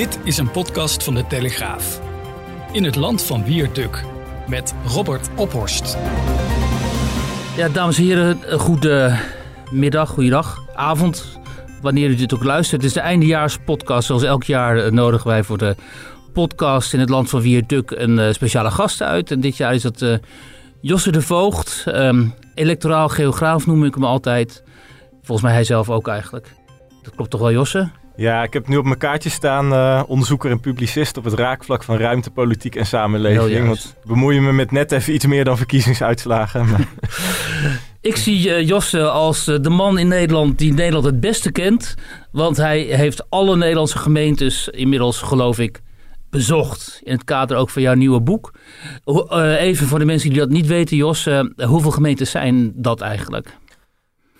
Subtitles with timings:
[0.00, 2.00] Dit is een podcast van de Telegraaf.
[2.72, 4.04] In het land van Wierduk
[4.48, 5.98] met Robert Ophorst.
[7.56, 9.18] Ja, dames en heren, goede
[9.70, 11.38] middag, goeiedag, avond.
[11.80, 12.82] Wanneer u dit ook luistert.
[12.82, 14.06] Het is de eindejaarspodcast.
[14.06, 15.76] Zoals elk jaar eh, nodigen wij voor de
[16.32, 19.30] podcast in het land van Wierduk een uh, speciale gast uit.
[19.30, 20.14] En dit jaar is dat uh,
[20.80, 21.84] Josse de Voogd.
[21.86, 24.62] Um, electoraal geograaf noem ik hem altijd.
[25.22, 26.54] Volgens mij hij zelf ook eigenlijk.
[27.02, 27.99] Dat klopt toch wel, Josse?
[28.16, 31.82] Ja, ik heb nu op mijn kaartje staan uh, onderzoeker en publicist op het raakvlak
[31.82, 33.66] van ruimte, politiek en samenleving.
[33.66, 36.66] Want bemoeien me met net even iets meer dan verkiezingsuitslagen.
[38.00, 41.94] ik zie uh, Josse als uh, de man in Nederland die Nederland het beste kent.
[42.32, 45.80] Want hij heeft alle Nederlandse gemeentes inmiddels, geloof ik,
[46.30, 47.00] bezocht.
[47.02, 48.54] In het kader ook van jouw nieuwe boek.
[49.58, 53.58] even voor de mensen die dat niet weten, Jos, hoeveel gemeentes zijn dat eigenlijk?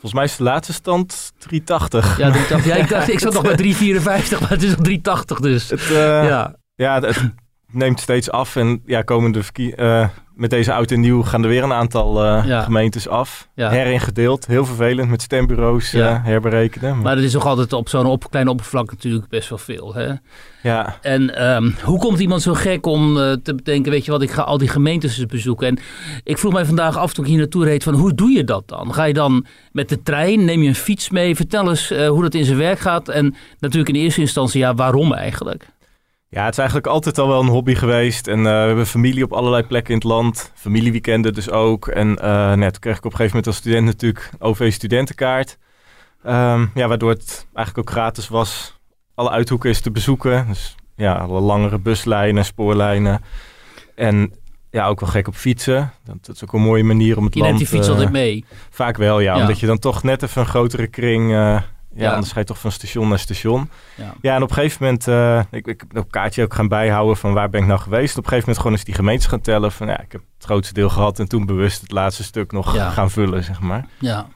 [0.00, 2.18] Volgens mij is de laatste stand 380.
[2.18, 2.66] Ja, 380.
[2.66, 5.70] ja ik, dacht, ik zat nog bij 354, maar het is nog 380 dus.
[5.70, 5.96] Het, uh,
[6.28, 7.32] ja, ja het
[7.72, 8.56] neemt steeds af.
[8.56, 12.46] En ja, komende uh, met deze oud en nieuw gaan er weer een aantal uh,
[12.46, 12.62] ja.
[12.62, 13.48] gemeentes af.
[13.54, 13.70] Ja.
[13.70, 14.46] Heringedeeld.
[14.46, 16.20] Heel vervelend met stembureaus ja.
[16.24, 16.94] herberekenen.
[16.94, 17.02] Maar...
[17.02, 19.94] maar dat is nog altijd op zo'n op, klein oppervlak natuurlijk best wel veel.
[19.94, 20.12] Hè?
[20.62, 20.96] Ja.
[21.00, 24.42] En um, hoe komt iemand zo gek om te bedenken, weet je wat, ik ga
[24.42, 25.66] al die gemeentes bezoeken.
[25.66, 25.78] En
[26.24, 28.68] ik vroeg mij vandaag af toen ik hier naartoe reed van hoe doe je dat
[28.68, 28.94] dan?
[28.94, 31.36] Ga je dan met de trein, neem je een fiets mee?
[31.36, 33.08] Vertel eens hoe dat in zijn werk gaat.
[33.08, 35.66] En natuurlijk in eerste instantie, ja, waarom eigenlijk?
[36.32, 38.26] Ja, het is eigenlijk altijd al wel een hobby geweest.
[38.26, 40.52] En uh, we hebben familie op allerlei plekken in het land.
[40.54, 41.88] Familieweekenden dus ook.
[41.88, 45.58] En uh, net kreeg ik op een gegeven moment als student natuurlijk OV-studentenkaart.
[46.26, 48.78] Um, ja, waardoor het eigenlijk ook gratis was.
[49.14, 50.46] Alle uithoeken is te bezoeken.
[50.48, 53.20] Dus ja, alle langere buslijnen, spoorlijnen.
[53.94, 54.32] En
[54.70, 55.92] ja, ook wel gek op fietsen.
[56.04, 57.52] Dat, is ook een mooie manier om het je land...
[57.52, 58.44] Je neemt die fiets uh, altijd mee?
[58.70, 61.32] Vaak wel, ja, ja, Omdat je dan toch net even een grotere kring
[61.94, 63.70] ja, ja, anders ga je toch van station naar station.
[63.96, 66.68] Ja, ja en op een gegeven moment, uh, ik, ik heb een kaartje ook gaan
[66.68, 68.18] bijhouden van waar ben ik nou geweest.
[68.18, 70.44] Op een gegeven moment gewoon eens die gemeentes gaan tellen van ja, ik heb het
[70.44, 72.90] grootste deel gehad en toen bewust het laatste stuk nog ja.
[72.90, 73.86] gaan vullen, zeg maar.
[73.98, 74.26] Ja.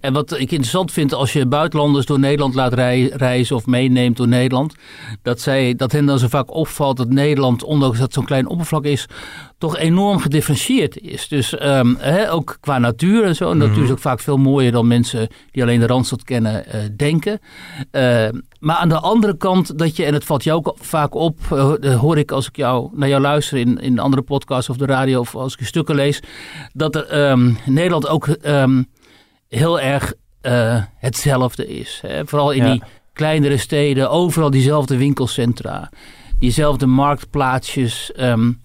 [0.00, 2.72] En wat ik interessant vind als je buitenlanders door Nederland laat
[3.12, 4.74] reizen of meeneemt door Nederland,
[5.22, 8.48] dat, zij, dat hen dan zo vaak opvalt dat Nederland, ondanks dat het zo'n klein
[8.48, 9.06] oppervlak is,
[9.58, 11.28] toch enorm gedifferentieerd is.
[11.28, 13.50] Dus um, hè, ook qua natuur en zo.
[13.50, 16.80] En natuur is ook vaak veel mooier dan mensen die alleen de Randstad kennen uh,
[16.96, 17.40] denken.
[17.92, 18.28] Uh,
[18.60, 22.00] maar aan de andere kant dat je, en het valt jou ook vaak op, uh,
[22.00, 25.20] hoor ik als ik jou, naar jou luister in, in andere podcasts of de radio
[25.20, 26.20] of als ik je stukken lees,
[26.72, 28.86] dat er, um, Nederland ook um,
[29.48, 31.98] heel erg uh, hetzelfde is.
[32.06, 32.26] Hè?
[32.26, 32.70] Vooral in ja.
[32.72, 35.90] die kleinere steden, overal diezelfde winkelcentra,
[36.38, 38.12] diezelfde marktplaatsjes.
[38.20, 38.60] Um,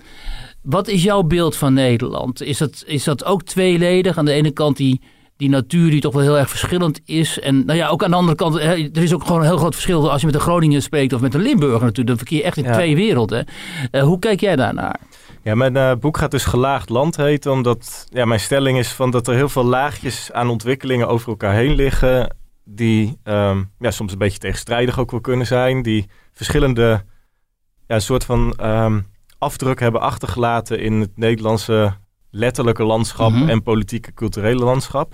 [0.61, 2.41] wat is jouw beeld van Nederland?
[2.41, 4.17] Is dat, is dat ook tweeledig?
[4.17, 5.01] Aan de ene kant die,
[5.37, 7.39] die natuur die toch wel heel erg verschillend is.
[7.39, 9.73] En nou ja, ook aan de andere kant, er is ook gewoon een heel groot
[9.73, 12.07] verschil als je met een Groningen spreekt of met een Limburger natuurlijk.
[12.07, 12.73] Dan verkeer je echt in ja.
[12.73, 13.45] twee werelden.
[13.91, 14.99] Uh, hoe kijk jij daarnaar?
[15.43, 19.11] Ja, mijn uh, boek gaat dus Gelaagd Land heten, omdat ja, mijn stelling is van
[19.11, 24.11] dat er heel veel laagjes aan ontwikkelingen over elkaar heen liggen, die um, ja, soms
[24.11, 27.03] een beetje tegenstrijdig ook wel kunnen zijn, die verschillende,
[27.87, 29.05] ja, soort van um,
[29.37, 31.93] afdruk hebben achtergelaten in het Nederlandse
[32.29, 33.49] letterlijke landschap -hmm.
[33.49, 35.13] en politieke culturele landschap.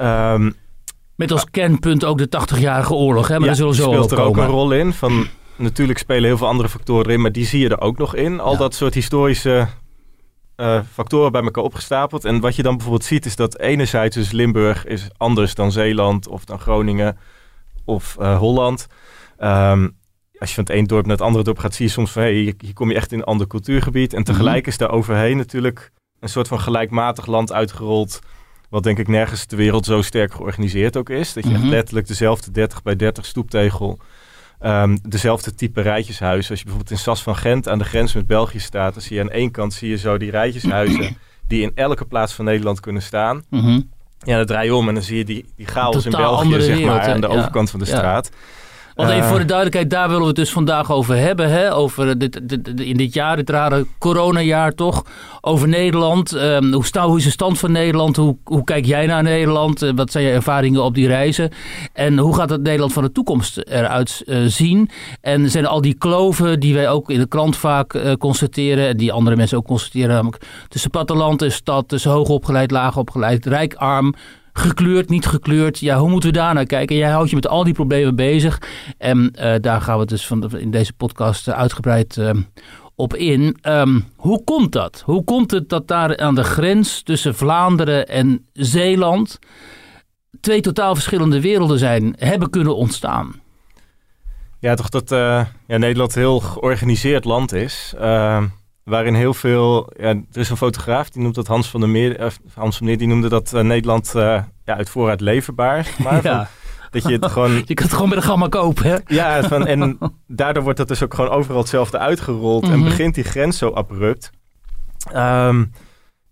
[0.00, 0.54] Um,
[1.14, 3.38] Met als kernpunt ook de 80-jarige oorlog, hè?
[3.38, 5.26] maar ja, daar zullen we zo speelt er ook een rol in van
[5.58, 8.40] natuurlijk spelen heel veel andere factoren in, maar die zie je er ook nog in.
[8.40, 8.58] Al ja.
[8.58, 9.68] dat soort historische
[10.56, 12.24] uh, factoren bij elkaar opgestapeld.
[12.24, 16.28] En wat je dan bijvoorbeeld ziet is dat enerzijds dus Limburg is anders dan Zeeland
[16.28, 17.18] of dan Groningen
[17.84, 18.86] of uh, Holland.
[19.40, 19.96] Um,
[20.38, 22.22] als je van het ene dorp naar het andere dorp gaat, zie je soms van
[22.22, 24.14] hey, hier, kom je echt in een ander cultuurgebied.
[24.14, 24.72] En tegelijk -hmm.
[24.72, 28.18] is daar overheen natuurlijk een soort van gelijkmatig land uitgerold.
[28.70, 31.32] Wat denk ik nergens ter wereld zo sterk georganiseerd ook is.
[31.32, 33.98] Dat je echt letterlijk dezelfde 30 bij 30 stoeptegel
[34.60, 36.50] Um, dezelfde type rijtjeshuizen.
[36.50, 39.16] Als je bijvoorbeeld in Sas van Gent aan de grens met België staat, dan zie
[39.16, 41.16] je aan één kant zie je zo die rijtjeshuizen
[41.48, 43.44] die in elke plaats van Nederland kunnen staan.
[43.50, 43.62] Mhm.
[43.62, 43.90] Mm -hmm.
[44.18, 46.80] Ja, dan draai je om en dan zie je die, die chaos in België, zeg
[46.80, 47.34] maar, aan de ja.
[47.34, 48.22] overkant van de ja.
[48.98, 51.50] Want even voor de duidelijkheid, daar willen we het dus vandaag over hebben.
[51.50, 51.74] Hè?
[51.74, 55.04] Over dit, dit, dit, in dit jaar, dit rare coronajaar toch.
[55.40, 56.32] Over Nederland.
[56.32, 58.16] Um, hoe, sta, hoe is de stand van Nederland?
[58.16, 59.82] Hoe, hoe kijk jij naar Nederland?
[59.82, 61.50] Uh, wat zijn je ervaringen op die reizen?
[61.92, 64.90] En hoe gaat het Nederland van de toekomst eruit uh, zien?
[65.20, 68.88] En zijn al die kloven die wij ook in de krant vaak uh, constateren...
[68.88, 70.08] en die andere mensen ook constateren...
[70.08, 74.14] namelijk tussen platteland en stad, tussen hoogopgeleid, laagopgeleid, rijk, arm
[74.58, 75.78] gekleurd, niet gekleurd.
[75.78, 76.96] Ja, hoe moeten we daar naar kijken?
[76.96, 78.62] Jij houdt je met al die problemen bezig.
[78.98, 82.30] En uh, daar gaan we dus van in deze podcast uitgebreid uh,
[82.94, 83.56] op in.
[83.62, 85.02] Um, hoe komt dat?
[85.04, 89.38] Hoe komt het dat daar aan de grens tussen Vlaanderen en Zeeland
[90.40, 93.34] twee totaal verschillende werelden zijn, hebben kunnen ontstaan?
[94.60, 97.94] Ja, toch dat ja, Nederland een heel georganiseerd land is.
[98.00, 98.42] Uh,
[98.88, 99.92] waarin heel veel...
[99.96, 102.20] Ja, er is een fotograaf, die noemt dat Hans van der Meer.
[102.20, 105.88] Uh, Hans van der Meer, die noemde dat Nederland ja, uit voorraad leverbaar.
[106.04, 106.48] Maar ja.
[106.90, 107.52] dat je het gewoon...
[107.66, 108.96] Je kunt het gewoon met een gamma kopen, hè?
[109.06, 112.62] Ja, van, en daardoor wordt dat dus ook gewoon overal hetzelfde uitgerold.
[112.64, 112.84] En Mhm.
[112.88, 114.30] begint die grens zo abrupt.
[115.14, 115.72] Um,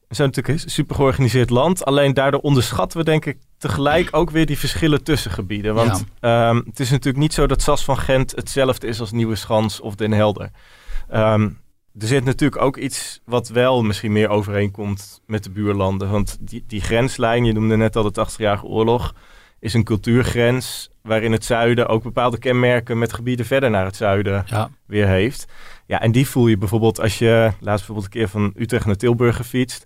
[0.08, 1.84] we zijn natuurlijk een super georganiseerd land.
[1.84, 5.74] Alleen daardoor onderschatten we denk ik tegelijk ook weer die verschillen tussen gebieden.
[5.74, 6.48] Want ja.
[6.48, 9.80] um, het is natuurlijk niet zo dat Sas van Gent hetzelfde is als Nieuwe Schans
[9.80, 10.50] of Den Helder.
[11.14, 11.58] Um,
[11.98, 16.10] er zit natuurlijk ook iets wat wel misschien meer overeenkomt met de buurlanden.
[16.10, 19.14] Want die, die grenslijn, je noemde net al de 80-jarige oorlog,
[19.60, 24.44] is een cultuurgrens waarin het zuiden ook bepaalde kenmerken met gebieden verder naar het zuiden
[24.46, 24.70] ja.
[24.87, 25.46] weer heeft.
[25.87, 28.96] Ja, en die voel je bijvoorbeeld als je laatst bijvoorbeeld een keer van Utrecht naar
[28.96, 29.84] Tilburg gefietst.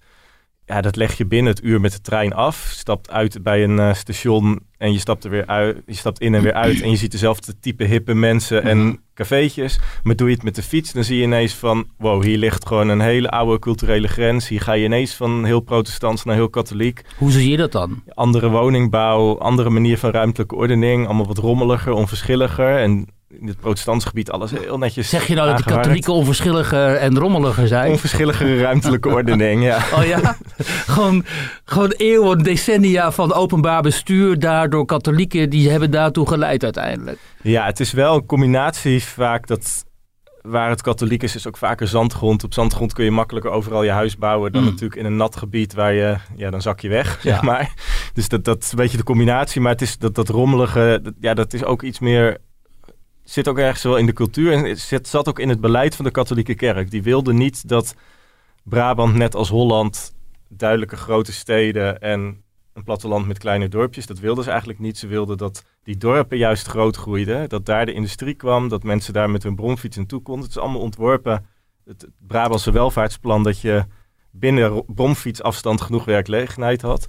[0.64, 2.56] Ja, dat leg je binnen het uur met de trein af.
[2.56, 5.82] Stapt uit bij een uh, station en je stapt er weer uit.
[5.86, 6.80] Je stapt in en weer uit.
[6.80, 8.94] En je ziet dezelfde type hippe mensen en Mhm.
[9.14, 9.80] cafeetjes.
[10.02, 11.86] Maar doe je het met de fiets, dan zie je ineens van...
[11.98, 14.48] wow, hier ligt gewoon een hele oude culturele grens.
[14.48, 17.02] Hier ga je ineens van heel protestants naar heel katholiek.
[17.18, 18.02] Hoe zie je dat dan?
[18.14, 21.04] Andere woningbouw, andere manier van ruimtelijke ordening.
[21.06, 22.76] Allemaal wat rommeliger, onverschilliger.
[22.78, 23.06] En
[23.38, 25.86] in het protestantse gebied alles heel netjes Zeg je nou dat de aangeharkt.
[25.86, 27.90] katholieken onverschilliger en rommeliger zijn?
[27.90, 29.78] Onverschilligere ruimtelijke ordening, ja.
[29.94, 30.36] Oh ja?
[30.86, 31.24] gewoon,
[31.64, 34.38] gewoon eeuwen, decennia van openbaar bestuur.
[34.38, 37.18] Daardoor katholieken, die hebben daartoe geleid uiteindelijk.
[37.42, 39.84] Ja, het is wel een combinatie vaak dat...
[40.42, 42.44] Waar het katholiek is, is ook vaker zandgrond.
[42.44, 44.52] Op zandgrond kun je makkelijker overal je huis bouwen...
[44.52, 44.68] dan Mm.
[44.68, 46.16] natuurlijk in een nat gebied waar je...
[46.36, 47.30] Ja, dan zak je weg, Ja.
[47.32, 47.72] zeg maar.
[48.12, 49.60] Dus dat, dat is een beetje de combinatie.
[49.60, 51.00] Maar het is dat, dat rommelige...
[51.02, 52.38] dat- ja, dat is ook iets meer...
[53.30, 54.52] Zit ook ergens wel in de cultuur.
[54.52, 56.90] En zit, zat ook in het beleid van de katholieke kerk.
[56.90, 57.94] Die wilde niet dat
[58.62, 60.14] Brabant, net als Holland...
[60.48, 62.42] duidelijke grote steden en
[62.72, 64.06] een platteland met kleine dorpjes.
[64.06, 64.98] Dat wilden ze eigenlijk niet.
[64.98, 67.48] Ze wilden dat die dorpen juist groot groeiden.
[67.48, 68.68] Dat daar de industrie kwam.
[68.68, 70.44] Dat mensen daar met hun bromfiets naartoe konden.
[70.44, 71.46] Het is allemaal ontworpen.
[71.84, 73.84] Het, Brabantse welvaartsplan dat je
[74.30, 77.08] binnen ro- bromfietsafstand genoeg werkgelegenheid had.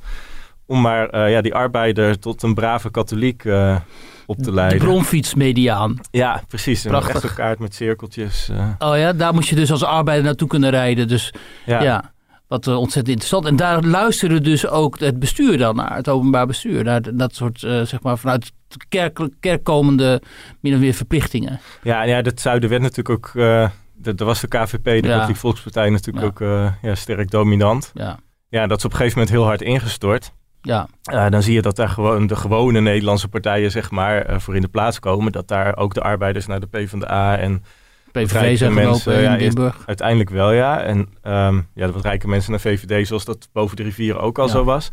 [0.65, 3.79] Om maar eh, ja, die arbeider tot een brave katholiek eh,
[4.25, 4.77] op te De leiden.
[4.79, 5.99] bronfietsmediaan.
[6.11, 6.83] Ja, precies.
[6.83, 7.15] Een Prachtig.
[7.15, 8.49] echte kaart met cirkeltjes.
[8.49, 11.07] eh, Oh ja, daar moet je dus als arbeider naartoe kunnen rijden.
[11.07, 11.33] Dus
[11.65, 11.83] ja.
[11.83, 12.13] ja,
[12.47, 13.45] wat eh, ontzettend interessant.
[13.45, 16.83] En daar luisterde dus ook het bestuur dan naar, het openbaar bestuur.
[16.83, 20.21] Naar dat soort, eh, zeg maar, vanuit de kerk, kerk komende
[20.59, 21.59] min of meer verplichtingen.
[21.83, 23.31] Ja, en ja, het zuiden werd natuurlijk ook...
[23.35, 25.33] eh de- er was de KVP, de Ja.
[25.33, 26.29] Volkspartij, natuurlijk Ja.
[26.29, 27.91] ook eh, ja, sterk dominant.
[27.93, 28.19] Ja,
[28.49, 30.31] Ja, dat is op een gegeven moment heel hard ingestort.
[30.61, 34.39] Ja, Eh, dan zie je dat daar gewoon de gewone Nederlandse partijen zeg maar, eh,
[34.39, 35.31] voor in de plaats komen.
[35.31, 37.63] Dat daar ook de arbeiders naar de PvdA en
[38.11, 39.83] PVV zijn mensen, ja, in Limburg.
[39.85, 40.81] uiteindelijk wel ja.
[40.81, 44.39] En ehm, ja, de wat rijke mensen naar VVD zoals dat boven de rivieren ook
[44.39, 44.51] al Ja.
[44.51, 44.91] zo was.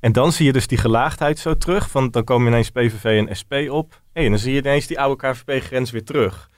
[0.00, 1.90] En dan zie je dus die gelaagdheid zo terug.
[1.90, 4.00] Van, dan komen ineens PVV en SP op.
[4.12, 6.50] Hey, en dan zie je ineens die oude KVP-grens weer terug.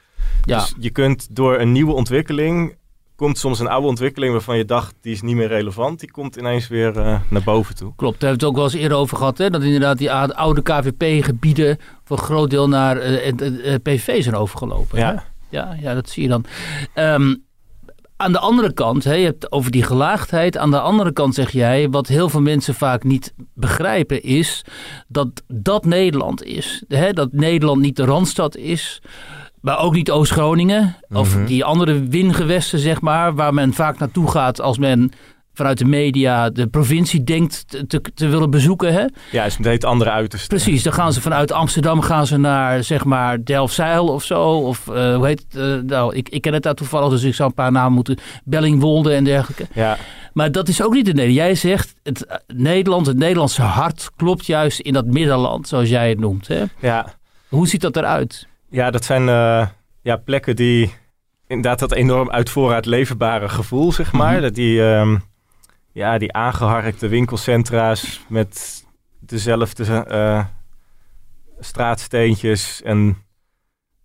[0.42, 2.76] Ja, Dus je kunt door een nieuwe ontwikkeling...
[3.16, 4.94] komt soms een oude ontwikkeling waarvan je dacht...
[5.00, 6.00] die is niet meer relevant.
[6.00, 7.92] Die komt ineens weer eh, naar boven toe.
[7.96, 8.20] klopt.
[8.20, 9.38] Daar hebben we het ook wel eens eerder over gehad.
[9.38, 9.50] Hè?
[9.50, 14.98] Dat inderdaad die oude KVP-gebieden voor een groot deel naar het eh, PVV zijn overgelopen.
[14.98, 15.04] hè?
[15.04, 16.44] Ja, Ja, ja, dat zie je dan.
[16.94, 17.34] Ehm,
[18.16, 20.56] aan de andere kant, hè, je hebt over die gelaagdheid.
[20.56, 24.64] Aan de andere kant zeg jij, wat heel veel mensen vaak niet begrijpen, is
[25.08, 26.84] dat dat Nederland is.
[26.88, 29.02] Hè, dat Nederland niet de Randstad is.
[29.66, 30.96] Maar ook niet Oost-Groningen.
[31.12, 31.46] Of Mhm.
[31.46, 33.34] die andere wingewesten, zeg maar.
[33.34, 35.10] Waar men vaak naartoe gaat als men
[35.54, 38.92] vanuit de media de provincie denkt te, te, te willen bezoeken.
[38.92, 39.04] Hè?
[39.30, 40.48] ja is het andere uiterste.
[40.48, 44.42] Precies, dan gaan ze vanuit Amsterdam gaan ze naar zeg maar Delfzijl of zo.
[44.42, 45.60] Of eh, hoe heet het?
[45.62, 48.18] eh, nou, ik, ik ken het daar toevallig, dus ik zou een paar namen moeten.
[48.44, 49.66] Bellingwolde en dergelijke.
[49.72, 49.96] Ja,
[50.32, 51.46] Maar dat is ook niet het Nederland.
[51.46, 56.08] Jij zegt, het eh, Nederland, het Nederlandse hart klopt juist in dat middenland, zoals jij
[56.08, 56.48] het noemt.
[56.48, 56.62] Hè?
[56.80, 57.14] ja.
[57.48, 58.46] Hoe ziet dat eruit?
[58.68, 59.68] Ja, dat zijn eh,
[60.02, 60.94] ja, plekken die
[61.46, 64.32] inderdaad dat enorm uit voorraad leverbare gevoel, zeg maar.
[64.32, 64.42] Mhm.
[64.42, 65.16] Dat die, ehm,
[65.92, 68.84] ja, die aangeharkte winkelcentra's met
[69.20, 70.44] dezelfde eh,
[71.58, 72.82] straatsteentjes.
[72.82, 73.16] En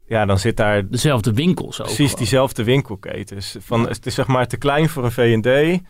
[0.08, 1.86] ja, dan zit daar Dezelfde winkels ook.
[1.86, 2.18] precies gewoon.
[2.20, 3.56] diezelfde winkelketens.
[3.60, 5.82] Van, Het is zeg maar te klein voor een V&D.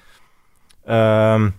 [0.85, 1.49] Ehm,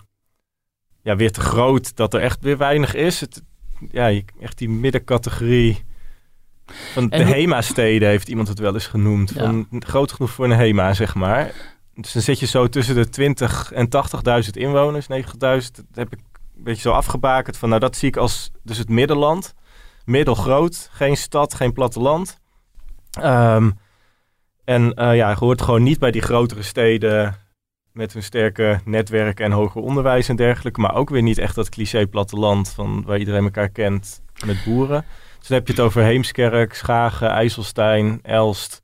[1.01, 3.19] ja, weer te groot dat er echt weer weinig is.
[3.19, 3.43] Het,
[3.91, 5.83] ja, echt die middencategorie
[6.65, 9.31] van de HEMA-steden heeft iemand het wel eens genoemd.
[9.35, 9.45] Ja.
[9.45, 11.51] Van, groot genoeg voor een HEMA, zeg maar.
[11.95, 13.87] Dus dan zit je zo tussen de 20 en
[14.43, 15.37] 80.000 inwoners, 90.000.
[15.39, 16.19] Dat heb ik
[16.55, 19.53] een beetje zo afgebakend van, nou dat zie ik als dus het middenland.
[20.05, 22.39] Middelgroot, geen stad, geen platteland.
[23.11, 23.71] Ehm,
[24.63, 27.35] en eh, ja, je hoort gewoon niet bij die grotere steden
[27.91, 30.81] met hun sterke netwerken en hoger onderwijs en dergelijke.
[30.81, 35.05] Maar ook weer niet echt dat cliché platteland van waar iedereen elkaar kent met boeren.
[35.43, 38.81] Dus dan heb je het over Heemskerk, Schagen, IJsselstein, Elst,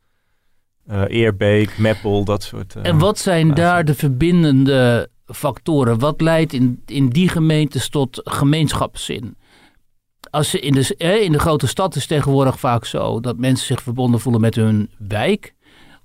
[0.89, 2.75] uh, Eerbeek, Meppel, dat soort.
[2.77, 5.99] Uh, en wat zijn daar de verbindende factoren?
[5.99, 9.37] Wat leidt in, in die gemeentes tot gemeenschapszin?
[10.29, 13.81] Als ze in, de, in de grote stad is tegenwoordig vaak zo dat mensen zich
[13.81, 15.53] verbonden voelen met hun wijk.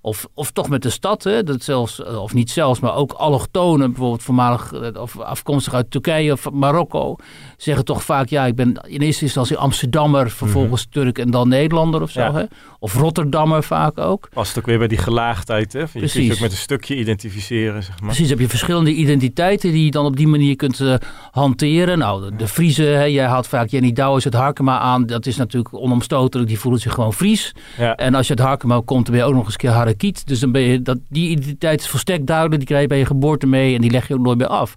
[0.05, 1.43] Of, of toch met de stad, hè?
[1.43, 5.91] Dat zelfs, eh, of niet zelfs, maar ook allochtonen, bijvoorbeeld voormalig eh, of afkomstig uit
[5.91, 7.17] Turkije of Marokko,
[7.57, 10.93] zeggen toch vaak: ja, ik ben in eerste instantie Amsterdammer, vervolgens mhm.
[10.93, 12.33] Turk en dan Nederlander of zo.
[12.33, 12.45] Hè?
[12.79, 14.29] Of Rotterdammer vaak ook.
[14.33, 15.79] Past ook weer bij die gelaagdheid, hè?
[15.79, 16.13] Je Precies.
[16.13, 18.09] kunt je ook met een stukje identificeren, zeg maar.
[18.09, 20.95] Precies, heb je verschillende identiteiten die je dan op die manier kunt uh,
[21.31, 21.99] hanteren.
[21.99, 23.05] Nou, de, de Friese, hè?
[23.05, 25.07] jij haalt vaak Jenny Douwers het Harkema aan.
[25.07, 27.55] Dat is natuurlijk onomstotelijk, die voelen zich gewoon Fries.
[27.79, 27.95] Ja.
[27.95, 30.27] En als je het Harkema komt, dan ben je ook nog eens een keer Harakiet.
[30.27, 32.59] Dus dan ben je, dat, die identiteit is volstrekt duidelijk.
[32.59, 34.75] Die krijg je bij je geboorte mee en die leg je ook nooit meer af.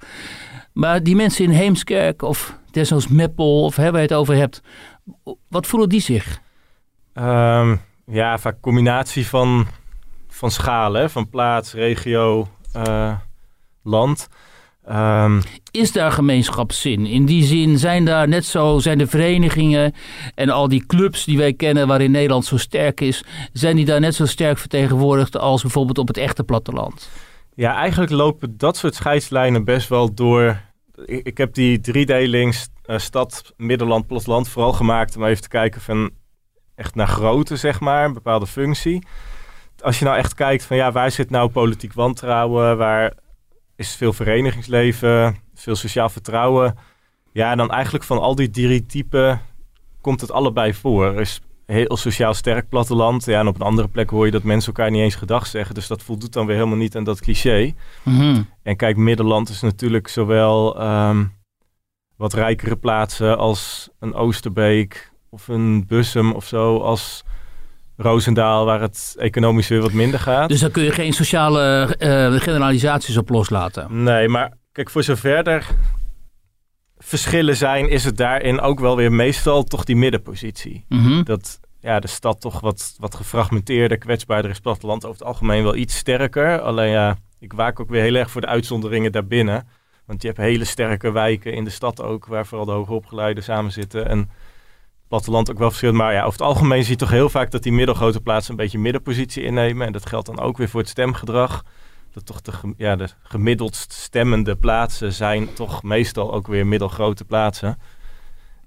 [0.73, 4.61] Maar die mensen in Heemskerk of desnoods Meppel of hè, waar je het over hebt,
[5.47, 6.39] wat voelen die zich?
[7.13, 9.67] Um, ja, vaak combinatie van,
[10.27, 13.17] van schalen, van plaats, regio, uh,
[13.83, 14.27] land.
[14.91, 15.41] Um,
[15.71, 17.05] is daar gemeenschapszin?
[17.05, 19.93] In die zin zijn daar net zo, zijn de verenigingen
[20.35, 23.99] en al die clubs die wij kennen waarin Nederland zo sterk is, zijn die daar
[23.99, 27.09] net zo sterk vertegenwoordigd als bijvoorbeeld op het echte platteland?
[27.55, 30.61] Ja, eigenlijk lopen dat soort scheidslijnen best wel door.
[31.05, 36.11] Ik, heb die driedelings uh, stad, middenland, platteland vooral gemaakt om even te kijken van
[36.75, 39.05] echt naar grootte, zeg maar, een bepaalde functie.
[39.79, 43.13] Als je nou echt kijkt van ja, waar zit nou politiek wantrouwen, waar
[43.77, 46.77] is veel verenigingsleven, veel sociaal vertrouwen.
[47.31, 49.41] Ja, dan eigenlijk van al die drie typen
[50.01, 51.05] komt het allebei voor.
[51.05, 53.25] Er is heel sociaal sterk platteland.
[53.25, 55.75] Ja, en op een andere plek hoor je dat mensen elkaar niet eens gedag zeggen.
[55.75, 57.73] Dus dat voldoet dan weer helemaal niet aan dat cliché.
[58.03, 58.41] Mhm.
[58.63, 61.25] En kijk, Middenland is natuurlijk zowel ehm,
[62.15, 67.23] wat rijkere plaatsen als een Oosterbeek of een Bussum of zo als
[67.97, 70.49] Roosendaal, waar het economisch weer wat minder gaat.
[70.49, 74.03] Dus daar kun je geen sociale uh, generalisaties op loslaten?
[74.03, 75.67] Nee, maar kijk, voor zover er
[76.97, 80.85] verschillen zijn, is het daarin ook wel weer meestal toch die middenpositie.
[80.89, 81.23] Mhm.
[81.23, 85.75] Dat ja, de stad toch wat, wat gefragmenteerder, kwetsbaarder is, platteland over het algemeen wel
[85.75, 86.59] iets sterker.
[86.59, 89.67] Alleen ja, ik waak ook weer heel erg voor de uitzonderingen daarbinnen.
[90.05, 93.71] Want je hebt hele sterke wijken in de stad ook, waar vooral de hoogopgeleiden samen
[93.71, 94.07] zitten.
[94.09, 94.29] En
[95.07, 95.97] platteland ook wel verschillend.
[95.97, 98.57] Maar ja, over het algemeen zie je toch heel vaak dat die middelgrote plaatsen een
[98.57, 99.87] beetje middenpositie innemen.
[99.87, 101.63] En dat geldt dan ook weer voor het stemgedrag.
[102.11, 107.79] Dat toch de, ja, de gemiddeld stemmende plaatsen zijn toch meestal ook weer middelgrote plaatsen.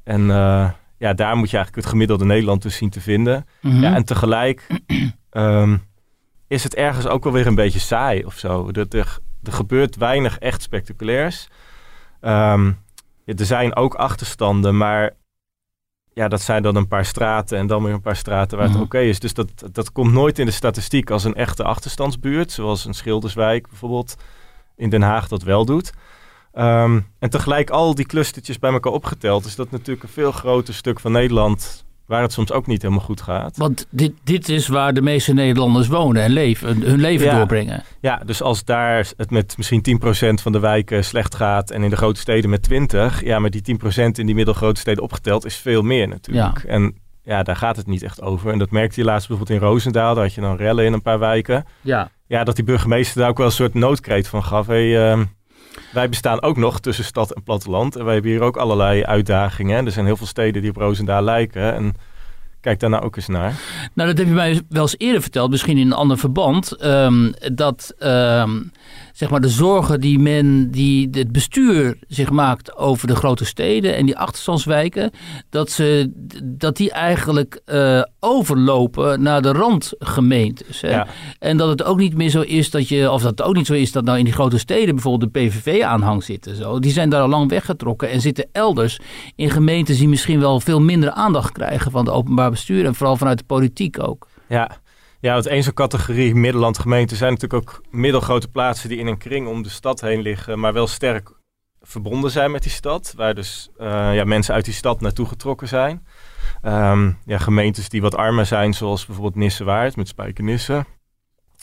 [0.04, 3.46] En uh, ja, daar moet je eigenlijk het gemiddelde Nederland dus zien te vinden.
[3.60, 3.82] Mhm.
[3.82, 4.66] ja, en tegelijk
[5.30, 5.82] um,
[6.46, 8.68] is het ergens ook wel weer een beetje saai of zo.
[8.72, 11.48] Er, er, er gebeurt weinig echt spectaculairs.
[12.20, 12.78] Um,
[13.24, 15.10] ja, er zijn ook achterstanden, maar
[16.20, 18.76] ja, dat zijn dan een paar straten en dan weer een paar straten waar het
[18.76, 18.84] mhm.
[18.84, 19.18] oké is.
[19.18, 23.68] Dus dat, dat komt nooit in de statistiek als een echte achterstandsbuurt, zoals een Schilderswijk
[23.68, 24.16] bijvoorbeeld
[24.76, 25.92] in Den Haag dat wel doet.
[26.54, 30.74] Um, en tegelijk al die clustertjes bij elkaar opgeteld, is dat natuurlijk een veel groter
[30.74, 33.56] stuk van Nederland waar het soms ook niet helemaal goed gaat.
[33.56, 37.82] Want dit, dit is waar de meeste Nederlanders wonen en leven, hun leven doorbrengen.
[38.00, 41.90] Ja, dus als daar het met misschien 10% van de wijken slecht gaat en in
[41.90, 42.68] de grote steden met
[43.22, 46.62] 20%, ja, maar die 10% in die middelgrote steden opgeteld is veel meer natuurlijk.
[46.62, 46.68] Ja.
[46.68, 48.52] En ja, daar gaat het niet echt over.
[48.52, 51.02] En dat merkte je laatst bijvoorbeeld in Roosendaal, daar had je dan rellen in een
[51.02, 51.64] paar wijken.
[51.80, 52.10] Ja.
[52.26, 54.66] Ja, dat die burgemeester daar ook wel een soort noodkreet van gaf.
[54.66, 55.20] Hey, uh,
[55.92, 57.96] wij bestaan ook nog tussen stad en platteland.
[57.96, 59.86] En wij hebben hier ook allerlei uitdagingen.
[59.86, 61.74] Er zijn heel veel steden die op Roosendaal lijken.
[61.74, 61.94] En
[62.60, 63.54] kijk daar nou ook eens naar.
[63.94, 66.72] Nou, dat heb je mij wel eens eerder verteld, misschien in een ander verband.
[66.72, 68.60] Ehm, dat ehm,
[69.12, 73.96] zeg maar de zorgen die men, die het bestuur zich maakt over de grote steden
[73.96, 75.10] en die achterstandswijken,
[75.50, 76.10] dat, ze,
[76.44, 80.80] dat die eigenlijk uh, overlopen naar de randgemeentes.
[80.80, 81.00] Hè?
[81.38, 83.66] En dat het ook niet meer zo is dat je, of dat het ook niet
[83.66, 86.56] zo is dat nou in die grote steden bijvoorbeeld de PVV-aanhang zitten.
[86.56, 86.78] Zo.
[86.78, 88.98] Die zijn daar al lang weggetrokken en zitten elders
[89.36, 93.16] in gemeentes die misschien wel veel minder aandacht krijgen van de openbaar bestuur en vooral
[93.16, 94.28] vanuit de politiek ook.
[94.48, 94.80] Ja,
[95.20, 99.18] ja, want één zo'n categorie Middelland gemeenten zijn natuurlijk ook middelgrote plaatsen die in een
[99.18, 101.38] kring om de stad heen liggen, maar wel sterk
[101.80, 103.12] verbonden zijn met die stad.
[103.16, 106.06] Waar dus uh, ja, mensen uit die stad naartoe getrokken zijn.
[106.64, 110.84] Um, ja, gemeentes die wat armer zijn, zoals bijvoorbeeld Nissewaard met Spijkenisse.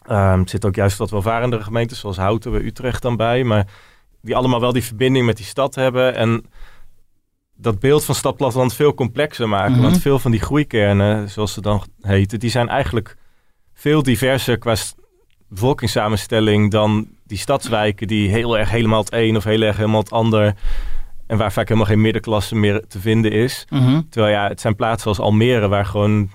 [0.10, 3.44] Um, er zitten ook juist wat welvarendere gemeentes, zoals Houten bij Utrecht dan bij.
[3.44, 3.68] Maar
[4.22, 6.16] die allemaal wel die verbinding met die stad hebben.
[6.16, 6.46] En
[7.56, 9.72] dat beeld van stad-platteland veel complexer maken.
[9.72, 9.82] Mhm.
[9.82, 13.18] Want veel van die groeikernen, zoals ze dan heten, die zijn eigenlijk
[13.78, 14.76] veel diverser qua
[15.48, 20.12] bevolkingssamenstelling dan die stadswijken die heel erg helemaal het een of heel erg helemaal het
[20.12, 20.56] ander
[21.28, 23.66] en waar vaak helemaal geen middenklasse meer te vinden is.
[23.70, 24.02] Mhm.
[24.10, 26.30] Terwijl ja, het zijn plaatsen als Almere waar gewoon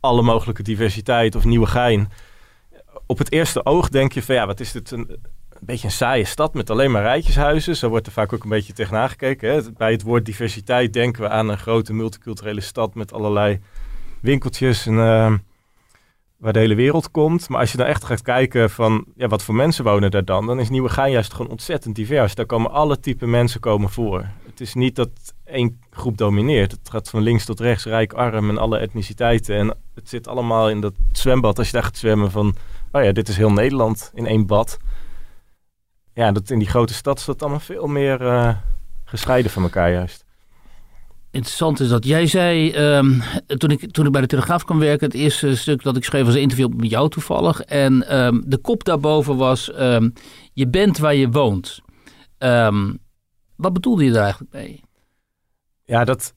[0.00, 2.10] alle mogelijke diversiteit of nieuwe gein.
[3.06, 5.18] Op het eerste oog denk je van ja, wat is dit een, een
[5.60, 7.76] beetje een saaie stad met alleen maar rijtjeshuizen.
[7.76, 9.52] Zo wordt er vaak ook een beetje tegenaan gekeken.
[9.52, 9.72] Hè?
[9.72, 13.60] Bij het woord diversiteit denken we aan een grote multiculturele stad met allerlei
[14.20, 15.34] winkeltjes en eh,
[16.38, 17.48] waar de hele wereld komt.
[17.48, 20.46] Maar als je dan echt gaat kijken van ja, wat voor mensen wonen daar dan,
[20.46, 22.34] dan is Nieuwegein juist gewoon ontzettend divers.
[22.34, 24.26] Daar komen alle type mensen komen voor.
[24.46, 25.10] Het is niet dat
[25.44, 26.70] één groep domineert.
[26.70, 29.56] Het gaat van links tot rechts, rijk, arm en alle etniciteiten.
[29.56, 31.58] En het zit allemaal in dat zwembad.
[31.58, 32.54] Als je daar gaat zwemmen van,
[32.92, 34.78] oh ja, dit is heel Nederland in één bad.
[36.14, 38.56] Ja, dat in die grote stad is dat allemaal veel meer eh,
[39.04, 40.24] gescheiden van elkaar juist.
[41.38, 45.06] Interessant is dat jij zei, ehm, toen, ik, toen ik bij de Telegraaf kwam werken,
[45.06, 47.60] het eerste stuk dat ik schreef was een interview met jou toevallig.
[47.60, 50.10] En ehm, de kop daarboven was, ehm,
[50.52, 51.80] je bent waar je woont.
[53.56, 54.80] Wat bedoelde je daar eigenlijk mee?
[55.84, 56.34] Ja, dat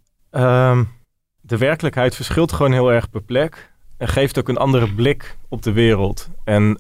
[1.42, 3.72] de werkelijkheid verschilt gewoon heel erg per plek.
[3.98, 6.30] En geeft ook een andere blik op de wereld.
[6.44, 6.78] En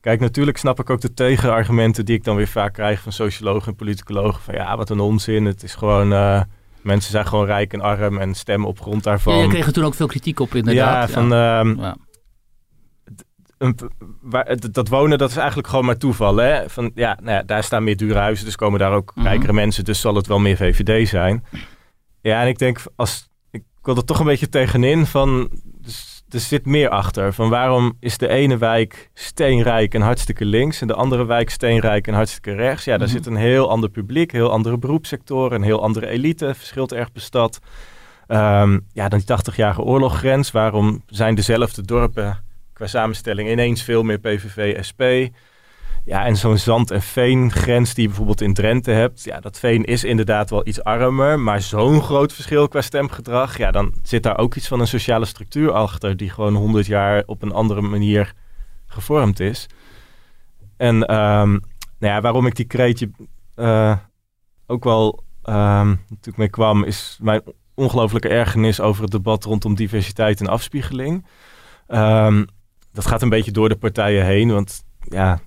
[0.00, 3.68] kijk, natuurlijk snap ik ook de tegenargumenten die ik dan weer vaak krijg van sociologen
[3.68, 4.42] en politicologen.
[4.42, 5.44] Van ja, wat een onzin.
[5.44, 6.40] Het is gewoon, eh,
[6.84, 9.36] mensen zijn gewoon rijk en arm en stemmen op grond daarvan.
[9.36, 11.08] Ja, je kreeg er toen ook veel kritiek op inderdaad.
[11.08, 11.96] Ja, van ehm, Ja.
[13.58, 13.76] een,
[14.20, 16.36] waar, het- dat wonen, dat is eigenlijk gewoon maar toeval.
[16.36, 16.68] Hè?
[16.70, 19.26] Van, ja, nou ja, daar staan meer dure huizen, dus komen daar ook Mhm.
[19.26, 19.84] rijkere mensen.
[19.84, 21.44] Dus zal het wel meer VVD zijn.
[22.20, 25.50] Ja, en ik denk, als, ik wil er toch een beetje tegenin van...
[25.64, 27.32] Dus, er zit meer achter.
[27.32, 30.80] Van waarom is de ene wijk steenrijk en hartstikke links...
[30.80, 32.84] en de andere wijk steenrijk en hartstikke rechts?
[32.84, 33.16] Ja, daar Mhm.
[33.16, 35.56] zit een heel ander publiek, heel andere beroepssectoren...
[35.56, 37.58] een heel andere elite, verschilt erg per stad.
[38.26, 40.50] Ehm, ja, dan die 80-jarige oorloggrens.
[40.50, 45.02] Waarom zijn dezelfde dorpen qua samenstelling ineens veel meer PVV, SP.
[46.04, 49.24] Ja, en zo'n zand- en veengrens die je bijvoorbeeld in Drenthe hebt.
[49.24, 53.58] Ja, dat veen is inderdaad wel iets armer, maar zo'n groot verschil qua stemgedrag.
[53.58, 57.22] Ja, dan zit daar ook iets van een sociale structuur achter die gewoon 100 jaar
[57.26, 58.34] op een andere manier
[58.86, 59.66] gevormd is.
[60.76, 61.50] En ehm,
[61.98, 63.10] nou ja, waarom ik die kreetje
[63.54, 63.96] eh,
[64.66, 67.42] ook wel ehm, natuurlijk mee kwam, is mijn
[67.74, 71.26] ongelooflijke ergernis over het debat rondom diversiteit en afspiegeling.
[71.86, 72.44] Ehm,
[72.92, 75.40] dat gaat een beetje door de partijen heen, want ja,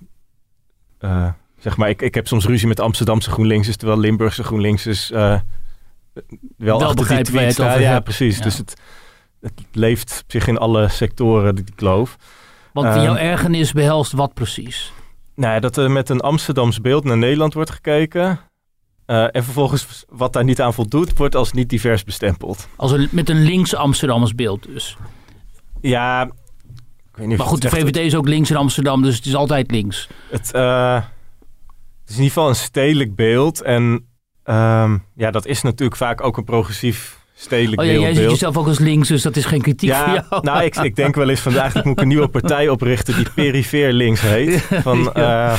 [0.98, 5.10] eh, zeg maar, ik, ik heb soms ruzie met Amsterdamse GroenLinks, terwijl Limburgse GroenLinks is
[5.10, 5.18] eh,
[6.56, 7.80] wel, Wel achter die staan.
[7.80, 8.04] Ja, hebt.
[8.04, 8.36] precies.
[8.38, 8.42] Ja.
[8.44, 8.74] Dus het,
[9.40, 12.16] het leeft op zich in alle sectoren, die, kloof.
[12.72, 14.92] Want Ehm, jouw ergernis behelst wat precies?
[15.34, 18.40] Nou ja, dat er met een Amsterdams beeld naar Nederland wordt gekeken.
[19.06, 22.68] eh, en vervolgens wat daar niet aan voldoet, wordt als niet divers bestempeld.
[22.76, 24.96] Als een, met een links Amsterdammers beeld dus.
[25.80, 26.32] Ja, ik weet
[26.72, 29.70] niet of Maar goed, de VVD is ook links in Amsterdam, dus het is altijd
[29.70, 30.08] links.
[30.30, 31.04] Het, eh, het
[32.06, 33.62] is in ieder geval een stedelijk beeld.
[33.62, 34.06] En
[34.44, 38.56] ehm, ja, dat is natuurlijk vaak ook een progressief stedelijk Oh ja, jij ziet jezelf
[38.56, 40.42] ook als links, dus dat is geen kritiek voor Ja, jou.
[40.44, 43.30] nou, ik, ik denk wel eens van eigenlijk moet ik een nieuwe partij oprichten die
[43.34, 44.60] perifeer links heet.
[44.82, 45.52] Van, Ja.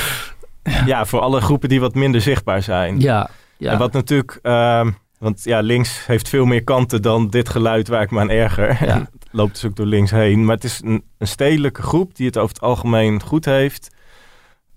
[0.63, 2.99] eh, ja, voor alle groepen die wat minder zichtbaar zijn.
[2.99, 3.71] Ja, ja.
[3.71, 8.01] En wat natuurlijk, ehm, want ja, links heeft veel meer kanten dan dit geluid waar
[8.01, 8.85] ik me aan erger.
[8.85, 9.09] Ja.
[9.31, 10.45] Loopt dus ook door links heen.
[10.45, 13.95] Maar het is een, een stedelijke groep die het over het algemeen goed heeft.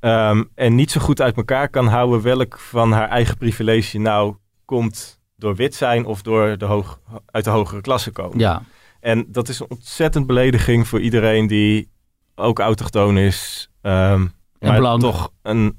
[0.01, 4.35] ehm, en niet zo goed uit elkaar kan houden welk van haar eigen privilege nou
[4.65, 8.39] komt door wit zijn of door de hoog, uit de hogere klasse komen.
[8.39, 8.63] ja.
[9.01, 11.91] En dat is een ontzettend belediging voor iedereen die
[12.35, 14.27] ook autochtoon is, ehm,
[14.61, 15.01] maar blank.
[15.01, 15.77] toch een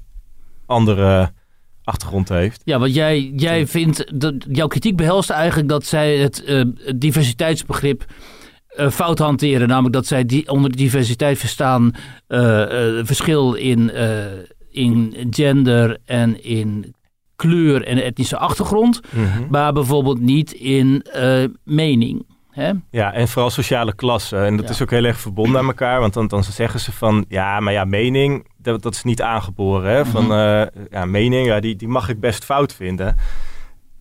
[0.66, 1.32] andere
[1.84, 2.62] achtergrond heeft.
[2.64, 6.64] Ja, want jij, jij vindt, dat, jouw kritiek behelst eigenlijk dat zij het eh,
[6.96, 8.04] diversiteitsbegrip
[8.76, 9.68] fout hanteren.
[9.68, 11.92] Namelijk dat zij die, onder diversiteit verstaan
[12.26, 14.24] eh, eh, verschil in, eh,
[14.70, 16.94] in gender en in
[17.36, 19.00] kleur en etnische achtergrond.
[19.50, 22.26] Maar bijvoorbeeld niet in eh, mening.
[22.50, 22.72] Hè?
[22.90, 24.36] Ja, en vooral sociale klasse.
[24.36, 24.70] En dat Ja.
[24.70, 26.00] is ook heel erg verbonden aan elkaar.
[26.00, 29.90] Want dan, dan zeggen ze van, ja, maar ja, mening, dat, dat is niet aangeboren.
[29.90, 30.06] Hè?
[30.06, 30.32] Van, Mhm.
[30.32, 33.16] eh, ja, mening, ja, die, die mag ik best fout vinden.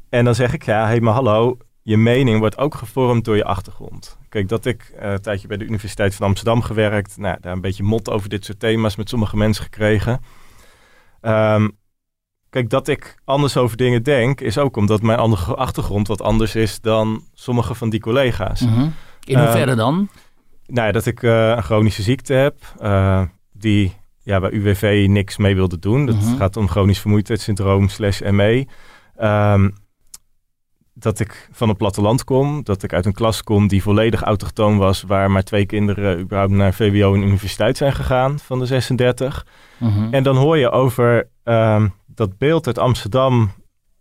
[0.10, 3.36] En dan zeg ik, ja, hé, hey, maar hallo, je mening wordt ook gevormd door
[3.36, 4.18] je achtergrond.
[4.34, 7.18] Kijk, dat ik eh, een tijdje bij de Universiteit van Amsterdam gewerkt.
[7.18, 10.22] Nou, daar een beetje mot over dit soort thema's met sommige mensen gekregen.
[11.22, 11.70] Ehm,
[12.50, 16.56] kijk, dat ik anders over dingen denk, is ook omdat mijn andere achtergrond wat anders
[16.56, 18.62] is dan sommige van die collega's.
[18.62, 18.88] Mhm.
[19.24, 20.10] In Eh, hoeverre dan?
[20.66, 25.38] Nou ja, dat ik eh, een chronische ziekte heb, eh, die ja, bij UWV niks
[25.38, 26.06] mee wilde doen.
[26.06, 26.36] Dat Mhm.
[26.36, 28.68] gaat om chronisch vermoeidheidssyndroom slash ME.
[29.16, 29.70] Ehm,
[30.94, 34.78] dat ik van het platteland kom, dat ik uit een klas kom die volledig autochtoon
[34.78, 39.46] was, waar maar twee kinderen überhaupt naar VWO en universiteit zijn gegaan van de 36.
[39.78, 40.14] Mhm.
[40.14, 43.52] En dan hoor je over ehm, dat beeld uit Amsterdam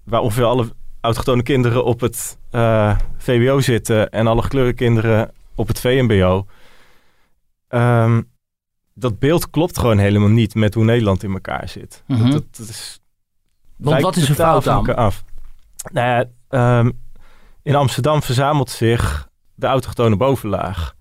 [0.05, 5.69] waar ongeveer alle autochtone kinderen op het uh, VWO zitten en alle gekleurde kinderen op
[5.69, 6.47] het VMBO.
[7.69, 8.31] Um,
[8.95, 12.03] dat beeld klopt gewoon helemaal niet met hoe Nederland in elkaar zit.
[12.07, 12.31] Mm -hmm.
[12.31, 13.01] dat, dat, is,
[13.77, 14.97] Want wat is er fout aan?
[14.97, 15.25] Af.
[15.93, 16.25] Nou ja,
[16.55, 16.93] um,
[17.63, 20.95] in Amsterdam verzamelt zich de autochtone bovenlaag.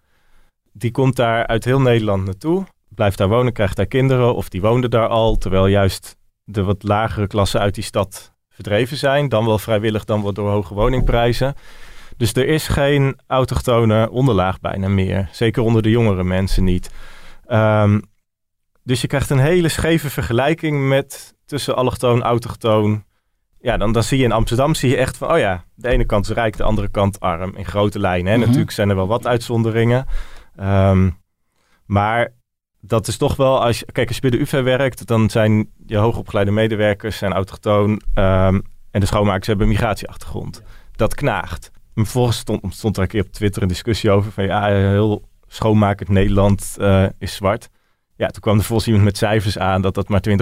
[0.74, 4.62] Die komt daar uit heel Nederland naartoe, blijft daar wonen, krijgt daar kinderen of die
[4.62, 9.30] woonden daar al, terwijl juist de wat lagere klassen uit die stad verdreven zijn.
[9.30, 11.56] Dan wel vrijwillig, dan wel door hoge woningprijzen.
[12.18, 15.30] Dus er is geen autochtone onderlaag bijna meer.
[15.32, 16.92] Zeker onder de jongere mensen niet.
[17.48, 18.02] Um,
[18.84, 23.04] dus je krijgt een hele scheve vergelijking met tussen allochtoon, autochtoon.
[23.62, 26.06] Ja, dan, dan zie je in Amsterdam zie je echt van, oh ja, de ene
[26.06, 27.56] kant is rijk, de andere kant arm.
[27.56, 28.32] In grote lijnen.
[28.32, 28.38] Hè?
[28.38, 28.46] Mhm.
[28.46, 30.06] Natuurlijk zijn er wel wat uitzonderingen.
[30.60, 31.20] Um,
[31.86, 32.34] maar
[32.80, 35.70] dat is toch wel, als je, kijk, als je bij de UvA werkt, dan zijn
[35.86, 40.62] je hoogopgeleide medewerkers zijn autochtoon um, en de schoonmakers hebben een migratieachtergrond.
[40.92, 41.72] Dat knaagt.
[41.74, 45.30] En vervolgens stond, stond er een keer op Twitter een discussie over van ja, heel
[45.48, 47.70] schoonmakend Nederland uh, is zwart.
[48.16, 50.34] Ja, toen kwam er volgens iemand met cijfers aan dat dat maar 20%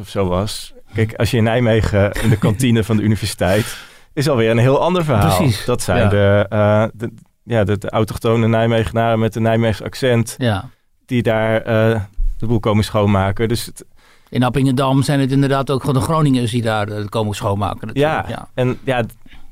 [0.00, 0.74] of zo was.
[0.96, 3.76] Kijk, als je in Nijmegen in de kantine van de universiteit,
[4.12, 5.36] is alweer een heel ander verhaal.
[5.36, 6.08] Precies, dat zijn ja.
[6.08, 10.68] de, uh, de, ja, de, de autochtone Nijmegenaren met een Nijmeegs accent Ja.
[11.06, 12.00] die daar uh,
[12.38, 13.48] de boel komen schoonmaken.
[13.48, 13.84] Dus het,
[14.28, 17.90] In Appingedam zijn het inderdaad ook gewoon de Groningers die daar eh, komen schoonmaken.
[17.92, 18.28] ja, natuurlijk.
[18.40, 18.48] ja.
[18.54, 19.02] en ja,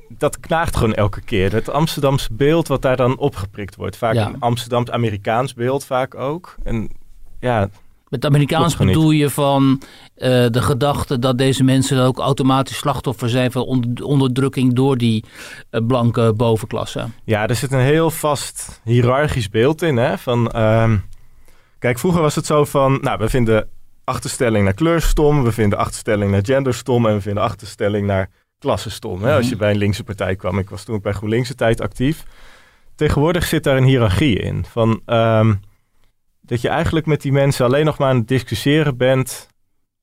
[0.09, 1.53] dat knaagt gewoon elke keer.
[1.53, 3.97] Het Amsterdamse beeld wat daar dan opgeprikt wordt.
[3.97, 4.27] Vaak Ja.
[4.27, 6.55] een Amsterdams-Amerikaans beeld vaak ook.
[6.65, 6.91] En
[7.41, 7.69] ja,
[8.09, 9.81] Met Amerikaans bedoel je van
[10.15, 15.25] eh, de gedachte dat deze mensen ook automatisch slachtoffer zijn van onder- onderdrukking door die
[15.71, 17.07] eh, blanke bovenklasse.
[17.25, 19.97] ja, er zit een heel vast hiërarchisch beeld in.
[19.97, 20.19] Hè?
[20.19, 20.97] Van, ehm,
[21.79, 23.69] kijk, vroeger was het zo van, nou, we vinden
[24.05, 28.31] achterstelling naar kleur stom, we vinden achterstelling naar gender stom en we vinden achterstelling naar
[28.59, 29.23] klasse stom.
[29.23, 29.35] Hè?
[29.37, 29.61] Als je Mhm.
[29.61, 32.25] bij een linkse partij kwam, ik was toen ook bij GroenLinkse tijd actief.
[32.95, 34.65] Tegenwoordig zit daar een hiërarchie in.
[34.71, 35.55] Van, ehm,
[36.41, 39.49] dat je eigenlijk met die mensen alleen nog maar aan het discussiëren bent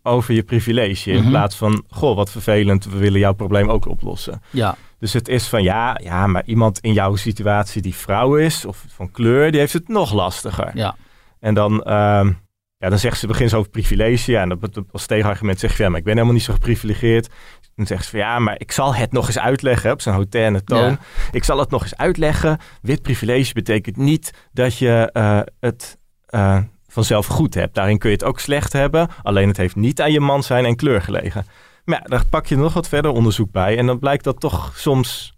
[0.04, 1.12] over je privilege.
[1.12, 1.30] In Mhm.
[1.30, 4.42] plaats van, goh, wat vervelend, we willen jouw probleem ook oplossen.
[4.50, 8.66] Ja, Dus het is van, ja, ja, maar iemand in jouw situatie die vrouw is
[8.66, 10.72] of van kleur, die heeft het nog lastiger.
[10.74, 10.96] ja.
[11.40, 12.32] En dan, ehm,
[12.78, 14.32] ja, dan zegt ze, begint ze over privilege.
[14.32, 17.30] Ja, en dat, als tegenargument zeg je, ja, maar ik ben helemaal niet zo geprivilegeerd.
[17.76, 20.64] Dan zegt ze van, ja, maar ik zal het nog eens uitleggen op zijn hautaine
[20.64, 20.90] toon.
[20.90, 21.00] Ja.
[21.32, 22.58] Ik zal het nog eens uitleggen.
[22.82, 26.58] Wit privilege betekent niet dat je eh, het eh,
[26.92, 27.76] vanzelf goed hebt.
[27.76, 29.08] Daarin kun je het ook slecht hebben.
[29.24, 31.46] Alleen het heeft niet aan je man zijn en kleur gelegen.
[31.86, 33.78] Maar ja, daar pak je nog wat verder onderzoek bij.
[33.78, 35.38] En dan blijkt dat toch soms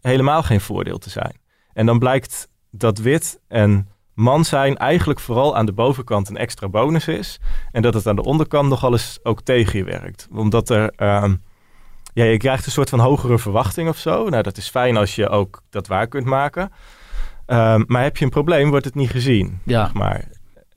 [0.00, 1.40] helemaal geen voordeel te zijn.
[1.72, 6.68] En dan blijkt dat wit en man zijn eigenlijk vooral aan de bovenkant een extra
[6.68, 7.40] bonus is.
[7.70, 10.28] En dat het aan de onderkant nogal eens ook tegen je werkt.
[10.32, 11.34] Omdat er, ehm,
[12.12, 14.28] ja, je krijgt een soort van hogere verwachting of zo.
[14.28, 16.72] Nou, dat is fijn als je ook dat waar kunt maken.
[17.46, 19.60] Ehm, maar heb je een probleem, wordt het niet gezien.
[19.64, 19.84] Ja.
[19.84, 20.24] Zeg maar.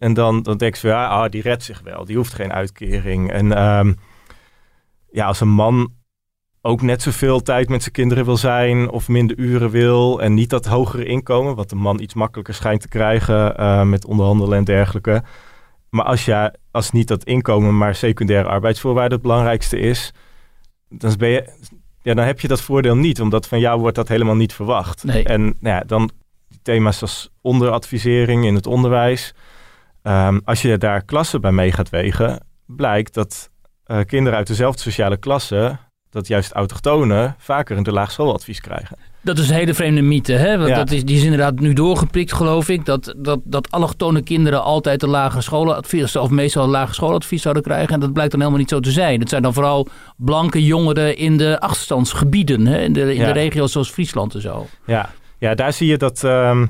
[0.03, 2.05] En dan, dan denk je van, ja, ah, die redt zich wel.
[2.05, 3.31] Die hoeft geen uitkering.
[3.31, 3.93] En ehm,
[5.11, 5.93] ja, als een man
[6.61, 10.49] ook net zoveel tijd met zijn kinderen wil zijn of minder uren wil en niet
[10.49, 14.63] dat hogere inkomen, wat een man iets makkelijker schijnt te krijgen eh, met onderhandelen en
[14.63, 15.23] dergelijke.
[15.89, 20.13] Maar als, je, als niet dat inkomen, maar secundaire arbeidsvoorwaarden het belangrijkste is,
[20.89, 21.49] dan, ben je,
[22.01, 25.03] ja, dan heb je dat voordeel niet, omdat van jou wordt dat helemaal niet verwacht.
[25.03, 25.23] Nee.
[25.23, 26.09] En nou ja, dan
[26.61, 29.33] thema's als onderadvisering in het onderwijs.
[30.03, 33.49] Ehm, als je daar klassen bij mee gaat wegen, blijkt dat
[33.83, 35.77] eh, kinderen uit dezelfde sociale klasse,
[36.09, 38.97] dat juist autochtonen vaker een te laag schooladvies krijgen.
[39.21, 40.33] Dat is een hele vreemde mythe.
[40.33, 40.57] Hè?
[40.57, 40.75] Want Ja.
[40.75, 42.85] dat is, die is inderdaad nu doorgeprikt, geloof ik.
[42.85, 47.63] Dat, dat, dat allochtone kinderen altijd een lage schooladvies, of meestal een lage schooladvies zouden
[47.63, 47.93] krijgen.
[47.93, 49.19] En dat blijkt dan helemaal niet zo te zijn.
[49.19, 49.87] Het zijn dan vooral
[50.17, 52.65] blanke jongeren in de achterstandsgebieden.
[52.67, 52.79] Hè?
[52.79, 53.25] In, de, in Ja.
[53.25, 54.67] de regio's zoals Friesland en zo.
[54.85, 56.23] Ja, ja daar zie je dat.
[56.23, 56.65] ehm,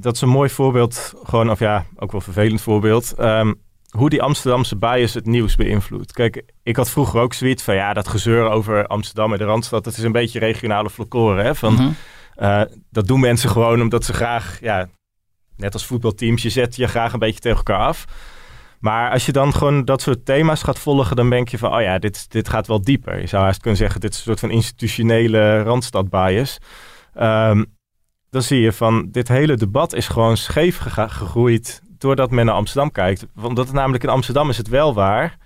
[0.00, 3.12] dat is een mooi voorbeeld, gewoon, of ja, ook wel een vervelend voorbeeld.
[3.14, 3.52] ehm,
[3.88, 6.12] hoe die Amsterdamse bias het nieuws beïnvloedt.
[6.12, 9.84] Kijk, ik had vroeger ook zoiets van ja, dat gezeur over Amsterdam en de Randstad,
[9.84, 11.42] dat is een beetje regionale folklore.
[11.42, 11.54] Hè?
[11.54, 11.88] Van, Mhm.
[12.34, 14.88] eh, dat doen mensen gewoon omdat ze graag, ja,
[15.56, 18.04] net als voetbalteams, je zet je graag een beetje tegen elkaar af.
[18.80, 21.80] Maar als je dan gewoon dat soort thema's gaat volgen, dan denk je van, oh
[21.80, 23.20] ja, dit, dit gaat wel dieper.
[23.20, 26.58] Je zou haast kunnen zeggen, dit is een soort van institutionele Randstad-bias.
[27.14, 27.64] Ehm,
[28.30, 32.90] dan zie je van, dit hele debat is gewoon scheef gegroeid doordat men naar Amsterdam
[32.90, 33.26] kijkt.
[33.42, 35.38] Omdat het namelijk in Amsterdam is het wel waar.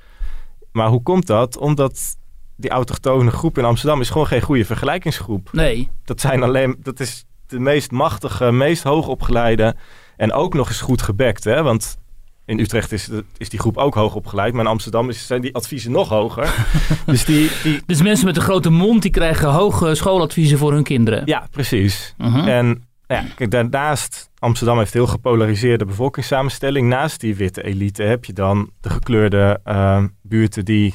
[0.72, 1.56] Maar hoe komt dat?
[1.56, 2.16] Omdat
[2.56, 5.48] die autochtone groep in Amsterdam is gewoon geen goede vergelijkingsgroep.
[5.52, 9.76] Nee, Dat zijn alleen, dat is de meest machtige, meest hoogopgeleide
[10.16, 11.44] en ook nog eens goed gebekt.
[11.44, 11.62] Hè?
[11.62, 11.98] Want
[12.44, 15.54] in Utrecht is, is die groep ook hoog opgeleid, maar in Amsterdam is, zijn die
[15.54, 16.54] adviezen nog hoger.
[17.06, 17.82] dus, die, die...
[17.86, 21.22] dus mensen met een grote mond die krijgen hoge schooladviezen voor hun kinderen.
[21.24, 22.14] Ja, precies.
[22.18, 22.56] Uh-huh.
[22.56, 26.88] En ja, kijk, daarnaast, Amsterdam heeft heel gepolariseerde bevolkingssamenstelling.
[26.88, 30.94] Naast die witte elite heb je dan de gekleurde uh, buurten die,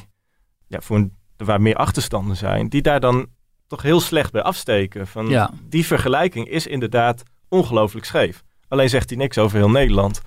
[0.66, 3.26] ja, voor een, waar meer achterstanden zijn, die daar dan
[3.66, 5.06] toch heel slecht bij afsteken.
[5.06, 5.50] Van, ja.
[5.68, 8.42] Die vergelijking is inderdaad ongelooflijk scheef.
[8.68, 10.20] Alleen zegt hij niks over heel Nederland.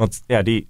[0.00, 0.68] Want ja, die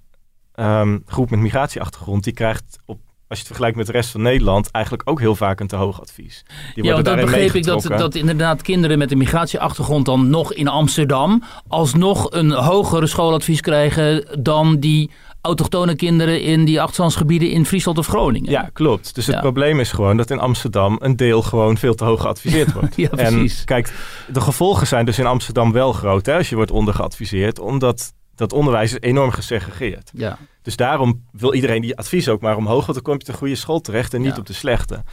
[0.55, 4.21] um, groep met migratieachtergrond, die krijgt op als je het vergelijkt met de rest van
[4.21, 6.45] Nederland, eigenlijk ook heel vaak een te hoog advies.
[6.73, 10.67] Die ja, dat begreep ik dat, dat inderdaad kinderen met een migratieachtergrond dan nog in
[10.67, 17.97] Amsterdam alsnog een hoger schooladvies krijgen dan die autochtone kinderen in die achterstandsgebieden in Friesland
[17.97, 18.51] of Groningen.
[18.51, 19.15] Ja, klopt.
[19.15, 22.73] Dus het probleem is gewoon dat in Amsterdam een deel gewoon veel te hoog geadviseerd
[22.79, 22.95] wordt.
[22.95, 23.59] ja, precies.
[23.59, 23.93] En kijk,
[24.27, 28.53] de gevolgen zijn dus in Amsterdam wel groot hè, als je wordt ondergeadviseerd, omdat dat
[28.53, 30.11] onderwijs is enorm gesegregeerd.
[30.13, 30.37] Ja.
[30.61, 33.33] Dus daarom wil iedereen die advies ook maar omhoog, want dan kom je op de
[33.33, 35.03] goede school terecht en niet op de slechte.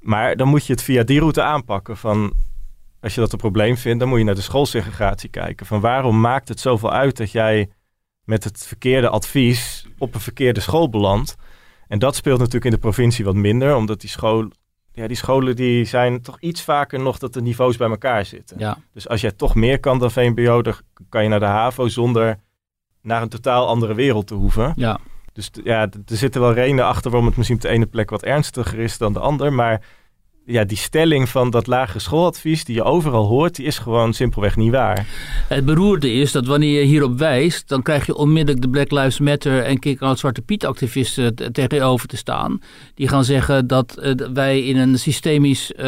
[0.00, 2.32] Maar dan moet je het via die route aanpakken van
[3.00, 5.66] als je dat een probleem vindt, dan moet je naar de schoolsegregatie kijken.
[5.66, 7.70] Van waarom maakt het zoveel uit dat jij
[8.24, 11.36] met het verkeerde advies op een verkeerde school belandt?
[11.88, 14.50] En dat speelt natuurlijk in de provincie wat minder, omdat die, school,
[14.92, 18.58] ja, die scholen die zijn toch iets vaker nog dat de niveaus bij elkaar zitten.
[18.58, 18.78] Ja.
[18.92, 20.74] Dus als jij toch meer kan dan VMBO, dan
[21.08, 22.38] kan je naar de HAVO zonder
[23.02, 24.72] naar een totaal andere wereld te hoeven.
[24.76, 24.98] Ja.
[25.32, 28.22] Dus ja, er zitten wel redenen achter waarom het misschien op de ene plek wat
[28.22, 29.52] ernstiger is dan de ander.
[29.52, 29.82] Maar
[30.48, 34.56] ja, die stelling van dat lagere schooladvies die je overal hoort, die is gewoon simpelweg
[34.56, 35.06] niet waar.
[35.48, 39.18] Het beroerde is dat wanneer je hierop wijst, dan krijg je onmiddellijk de Black Lives
[39.18, 42.60] Matter en Kick-Out Zwarte Piet activisten tegenover te staan.
[42.94, 45.84] Die gaan zeggen dat uh, wij in een systemisch uh,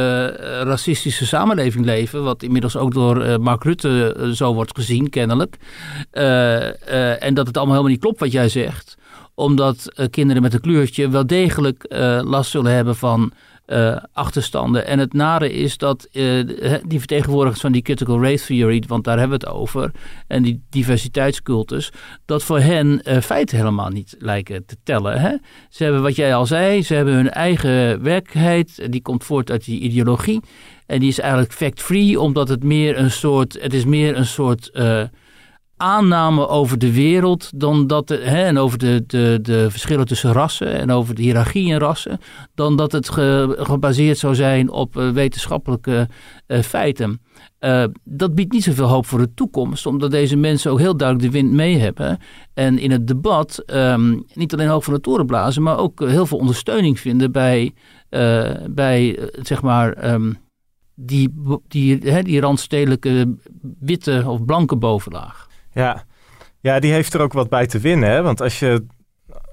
[0.63, 5.57] racistische samenleving leven, wat inmiddels ook door uh, Mark Rutte zo wordt gezien, kennelijk.
[6.11, 8.99] en dat het allemaal helemaal niet klopt wat jij zegt
[9.35, 11.85] omdat kinderen met een kleurtje wel degelijk
[12.25, 13.33] last zullen hebben van
[13.71, 14.87] uh, achterstanden.
[14.87, 16.49] En het nare is dat uh,
[16.87, 19.91] die vertegenwoordigers van die critical race theory, want daar hebben we het over,
[20.27, 21.93] en die diversiteitscultus,
[22.25, 25.21] dat voor hen uh, feiten helemaal niet lijken te tellen.
[25.21, 25.35] Hè?
[25.69, 29.65] Ze hebben, wat jij al zei, ze hebben hun eigen werkelijkheid, die komt voort uit
[29.65, 30.41] die ideologie.
[30.87, 34.71] En die is eigenlijk fact-free, omdat het meer een soort, het is meer een soort
[35.81, 40.73] aanname over de wereld dan dat hè, en over de, de, de verschillen tussen rassen
[40.73, 42.21] en over de hiërarchie in rassen,
[42.55, 43.09] dan dat het
[43.59, 46.09] gebaseerd zou zijn op uh, wetenschappelijke
[46.47, 47.21] uh, feiten.
[47.61, 51.33] Uh, dat biedt niet zoveel hoop voor de toekomst, omdat deze mensen ook heel duidelijk
[51.33, 52.19] de wind mee hebben.
[52.55, 56.27] En in het debat um, niet alleen hoog van de toren blazen, maar ook heel
[56.27, 57.75] veel ondersteuning vinden bij,
[58.71, 60.39] bij zeg maar, um,
[60.95, 61.35] die,
[61.69, 63.37] die, hè, die randstedelijke
[63.81, 65.49] witte of blanke bovenlaag.
[65.73, 66.05] Ja.
[66.61, 68.11] ja, die heeft er ook wat bij te winnen.
[68.11, 68.23] Hè?
[68.23, 68.87] Want als je,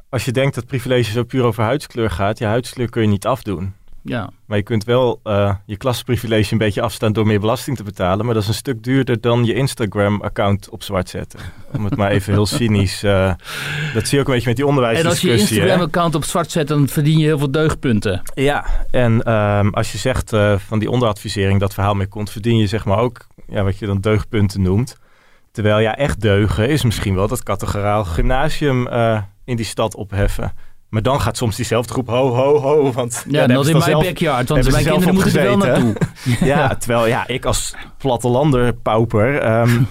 [0.10, 3.26] als je denkt dat privilege zo puur over huidskleur gaat, je huidskleur kun je niet
[3.26, 3.74] afdoen.
[4.08, 4.30] Ja.
[4.46, 8.26] Maar je kunt wel uh, je klassenprivilege een beetje afstaan door meer belasting te betalen.
[8.26, 11.40] Maar dat is een stuk duurder dan je Instagram-account op zwart zetten.
[11.74, 13.04] Om het maar even heel cynisch.
[13.04, 13.34] Uh,
[13.94, 15.30] dat zie je ook een beetje met die onderwijsdiscussie.
[15.30, 18.22] En als je Instagram-account op zwart zet, dan verdien je heel veel deugdpunten.
[18.34, 22.58] Ja, en um, als je zegt uh, van die onderadvisering dat verhaal mee komt, verdien
[22.58, 24.98] je zeg maar ook ja, wat je dan deugdpunten noemt.
[25.58, 30.54] Terwijl ja, echt deugen is misschien wel dat categoraal gymnasium uh, in die stad opheffen.
[30.90, 32.92] Maar dan gaat soms diezelfde groep ho, ho, ho.
[32.92, 35.96] Want, ja, ja dat in mijn backyard, want mijn kinderen moeten er wel naartoe.
[36.40, 39.88] ja, terwijl ja, ik als plattelander pauper um,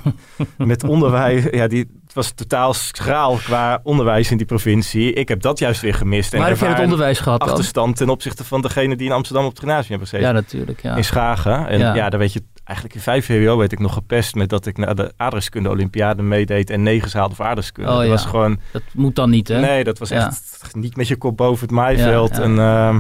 [0.57, 1.45] met onderwijs...
[1.51, 5.13] Ja, die, was totaal schraal qua onderwijs in die provincie.
[5.13, 6.35] Ik heb dat juist weer gemist.
[6.35, 9.51] En heb je het onderwijs gehad Achterstand ten opzichte van degene die in Amsterdam op
[9.51, 10.29] het gymnasium hebben gezeten.
[10.29, 10.83] Ja, natuurlijk.
[10.83, 10.97] Ja.
[10.97, 11.69] In Schagen.
[11.69, 11.95] En ja.
[11.95, 14.77] ja, daar weet je eigenlijk in vijf VWO werd ik nog gepest met dat ik
[14.77, 17.91] naar de aardrijkskunde Olympiade meedeed en negen haalde voor aardrijkskunde.
[17.91, 18.11] Oh, dat ja.
[18.11, 18.61] was gewoon.
[18.73, 19.61] Dat moet dan niet, hè?
[19.61, 22.39] Nee, dat was echt niet met je kop boven het maaiveld.
[22.39, 22.97] En uh,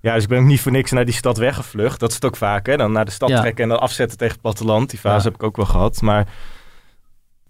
[0.00, 2.00] ja, dus ik ben ook niet voor niks naar die stad weggevlucht.
[2.00, 2.76] Dat is het ook vaak, hè?
[2.76, 4.90] Dan naar de stad trekken en dan afzetten tegen het platteland.
[4.90, 6.00] Die fase heb ik ook wel gehad.
[6.00, 6.26] Maar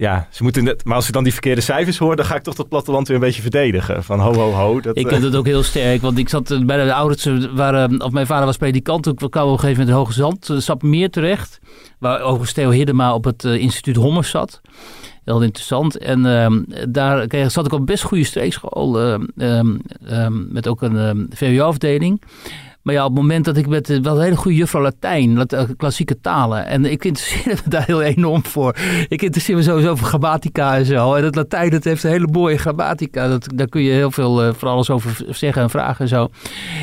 [0.00, 2.42] ja, ze moeten net, maar als ik dan die verkeerde cijfers hoor, dan ga ik
[2.42, 4.04] toch dat platteland weer een beetje verdedigen.
[4.04, 4.80] Van ho, ho, ho.
[4.80, 8.10] Dat, ik vind het ook heel sterk, want ik zat bij de ouders, waren, of
[8.10, 11.10] mijn vader was predikant, toen kwam op een gegeven moment in Hoge Zand, stap meer
[11.10, 11.58] terecht,
[11.98, 14.60] waar overigens Theo Hiddema op het instituut Hommers zat.
[15.24, 15.98] Heel interessant.
[15.98, 21.26] En um, daar kreeg, zat ik op best goede streekschool, um, um, met ook een
[21.30, 22.22] VWO-afdeling.
[22.82, 26.20] Maar ja, op het moment dat ik met wel een hele goede juffrouw Latijn, klassieke
[26.20, 26.66] talen.
[26.66, 28.76] En ik interesseer me daar heel enorm voor.
[29.08, 31.14] Ik interesseer me sowieso voor grammatica en zo.
[31.14, 33.28] En het Latijn, dat heeft een hele mooie grammatica.
[33.28, 36.28] Dat, daar kun je heel veel uh, voor alles over zeggen en vragen en zo.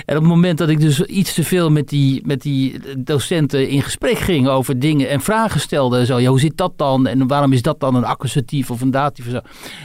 [0.05, 3.69] En op het moment dat ik dus iets te veel met die, met die docenten
[3.69, 6.19] in gesprek ging over dingen en vragen stelde en zo.
[6.19, 7.07] Ja, hoe zit dat dan?
[7.07, 9.39] En waarom is dat dan een accusatief of een datief zo?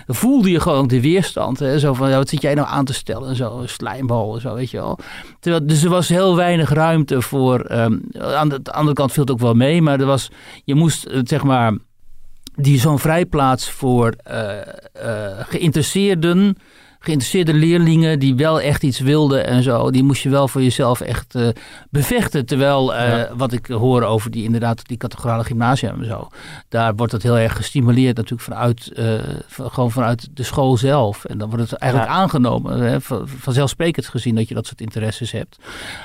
[0.07, 1.59] Dan voelde je gewoon de weerstand.
[1.59, 1.79] Hè?
[1.79, 3.29] Zo van, wat zit jij nou aan te stellen?
[3.29, 4.98] En zo, slijmbal en zo, weet je wel.
[5.40, 7.71] Terwijl, dus er was heel weinig ruimte voor...
[7.73, 10.31] Um, aan, de, andere kant viel het ook wel mee, maar er was...
[10.65, 11.77] Je moest, eh, zeg maar...
[12.55, 14.51] Die zo'n vrijplaats voor uh,
[15.05, 16.57] uh, geïnteresseerden
[17.03, 21.01] geïnteresseerde leerlingen die wel echt iets wilden en zo, die moest je wel voor jezelf
[21.01, 21.49] echt uh,
[21.91, 22.47] bevechten.
[22.47, 26.29] Terwijl uh, wat ik hoor over die inderdaad die categorale gymnasium en zo,
[26.69, 29.15] daar wordt het heel erg gestimuleerd natuurlijk vanuit, uh,
[29.49, 31.25] gewoon vanuit de school zelf.
[31.25, 32.17] En dan wordt het eigenlijk ja.
[32.17, 35.59] aangenomen, hè, vanzelfsprekend gezien dat je dat soort interesses hebt.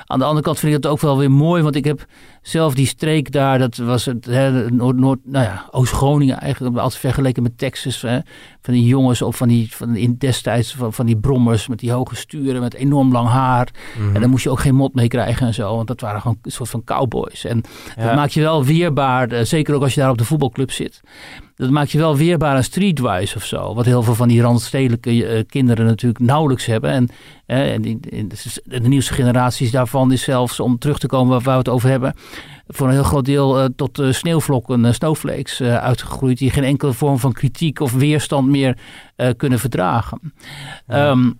[0.06, 2.06] Aan de andere kant vind ik het ook wel weer mooi, want ik heb
[2.42, 4.26] zelf die streek daar, dat was het
[4.70, 8.18] Noord, Noord nou ja, Oost-Groningen eigenlijk, altijd vergeleken met Texas, hè,
[8.62, 11.92] van die jongens of van die, van in destijds van, van die brommers met die
[11.92, 13.68] hoge sturen, met enorm lang haar.
[13.98, 14.14] Mhm.
[14.14, 16.38] En daar moest je ook geen mot mee krijgen en zo, want dat waren gewoon
[16.42, 17.44] een soort van cowboys.
[17.44, 17.62] En
[17.96, 18.04] Ja.
[18.06, 21.00] dat maakt je wel weerbaar, eh, zeker ook als je daar op de voetbalclub zit.
[21.56, 23.74] Dat maakt je wel weerbaar aan streetwise of zo.
[23.74, 26.90] Wat heel veel van die randstedelijke eh, kinderen natuurlijk nauwelijks hebben.
[26.90, 27.08] En,
[27.46, 31.42] eh, en die, in de, de nieuwste generaties daarvan is zelfs, om terug te komen
[31.42, 32.14] waar we het over hebben,
[32.68, 36.38] voor een heel groot deel eh, tot eh, sneeuwvlokken, eh, snowflakes uitgegroeid.
[36.38, 38.78] Die geen enkele vorm van kritiek of weerstand meer
[39.36, 40.32] kunnen verdragen.
[40.86, 41.10] Ja.
[41.10, 41.30] Ehm,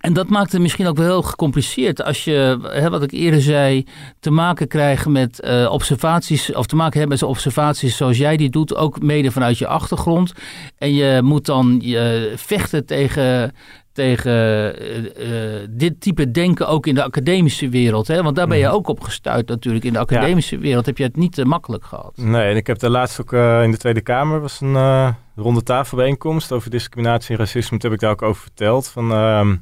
[0.00, 3.40] en dat maakt het misschien ook wel heel gecompliceerd als je, hè, wat ik eerder
[3.40, 3.86] zei,
[4.20, 8.74] te maken krijgt met observaties, of te maken hebt met observaties zoals jij die doet,
[8.74, 10.32] ook mede vanuit je achtergrond.
[10.78, 13.52] En je moet dan je vechten tegen,
[13.92, 18.06] tegen eh, eh, dit type denken ook in de academische wereld.
[18.08, 18.22] Hè?
[18.22, 18.74] Want daar ben je Mhm.
[18.74, 19.84] ook op gestuurd natuurlijk.
[19.84, 22.16] In de academische wereld heb je het niet te makkelijk gehad.
[22.16, 25.62] Nee, en ik heb daar laatst ook eh, in de Tweede Kamer was een ronde
[25.62, 27.78] tafelbijeenkomst over discriminatie en racisme.
[27.78, 28.88] Toen heb ik daar ook over verteld.
[28.88, 29.56] Van, ehm,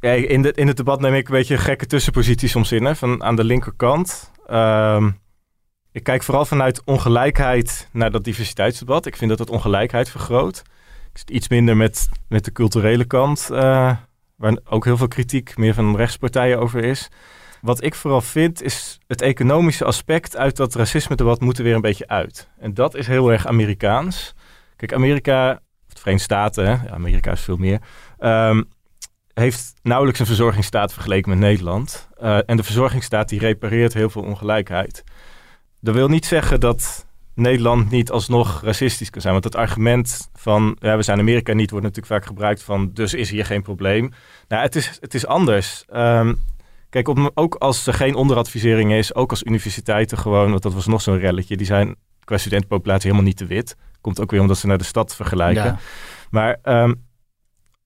[0.00, 2.84] ja, in, de, in het debat neem ik een beetje een gekke tussenpositie soms in.
[2.84, 4.30] Hè, van aan de linkerkant.
[4.46, 5.10] Ehm,
[5.92, 9.06] ik kijk vooral vanuit ongelijkheid naar dat diversiteitsdebat.
[9.06, 10.62] Ik vind dat het ongelijkheid vergroot.
[11.26, 13.96] Iets minder met, met de culturele kant, eh,
[14.36, 17.10] waar ook heel veel kritiek meer van rechtspartijen over is.
[17.60, 21.80] Wat ik vooral vind, is het economische aspect uit dat racisme-debat moet er weer een
[21.80, 22.48] beetje uit.
[22.58, 24.34] En dat is heel erg Amerikaans.
[24.76, 25.50] Kijk, Amerika,
[25.86, 27.80] of de Verenigde Staten, Amerika is veel meer,
[28.18, 28.62] ehm,
[29.34, 32.08] heeft nauwelijks een verzorgingsstaat vergeleken met Nederland.
[32.16, 35.04] Eh, en de verzorgingsstaat die repareert heel veel ongelijkheid.
[35.80, 37.06] Dat wil niet zeggen dat
[37.38, 39.32] Nederland niet alsnog racistisch kan zijn.
[39.32, 43.14] Want het argument van ja, we zijn Amerika niet wordt natuurlijk vaak gebruikt van dus
[43.14, 44.12] is hier geen probleem.
[44.48, 45.84] Nou, het is, het is anders.
[45.88, 46.34] Ehm,
[46.90, 50.86] kijk, op, ook als er geen onderadvisering is, ook als universiteiten gewoon, want dat was
[50.86, 53.76] nog zo'n relletje, die zijn qua studentenpopulatie helemaal niet te wit.
[54.00, 55.64] Komt ook weer omdat ze naar de stad vergelijken.
[55.64, 55.78] Ja.
[56.30, 56.92] Maar ehm,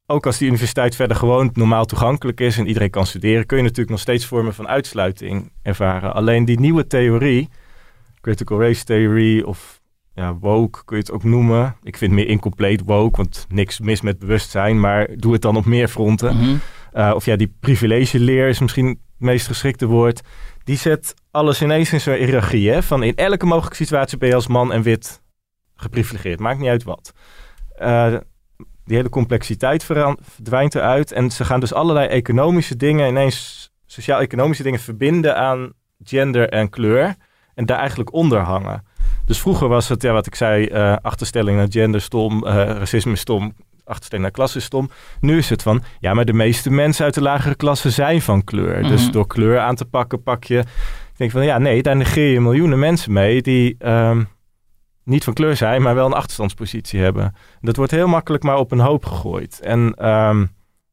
[0.07, 3.63] ook als die universiteit verder gewoon normaal toegankelijk is en iedereen kan studeren, kun je
[3.63, 6.15] natuurlijk nog steeds vormen van uitsluiting ervaren.
[6.15, 7.49] Alleen die nieuwe theorie,
[8.23, 9.81] critical race theory of
[10.15, 11.77] ja, woke kun je het ook noemen.
[11.83, 15.65] Ik vind meer incomplete woke, want niks mis met bewustzijn, maar doe het dan op
[15.65, 16.37] meer fronten.
[16.37, 16.57] Mhm.
[16.95, 20.21] Uh, of ja, die privilege-leer is misschien het meest geschikte woord.
[20.65, 22.71] Die zet alles ineens in zo'n hiërarchie.
[22.71, 22.83] Hè?
[22.83, 25.23] Van in elke mogelijke situatie ben je als man en wit
[25.75, 26.41] geprivilegeerd.
[26.41, 27.13] Maakt niet uit wat.
[27.81, 28.17] Uh,
[28.85, 31.13] die hele complexiteit verdwijnt eruit.
[31.13, 37.15] En ze gaan dus allerlei economische dingen, ineens sociaal-economische dingen verbinden aan gender en kleur.
[37.55, 38.85] En daar eigenlijk onder hangen.
[39.25, 43.17] Dus vroeger was het, ja, wat ik zei, uh, achterstelling naar gender stom, uh, racisme
[43.17, 44.91] stom, achterstelling naar klasse stom.
[45.21, 48.45] Nu is het van, ja, maar de meeste mensen uit de lagere klasse zijn van
[48.45, 48.77] kleur.
[48.77, 48.89] Mm-hmm.
[48.89, 50.59] Dus door kleur aan te pakken, pak je...
[50.59, 54.29] Ik denk van, ja, nee, daar negeer je miljoenen mensen mee die um,
[55.05, 57.35] niet van kleur zijn, maar wel een achterstandspositie hebben.
[57.61, 59.61] Dat wordt heel makkelijk maar op een hoop gegooid.
[59.61, 60.51] En um,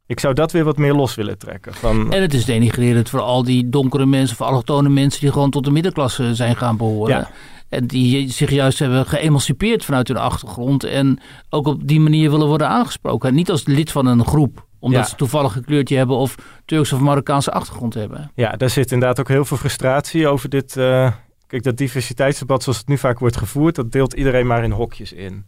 [0.09, 1.73] ik zou dat weer wat meer los willen trekken.
[1.73, 2.13] Van...
[2.13, 5.63] En het is denigrerend voor al die donkere mensen of allochtone mensen die gewoon tot
[5.63, 7.15] de middenklasse zijn gaan behoren.
[7.15, 7.29] Ja.
[7.69, 10.83] En die zich juist hebben geëmancipeerd vanuit hun achtergrond.
[10.83, 11.19] En
[11.49, 13.29] ook op die manier willen worden aangesproken.
[13.29, 14.67] En niet als lid van een groep.
[14.79, 15.07] Omdat Ja.
[15.07, 18.31] ze toevallig een kleurtje hebben of Turks of Marokkaanse achtergrond hebben.
[18.35, 20.75] Ja, daar zit inderdaad ook heel veel frustratie over dit.
[20.75, 21.11] Uh,
[21.47, 25.13] kijk, dat diversiteitsdebat zoals het nu vaak wordt gevoerd, dat deelt iedereen maar in hokjes
[25.13, 25.45] in.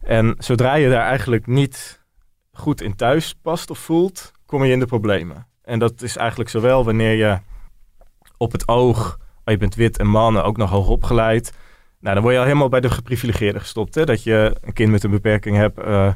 [0.00, 1.97] En zodra je daar eigenlijk niet
[2.58, 5.46] goed in thuis past of voelt, kom je in de problemen.
[5.62, 7.38] En dat is eigenlijk zowel wanneer je
[8.36, 11.52] op het oog, oh, je bent wit en mannen, ook nog hoog opgeleid.
[12.00, 13.94] Nou, dan word je al helemaal bij de geprivilegeerden gestopt.
[13.94, 14.04] Hè?
[14.04, 16.12] Dat je een kind met een beperking hebt, uh,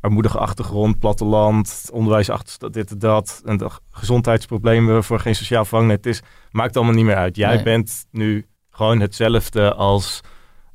[0.00, 3.42] armoedige achtergrond, platteland, onderwijsachterstand, dit en dat.
[3.44, 6.22] En de gezondheidsproblemen voor geen sociaal vangnet is.
[6.50, 7.36] Maakt allemaal niet meer uit.
[7.36, 7.62] Jij Nee.
[7.62, 10.20] bent nu gewoon hetzelfde als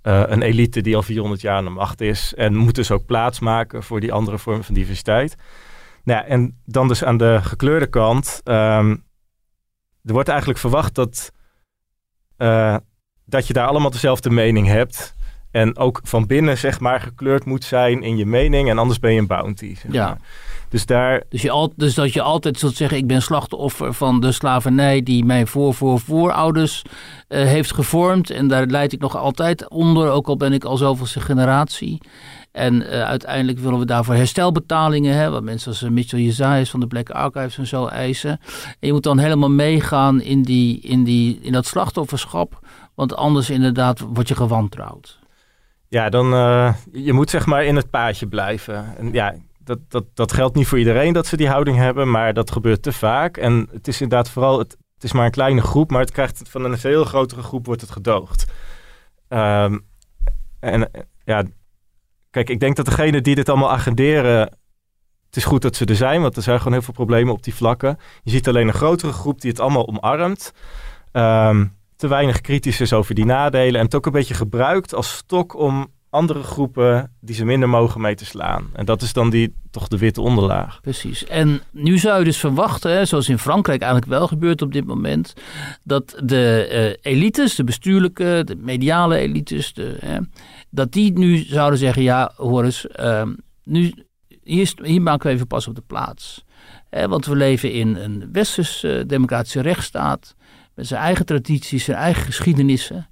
[0.05, 2.33] eh, een elite die al 400 jaar aan de macht is.
[2.33, 5.35] En moet dus ook plaatsmaken voor die andere vormen van diversiteit.
[6.03, 8.41] Nou ja, en dan dus aan de gekleurde kant.
[8.43, 8.95] ehm,
[10.03, 11.31] er wordt eigenlijk verwacht dat,
[12.37, 12.77] eh,
[13.25, 15.15] dat je daar allemaal dezelfde mening hebt.
[15.51, 18.69] En ook van binnen, zeg maar, gekleurd moet zijn in je mening.
[18.69, 19.75] En anders ben je een bounty.
[19.75, 20.17] Zeg Ja.
[20.69, 24.19] Dus daar, Dus, je al, dus dat je altijd zult zeggen: Ik ben slachtoffer van
[24.19, 26.81] de slavernij die mijn voor, voor, voorouders
[27.27, 28.29] eh, heeft gevormd.
[28.29, 32.01] En daar leid ik nog altijd onder, ook al ben ik al zoveelste generatie.
[32.51, 35.31] En eh, uiteindelijk willen we daarvoor herstelbetalingen hebben.
[35.31, 38.39] Wat mensen als eh, Mitchell Jezajas van de Black Archives en zo eisen.
[38.79, 42.59] En je moet dan helemaal meegaan in, die, in, die, in dat slachtofferschap.
[42.95, 45.19] Want anders inderdaad word je gewantrouwd.
[45.87, 46.27] ja, dan,
[46.91, 48.97] je moet zeg maar in het paadje blijven.
[48.97, 49.35] En ja,
[49.65, 52.81] dat, dat, dat geldt niet voor iedereen dat ze die houding hebben, maar dat gebeurt
[52.81, 53.37] te vaak.
[53.37, 56.63] En het is inderdaad vooral, het, is maar een kleine groep, maar het krijgt van
[56.63, 58.45] een veel grotere groep wordt het gedoogd.
[59.27, 59.77] Ehm,
[60.59, 60.91] en
[61.23, 61.43] ja,
[62.29, 64.39] kijk, ik denk dat degene die dit allemaal agenderen,
[65.25, 67.43] het is goed dat ze er zijn, want er zijn gewoon heel veel problemen op
[67.43, 67.99] die vlakken.
[68.23, 70.53] Je ziet alleen een grotere groep die het allemaal omarmt.
[71.11, 73.79] Ehm, te weinig kritisch is over die nadelen.
[73.79, 78.01] En het ook een beetje gebruikt als stok om andere groepen die ze minder mogen
[78.01, 78.69] mee te slaan.
[78.73, 80.81] En dat is dan die, toch de witte onderlaag.
[80.81, 81.25] Precies.
[81.25, 85.33] En nu zou je dus verwachten, zoals in Frankrijk eigenlijk wel gebeurt op dit moment,
[85.83, 86.67] dat de
[87.01, 90.17] eh, elites, de bestuurlijke, de mediale elites, de, hè,
[90.69, 93.93] dat die nu zouden zeggen, ja, hoor eens, ehm, nu,
[94.43, 96.43] hier, hier maken we even pas op de plaats.
[97.07, 100.35] Want we leven in een westerse democratische rechtsstaat
[100.75, 103.09] met zijn eigen tradities, zijn eigen geschiedenissen.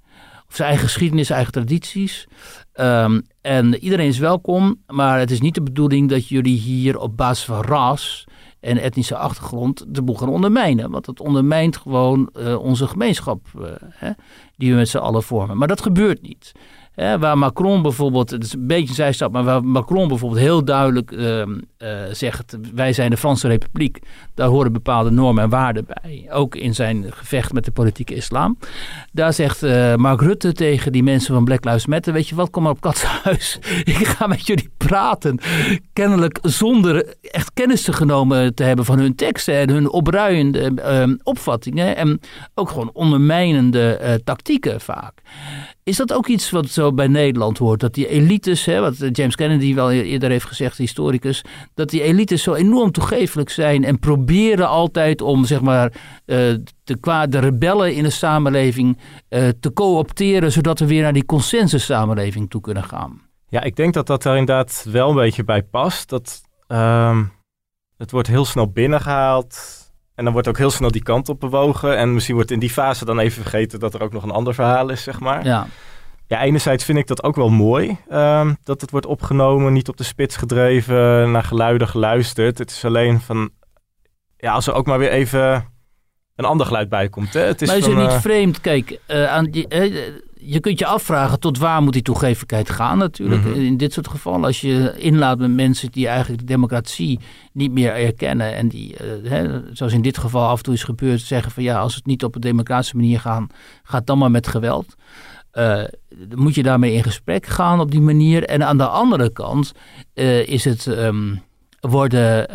[0.48, 2.26] Of zijn eigen geschiedenis, eigen tradities.
[2.74, 7.16] Ehm, en iedereen is welkom, maar het is niet de bedoeling dat jullie hier op
[7.16, 8.24] basis van ras
[8.60, 10.90] en etnische achtergrond de boel gaan ondermijnen.
[10.90, 14.10] Want dat ondermijnt gewoon eh, onze gemeenschap eh, hè,
[14.56, 15.58] die we met z'n allen vormen.
[15.58, 16.52] Maar dat gebeurt niet.
[16.94, 21.12] Waar Macron bijvoorbeeld, het is een beetje een zijstap, maar waar Macron bijvoorbeeld heel duidelijk
[21.12, 23.98] ehm, eh, zegt: wij zijn de Franse Republiek,
[24.34, 26.26] daar horen bepaalde normen en waarden bij.
[26.30, 28.58] Ook in zijn gevecht met de politieke islam.
[29.12, 32.50] Daar zegt eh, Mark Rutte tegen die mensen van Black Lives Matter: Weet je wat,
[32.50, 33.58] kom maar op Katshuis.
[33.84, 35.38] Ik ga met jullie praten.
[35.92, 41.14] Kennelijk zonder echt kennis te genomen te hebben van hun teksten en hun opruiende ehm,
[41.22, 41.96] opvattingen.
[41.96, 42.20] En
[42.54, 45.22] ook gewoon ondermijnende eh, tactieken vaak.
[45.84, 47.80] Is dat ook iets wat zo bij Nederland hoort?
[47.80, 52.42] Dat die elites, hè, wat James Kennedy wel eerder heeft gezegd, historicus, dat die elites
[52.42, 55.92] zo enorm toegeeflijk zijn en proberen altijd om zeg maar
[56.24, 56.36] eh,
[56.84, 61.24] de, kwa- de rebellen in de samenleving eh, te co-opteren, zodat we weer naar die
[61.26, 63.20] consensussamenleving toe kunnen gaan.
[63.48, 66.08] Ja, ik denk dat dat daar inderdaad wel een beetje bij past.
[66.08, 67.24] Dat ehm,
[67.96, 69.58] het wordt heel snel binnengehaald.
[70.14, 71.96] En dan wordt ook heel snel die kant op bewogen.
[71.96, 74.54] En misschien wordt in die fase dan even vergeten dat er ook nog een ander
[74.54, 75.44] verhaal is, zeg maar.
[75.44, 75.66] Ja,
[76.26, 77.98] Ja, enerzijds vind ik dat ook wel mooi.
[78.08, 82.58] ehm, dat het wordt opgenomen, niet op de spits gedreven, naar geluiden geluisterd.
[82.58, 83.50] Het is alleen van...
[84.36, 85.72] Ja, als er ook maar weer even
[86.36, 87.32] een ander geluid bij komt.
[87.32, 87.40] Hè?
[87.40, 88.60] Het is maar is het niet eh, vreemd?
[88.60, 89.68] Kijk, eh, aan die,
[90.46, 93.44] je kunt je afvragen tot waar moet die toegeeflijkheid gaan natuurlijk.
[93.44, 93.60] Mhm.
[93.60, 97.20] In dit soort gevallen, als je inlaat met mensen die eigenlijk de democratie
[97.52, 98.54] niet meer erkennen.
[98.54, 101.62] En die, eh, hè, zoals in dit geval af en toe is gebeurd, zeggen van
[101.62, 103.42] ja, als het niet op een democratische manier gaat,
[103.82, 104.94] gaat dan maar met geweld.
[105.50, 105.84] Eh,
[106.34, 108.44] moet je daarmee in gesprek gaan op die manier.
[108.44, 109.72] En aan de andere kant
[110.14, 111.34] eh, is het ehm,
[111.80, 112.46] worden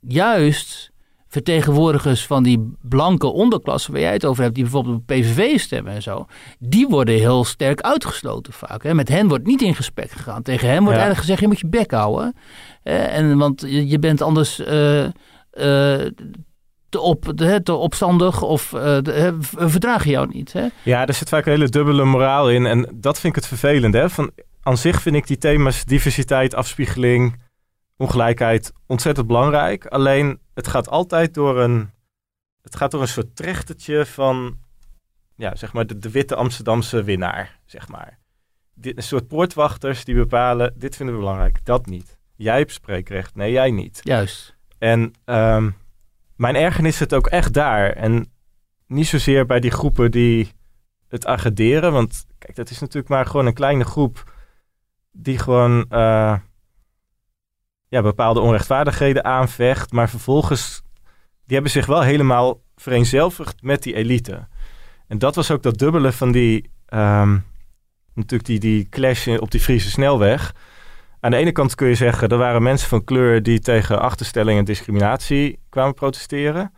[0.00, 0.92] juist
[1.34, 5.92] vertegenwoordigers van die blanke onderklasse waar jij het over hebt, die bijvoorbeeld op PVV stemmen
[5.92, 6.26] en zo,
[6.58, 8.82] die worden heel sterk uitgesloten vaak.
[8.82, 8.94] Hè.
[8.94, 10.42] Met hen wordt niet in gesprek gegaan.
[10.42, 11.04] Tegen hen wordt Ja.
[11.04, 12.34] eigenlijk gezegd, je moet je bek houden.
[12.82, 12.96] Hè.
[12.96, 15.10] En, want je, bent anders eh, eh,
[16.88, 18.68] te, op, hè, te opstandig of
[19.02, 20.52] de- v- verdragen jou niet.
[20.52, 20.66] Hè.
[20.82, 22.66] Ja, er zit vaak een hele dubbele moraal in.
[22.66, 23.98] En dat vind ik het vervelende.
[23.98, 24.10] Hè?
[24.10, 24.30] Van,
[24.62, 27.42] aan zich vind ik die thema's diversiteit, afspiegeling,
[27.96, 29.86] ongelijkheid ontzettend belangrijk.
[29.86, 31.90] Alleen het gaat altijd door een,
[32.62, 34.58] het gaat door een soort trechtertje van
[35.36, 37.60] ja, zeg maar de, de witte Amsterdamse winnaar.
[37.64, 38.18] Zeg maar.
[38.74, 42.18] Dit, een soort poortwachters die bepalen, dit vinden we belangrijk, dat niet.
[42.36, 44.00] Jij hebt spreekrecht, nee jij niet.
[44.02, 44.56] Juist.
[44.78, 45.70] En ehm,
[46.36, 47.90] mijn ergernis zit ook echt daar.
[47.90, 48.32] En
[48.86, 50.52] niet zozeer bij die groepen die
[51.08, 51.92] het agenderen.
[51.92, 54.32] Want kijk, dat is natuurlijk maar gewoon een kleine groep
[55.10, 56.38] die gewoon eh,
[57.94, 59.92] ja, bepaalde onrechtvaardigheden aanvecht.
[59.92, 60.82] Maar vervolgens,
[61.44, 64.48] die hebben zich wel helemaal vereenzelvigd met die elite.
[65.06, 67.38] En dat was ook dat dubbele van die, ehm,
[68.14, 70.54] natuurlijk die, die clash op die Friese snelweg.
[71.20, 74.58] aan de ene kant kun je zeggen, er waren mensen van kleur die tegen achterstelling
[74.58, 76.72] en discriminatie kwamen protesteren.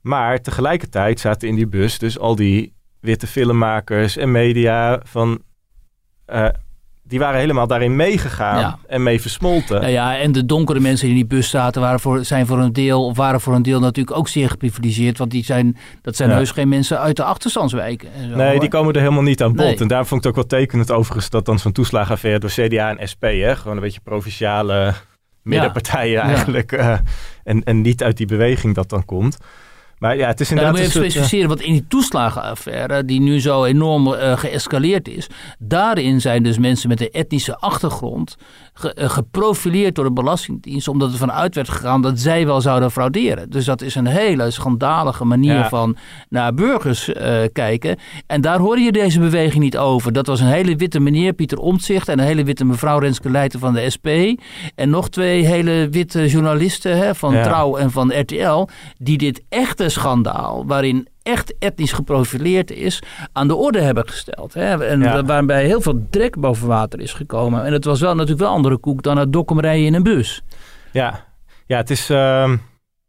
[0.00, 5.42] Maar tegelijkertijd zaten in die bus dus al die witte filmmakers en media van...
[6.24, 6.48] eh,
[7.08, 8.78] die waren helemaal daarin meegegaan Ja.
[8.86, 9.80] en mee versmolten.
[9.80, 12.58] Nou ja, en de donkere mensen die in die bus zaten waren voor, zijn voor
[12.58, 15.18] een deel, of waren voor een deel natuurlijk ook zeer geprivilegeerd.
[15.18, 16.34] Want die zijn, dat zijn Ja.
[16.36, 18.08] heus geen mensen uit de achterstandswijken.
[18.34, 18.60] Nee, hoor.
[18.60, 19.64] die komen er helemaal niet aan bod.
[19.64, 19.76] Nee.
[19.78, 22.96] En daar vond ik het ook wel tekenend overigens dat dan zo'n toeslagenaffaire door CDA
[22.96, 24.94] en SP, hè, gewoon een beetje provinciale
[25.42, 26.22] middenpartijen Ja.
[26.22, 26.98] eigenlijk, eh,
[27.44, 29.38] en, en niet uit die beweging dat dan komt.
[29.98, 33.04] Maar ja, het is dan inderdaad moet je even eh, specificeren, want in die toeslagenaffaire,
[33.04, 35.26] die nu zo enorm eh, geëscaleerd is,
[35.58, 38.36] daarin zijn dus mensen met een etnische achtergrond
[38.72, 42.90] ge- eh, geprofileerd door de Belastingdienst, omdat er vanuit werd gegaan dat zij wel zouden
[42.90, 43.50] frauderen.
[43.50, 45.68] Dus dat is een hele schandalige manier Ja.
[45.68, 45.96] van
[46.28, 47.10] naar burgers
[47.52, 47.96] kijken.
[48.26, 50.12] En daar hoorde je deze beweging niet over.
[50.12, 53.60] Dat was een hele witte meneer, Pieter Omtzigt, en een hele witte mevrouw Renske Leijten
[53.60, 54.08] van de SP.
[54.74, 57.42] En nog twee hele witte journalisten hè, van Ja.
[57.42, 58.66] Trouw en van RTL,
[58.98, 64.54] die dit echte schandaal, waarin echt etnisch geprofileerd is, aan de orde hebben gesteld.
[64.54, 64.86] Hè?
[64.86, 65.24] En Ja.
[65.24, 67.64] waarbij heel veel drek boven water is gekomen.
[67.64, 70.42] En het was wel natuurlijk wel andere koek dan het dokkumrijden in een bus.
[70.92, 71.24] Ja,
[71.66, 72.56] ja het, is, ehm,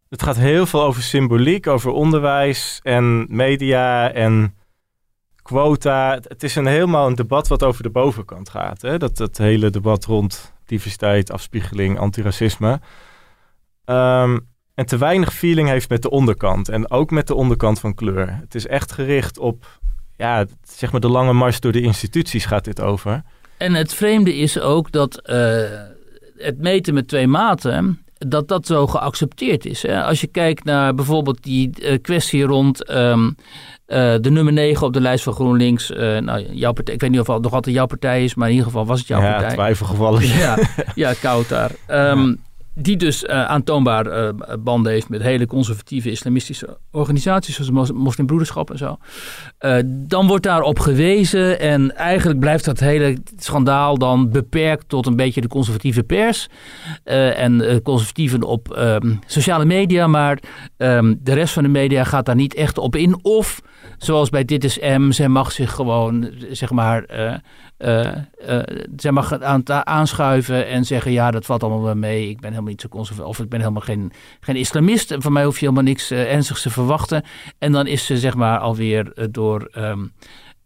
[0.09, 4.55] het gaat heel veel over symboliek, over onderwijs en media en
[5.41, 6.19] quota.
[6.27, 8.81] Het, is een helemaal een debat wat over de bovenkant gaat.
[8.81, 8.97] Hè?
[8.97, 12.79] Dat, dat hele debat rond diversiteit, afspiegeling, antiracisme.
[13.85, 14.37] Ehm,
[14.77, 16.69] en te weinig feeling heeft met de onderkant.
[16.69, 18.37] En ook met de onderkant van kleur.
[18.41, 19.79] Het is echt gericht op
[20.17, 23.23] ja, zeg maar de lange mars door de instituties gaat dit over.
[23.57, 25.61] En het vreemde is ook dat eh,
[26.37, 29.81] het meten met twee maten, dat dat zo geaccepteerd is.
[29.81, 30.03] Hè?
[30.03, 33.31] Als je kijkt naar bijvoorbeeld die eh, kwestie rond ehm,
[33.85, 35.89] eh, de nummer 9 op de lijst van GroenLinks.
[35.89, 38.53] nou, jouw partij, ik weet niet of het nog altijd jouw partij is, maar in
[38.53, 39.53] ieder geval was het jouw ja, partij.
[39.53, 40.27] twijfelgevallen.
[40.27, 40.57] Ja,
[40.95, 41.71] ja koud daar.
[41.87, 42.33] Ehm,
[42.79, 47.91] Die dus eh, aantoonbaar eh, banden heeft met hele conservatieve islamistische organisaties, zoals de Mos-
[47.91, 48.97] Moslimbroederschap en zo.
[49.57, 55.15] Eh, dan wordt daarop gewezen en eigenlijk blijft dat hele schandaal dan beperkt tot een
[55.15, 56.47] beetje de conservatieve pers
[57.03, 60.39] en conservatieven op ehm, sociale media, maar
[60.77, 63.19] ehm, de rest van de media gaat daar niet echt op in.
[63.21, 63.61] Of
[63.97, 67.33] zoals bij Dit is M, zij mag zich gewoon, zeg maar, eh,
[67.77, 68.15] eh,
[68.45, 72.29] eh, zij mag aan, aanschuiven en zeggen: Ja, dat valt allemaal wel mee.
[72.29, 73.29] Ik ben helemaal niet zo conservatief.
[73.29, 75.15] Of ik ben helemaal geen, geen islamist.
[75.17, 77.23] Van mij hoef je helemaal niks ernstigs te verwachten.
[77.57, 79.69] En dan is ze, zeg maar, alweer door.
[79.71, 80.05] ehm,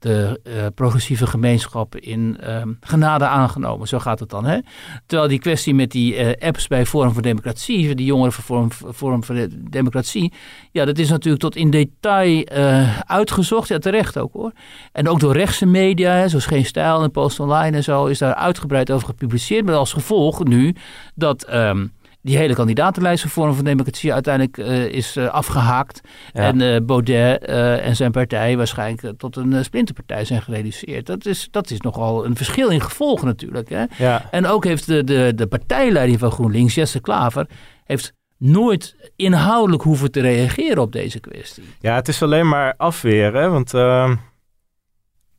[0.01, 3.87] de eh, progressieve gemeenschap in ehm, genade aangenomen.
[3.87, 4.45] Zo gaat het dan.
[4.45, 4.59] Hè?
[5.05, 8.93] Terwijl die kwestie met die eh, apps bij Forum voor Democratie, die jongeren van Forum,
[8.93, 10.33] Forum voor de Democratie,
[10.71, 13.67] ja, dat is natuurlijk tot in detail eh, uitgezocht.
[13.67, 14.51] Ja, terecht ook hoor.
[14.91, 18.17] En ook door rechtse media, hè, zoals Geen Stijl en Post Online en zo, is
[18.17, 19.65] daar uitgebreid over gepubliceerd.
[19.65, 20.75] Met als gevolg nu
[21.15, 21.85] dat ehm,
[22.21, 26.01] die hele kandidatenlijst van Forum voor Democratie uiteindelijk eh, is eh, afgehaakt.
[26.33, 26.41] Ja.
[26.41, 27.45] En eh, Baudet
[27.81, 31.05] en zijn partij waarschijnlijk tot een splinterpartij zijn gereduceerd.
[31.05, 33.69] Dat is, dat is nogal een verschil in gevolgen natuurlijk.
[33.69, 33.83] Hè?
[33.97, 34.27] Ja.
[34.31, 37.47] En ook heeft de, de, de partijleiding van GroenLinks, Jesse Klaver,
[37.83, 41.63] heeft nooit inhoudelijk hoeven te reageren op deze kwestie.
[41.79, 43.51] Ja, het is alleen maar afweren.
[43.51, 44.15] Want ehm,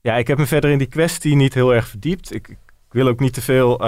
[0.00, 2.34] ja, ik heb me verder in die kwestie niet heel erg verdiept.
[2.34, 2.58] Ik, ik
[2.90, 3.80] wil ook niet te veel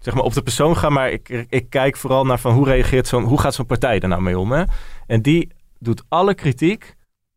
[0.00, 0.92] zeg maar op de persoon gaan.
[0.92, 4.08] Maar ik, ik kijk vooral naar van hoe reageert zo'n, hoe gaat zo'n partij er
[4.08, 4.52] nou mee om.
[4.52, 4.62] Hè?
[5.06, 5.48] En die
[5.78, 6.94] doet alle kritiek,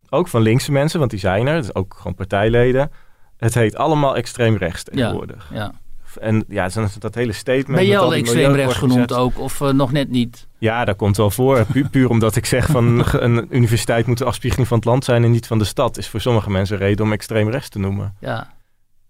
[0.09, 1.61] ook van linkse mensen, want die zijn er.
[1.61, 2.91] Dus ook gewoon partijleden.
[3.37, 5.49] Het heet allemaal extreem rechts tegenwoordig.
[5.53, 5.71] Ja.
[6.19, 7.75] En ja, dan is dat hele statement.
[7.79, 10.47] Ben je al extreem rechts genoemd ook, of eh, nog net niet?
[10.57, 11.65] Ja, dat komt wel voor.
[11.65, 15.23] Pu- puur omdat ik zeg van een universiteit moet de afspiegeling van het land zijn
[15.23, 15.97] en niet van de stad.
[15.97, 18.15] Is voor sommige mensen een reden om extreem rechts te noemen.
[18.19, 18.53] Ja.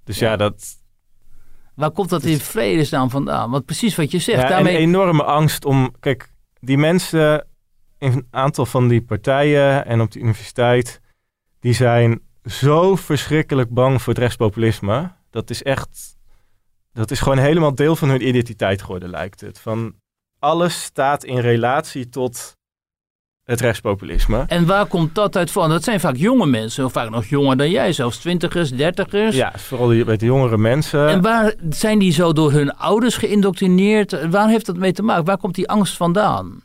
[0.03, 0.29] Dus Ja.
[0.29, 0.63] ja, dat.
[1.75, 3.51] Waar komt dat in vredesnaam vandaan?
[3.51, 4.41] Want precies wat je zegt.
[4.41, 4.75] Ja, daarmee...
[4.75, 5.93] Een enorme angst om.
[5.99, 7.47] Kijk, die mensen
[7.97, 11.01] in een aantal van die partijen en op de universiteit.
[11.59, 15.11] die zijn zo verschrikkelijk bang voor het rechtspopulisme.
[15.29, 16.17] Dat is echt.
[16.93, 19.59] Dat is gewoon helemaal deel van hun identiteit geworden, lijkt het.
[19.59, 19.95] Van
[20.39, 22.57] alles staat in relatie tot
[23.45, 24.43] het rechtspopulisme.
[24.47, 25.69] En waar komt dat uit van?
[25.69, 29.35] Dat zijn vaak jonge mensen, of vaak nog jonger dan jij, zelfs twintigers, dertigers.
[29.35, 31.07] Ja, vooral bij de jongere mensen.
[31.07, 34.29] En waar zijn die zo door hun ouders geïndoctrineerd?
[34.29, 35.25] Waar heeft dat mee te maken?
[35.25, 36.63] Waar komt die angst vandaan?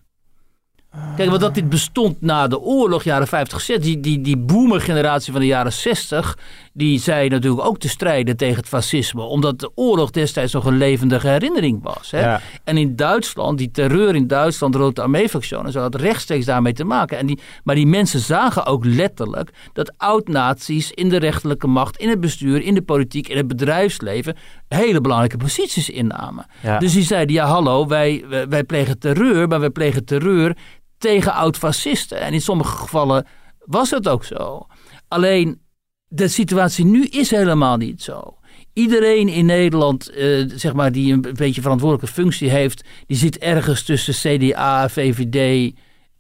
[1.17, 5.33] Kijk, want dat dit bestond na de oorlog, jaren 50, 60, die, die, die boomergeneratie
[5.33, 6.39] van de jaren 60,
[6.79, 10.77] die zei natuurlijk ook te strijden tegen het fascisme, omdat de oorlog destijds nog een
[10.77, 12.11] levendige herinnering was.
[12.11, 12.21] Hè?
[12.21, 12.41] Ja.
[12.65, 16.73] En in Duitsland, die terreur in Duitsland, de Rode Armee-factie en zo, had rechtstreeks daarmee
[16.73, 17.19] te maken.
[17.19, 22.09] En die, maar die mensen zagen ook letterlijk dat oud-nazi's in de rechterlijke macht, in
[22.09, 24.37] het bestuur, in de politiek, in het bedrijfsleven
[24.69, 26.47] hele belangrijke posities innamen.
[26.63, 26.79] Ja.
[26.79, 30.57] Dus die zeiden, ja hallo, wij, wij, wij plegen terreur, maar wij plegen terreur
[30.99, 32.21] tegen oud-fascisten.
[32.21, 33.27] En in sommige gevallen
[33.59, 34.67] was dat ook zo.
[35.09, 35.61] Alleen,
[36.09, 38.37] de situatie nu is helemaal niet zo.
[38.73, 43.83] Iedereen in Nederland, eh, zeg maar, die een beetje verantwoordelijke functie heeft, die zit ergens
[43.83, 45.73] tussen CDA, VVD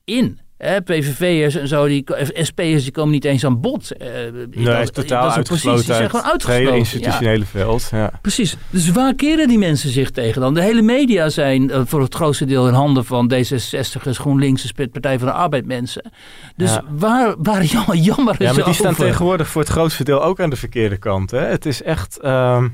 [0.05, 0.39] in.
[0.59, 3.90] Hè, PVV'ers en zo, die, SP'ers, die komen niet eens aan bod.
[3.96, 6.72] Eh, Nee, dat- is totaal dat is uitgesloten die zijn gewoon het hele uitgesloten.
[6.72, 6.78] Ja.
[6.78, 7.88] institutionele veld.
[7.92, 8.11] Ja.
[8.22, 8.56] Precies.
[8.70, 10.54] Dus waar keren die mensen zich tegen dan?
[10.54, 15.18] De hele media zijn eh, voor het grootste deel in handen van D66'ers, GroenLinks, Partij
[15.18, 16.11] van de Arbeid mensen.
[16.56, 16.84] Dus Ja.
[16.88, 20.40] waar, waar jammer, jammer is Ja, maar die staan tegenwoordig voor het grootste deel ook
[20.40, 21.30] aan de verkeerde kant.
[21.30, 21.40] Hè?
[21.44, 22.18] Het is echt.
[22.20, 22.68] ehm,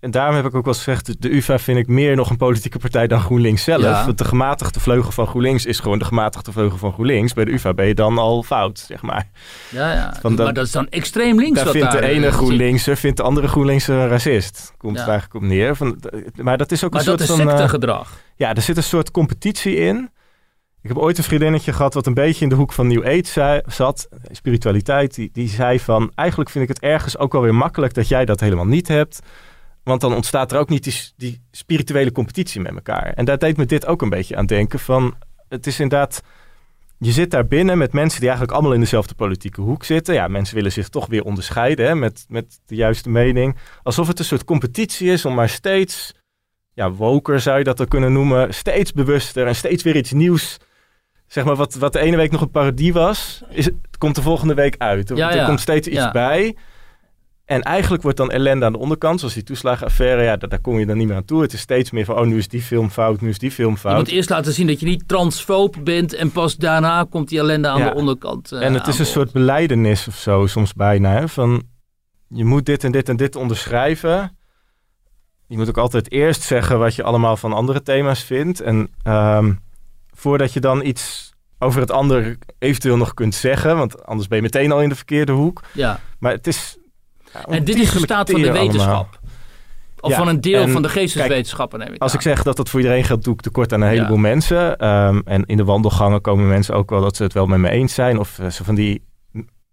[0.00, 2.36] En daarom heb ik ook wel eens gezegd: de UVA vind ik meer nog een
[2.36, 3.82] politieke partij dan GroenLinks zelf.
[3.82, 4.04] Ja.
[4.04, 7.32] Want de gematigde vleugel van GroenLinks is gewoon de gematigde vleugel van GroenLinks.
[7.32, 9.28] Bij de UVA ben je dan al fout, zeg maar.
[9.70, 10.14] Ja, ja.
[10.36, 11.54] Maar dat is dan extreem links.
[11.54, 14.72] daar wat vindt de daar, ene eh, GroenLinkser, vindt de andere GroenLinkser een racist.
[14.76, 15.00] Komt Ja.
[15.00, 15.76] het eigenlijk op neer.
[15.76, 15.98] Van,
[16.34, 17.48] maar dat is ook Maar een dat soort is van.
[17.50, 18.20] eh, sectegedrag.
[18.36, 20.10] ja, er zit een soort competitie in.
[20.82, 23.20] Ik heb ooit een vriendinnetje gehad wat een beetje in de hoek van New Age
[23.24, 24.08] zei- zat.
[24.30, 25.14] Spiritualiteit.
[25.14, 28.24] Die, die zei van, eigenlijk vind ik het ergens ook wel weer makkelijk dat jij
[28.24, 29.20] dat helemaal niet hebt.
[29.88, 33.12] Want dan ontstaat er ook niet die, die spirituele competitie met elkaar.
[33.14, 35.14] En daar deed me dit ook een beetje aan denken van...
[35.48, 36.22] Het is inderdaad...
[36.98, 40.14] Je zit daar binnen met mensen die eigenlijk allemaal in dezelfde politieke hoek zitten.
[40.14, 43.56] Ja, mensen willen zich toch weer onderscheiden hè, met, met de juiste mening.
[43.82, 46.14] Alsof het een soort competitie is om maar steeds
[46.78, 50.56] ja, woker zou je dat dan kunnen noemen, steeds bewuster en steeds weer iets nieuws.
[51.26, 54.22] Zeg maar, wat, wat de ene week nog een parodie was, is, het komt de
[54.22, 55.10] volgende week uit.
[55.10, 56.10] Er, Ja, er komt steeds iets Ja.
[56.10, 56.56] bij.
[57.48, 60.78] En eigenlijk wordt dan ellende aan de onderkant, zoals die toeslagenaffaire, ja, daar, daar kom
[60.78, 61.42] je dan niet meer aan toe.
[61.42, 63.72] Het is steeds meer van, oh, nu is die film fout, nu is die film
[63.72, 63.96] Je fout.
[63.96, 67.68] moet eerst laten zien dat je niet transfoob bent en pas daarna komt die ellende
[67.68, 67.90] aan Ja.
[67.90, 68.52] de onderkant.
[68.52, 71.12] eh, en het is een soort beleidenis of zo, soms bijna.
[71.12, 71.28] Hè?
[71.28, 71.62] Van,
[72.28, 74.36] je moet dit en dit en dit onderschrijven.
[75.46, 78.60] Je moet ook altijd eerst zeggen wat je allemaal van andere thema's vindt.
[78.60, 79.52] En ehm,
[80.10, 83.76] voordat je dan iets over het ander eventueel nog kunt zeggen.
[83.76, 85.62] Want anders ben je meteen al in de verkeerde hoek.
[85.72, 86.00] Ja.
[86.18, 86.77] Maar het is...
[87.48, 88.66] En dit is de staat van de allemaal.
[88.66, 89.18] wetenschap.
[90.00, 92.16] Of Ja, van een deel en van de geesteswetenschappen neem ik Als aan.
[92.16, 93.94] ik zeg dat dat voor iedereen geldt, doe ik tekort aan een Ja.
[93.94, 94.76] heleboel mensen.
[94.78, 97.68] Ehm, en in de wandelgangen komen mensen ook wel dat ze het wel met me
[97.70, 98.18] eens zijn.
[98.18, 99.02] Of eh, zo van die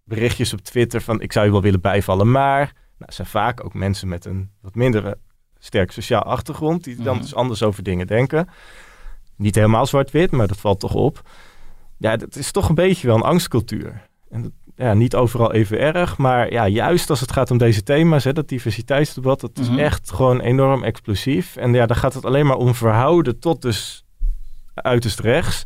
[0.04, 2.74] berichtjes op Twitter van ik zou je wel willen bijvallen, maar...
[2.98, 5.14] Nou, zijn vaak ook mensen met een wat minder
[5.60, 6.84] sterk sociaal achtergrond...
[6.84, 7.22] die dan Mhm.
[7.22, 8.48] dus anders over dingen denken.
[9.38, 11.22] Niet helemaal zwart-wit, maar dat valt toch op.
[11.98, 14.02] Ja, dat is toch een beetje wel een angstcultuur.
[14.30, 17.84] En dat, ja, niet overal even erg, maar ja, juist als het gaat om deze
[17.84, 19.80] thema's, hè, dat diversiteitsdebat, dat is Mhm.
[19.80, 21.56] echt gewoon enorm explosief.
[21.56, 24.06] En ja, dan gaat het alleen maar om verhouden tot dus
[24.74, 25.64] uiterst rechts.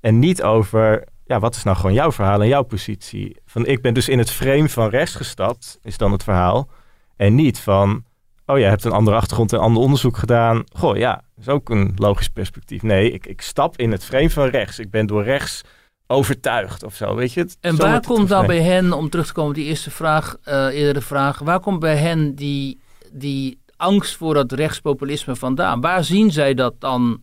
[0.00, 3.36] En niet over, ja, wat is nou gewoon jouw verhaal en jouw positie?
[3.46, 6.68] Van ik ben dus in het frame van rechts gestapt, is dan het verhaal.
[7.16, 8.04] En niet van,
[8.46, 10.64] oh, jij hebt een andere achtergrond en ander onderzoek gedaan.
[10.76, 12.82] Goh, ja, dat is ook een logisch perspectief.
[12.82, 14.78] Nee, ik, ik stap in het frame van rechts.
[14.78, 15.62] Ik ben door rechts
[16.10, 17.56] overtuigd of zo, weet je het?
[17.60, 18.46] En waar komt dan geframed.
[18.46, 21.78] bij hen, om terug te komen op die eerste vraag, eh eerdere vraag, waar komt
[21.78, 22.80] bij hen die,
[23.12, 25.80] die angst voor dat rechtspopulisme vandaan?
[25.80, 27.22] Waar zien zij dat dan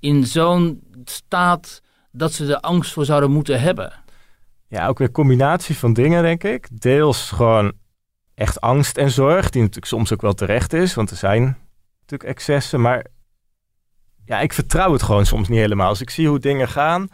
[0.00, 1.82] in zo'n staat
[2.12, 3.92] dat ze er angst voor zouden moeten hebben?
[4.68, 6.68] Ja, ook weer een combinatie van dingen, denk ik.
[6.72, 7.72] Deels gewoon
[8.34, 11.58] echt angst en zorg, die natuurlijk soms ook wel terecht is, want er zijn
[12.00, 12.80] natuurlijk excessen.
[12.80, 13.06] Maar
[14.24, 15.88] ja, ik vertrouw het gewoon soms niet helemaal.
[15.88, 17.08] Als ik zie hoe dingen gaan,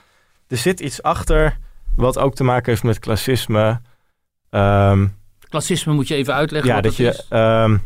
[0.51, 1.57] er zit iets achter
[1.97, 3.81] wat ook te maken heeft met klassisme.
[4.51, 5.07] Ehm,
[5.49, 7.19] Klassisme moet je even uitleggen ja, wat dat je is.
[7.19, 7.81] op een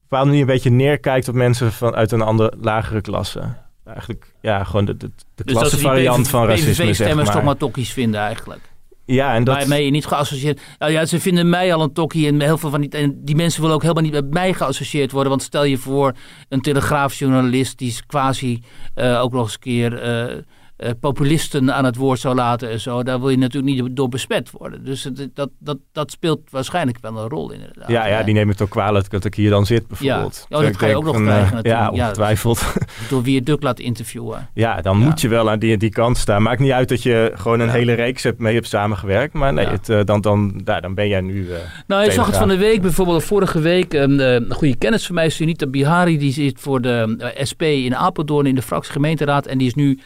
[0.00, 3.42] bepaalde manier een beetje neerkijkt op mensen van, uit een andere, lagere klasse.
[3.84, 7.36] Eigenlijk, ja, gewoon de, de, de Dus dat klassevariant van racisme, zeg PVV-stemmers maar.
[7.36, 8.72] toch maar tokkies vinden eigenlijk.
[9.06, 9.56] Ja, en dat...
[9.56, 10.60] Waarmee je niet geassocieerd...
[10.78, 12.90] Nou ja, ze vinden mij al een tokkie en heel veel van die...
[12.90, 15.30] En die mensen willen ook helemaal niet met mij geassocieerd worden.
[15.30, 16.12] Want stel je voor
[16.48, 18.62] een telegraafjournalist die is quasi
[18.94, 20.02] eh, ook nog eens een keer...
[20.02, 20.36] eh,
[20.84, 23.02] eh, populisten aan het woord zou laten en zo.
[23.02, 24.84] Daar wil je natuurlijk niet door besmet worden.
[24.84, 27.88] Dus het- dat, dat, dat speelt waarschijnlijk wel een rol in inderdaad.
[27.88, 30.46] Ja, ja, die neem ik toch kwalijk dat ik hier dan zit bijvoorbeeld.
[30.48, 30.56] Ja.
[30.56, 31.94] Oh, dat ik ga je ook nog krijgen eh, natuurlijk.
[31.96, 32.62] Ja, ongetwijfeld.
[33.10, 34.48] Door wie je Duk laat interviewen.
[34.54, 35.04] ja, dan Ja.
[35.04, 36.42] moet je wel aan die, die kant staan.
[36.42, 37.72] Maakt niet uit dat je gewoon een Ja.
[37.72, 39.32] hele reeks hebt, mee hebt samengewerkt.
[39.34, 41.48] Maar nee, het, eh, dan, dan, daar, dan ben jij nu...
[41.86, 43.92] Nou, je zag het van de week, bijvoorbeeld vorige week.
[43.92, 47.96] Een, eh, een goede kennis van mij, Sunita Bihari, die zit voor de SP in
[47.96, 49.46] Apeldoorn in de fractie gemeenteraad.
[49.46, 49.98] En die is nu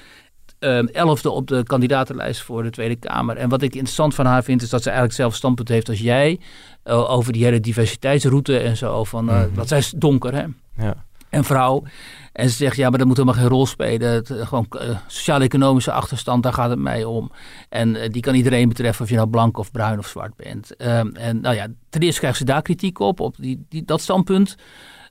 [0.59, 3.37] eh, elfde op de kandidatenlijst voor de Tweede Kamer.
[3.37, 6.01] En wat ik interessant van haar vind, is dat ze eigenlijk zelf standpunt heeft als
[6.01, 6.41] jij.
[6.83, 9.05] eh, over die hele diversiteitsroute en zo.
[9.05, 9.55] Van, eh, Mhm.
[9.55, 10.45] Want zij is donker, hè?
[10.85, 11.07] ja.
[11.29, 11.83] en vrouw.
[12.33, 14.11] En ze zegt, ja, maar dat moet helemaal geen rol spelen.
[14.11, 17.31] Het, uh, gewoon uh, sociaal-economische achterstand, daar gaat het mij om.
[17.69, 20.77] En uh, die kan iedereen betreffen of je nou blank of bruin of zwart bent.
[20.77, 24.01] Ehm, en nou ja, ten eerste krijgt ze daar kritiek op, op die, die, dat
[24.01, 24.57] standpunt.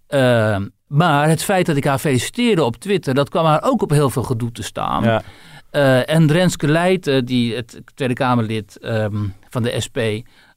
[0.07, 3.89] Ehm, maar het feit dat ik haar feliciteerde op Twitter, dat kwam haar ook op
[3.89, 5.03] heel veel gedoe te staan.
[5.03, 5.21] Ja.
[6.05, 9.97] en Renske Leijten, die het Tweede Kamerlid um, van de SP,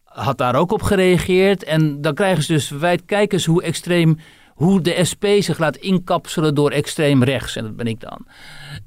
[0.04, 1.64] had daar ook op gereageerd.
[1.64, 4.18] En dan krijgen ze dus verwijt, kijk eens hoe extreem
[4.54, 7.56] hoe de SP zich laat inkapselen door extreem rechts.
[7.56, 8.26] En dat ben ik dan.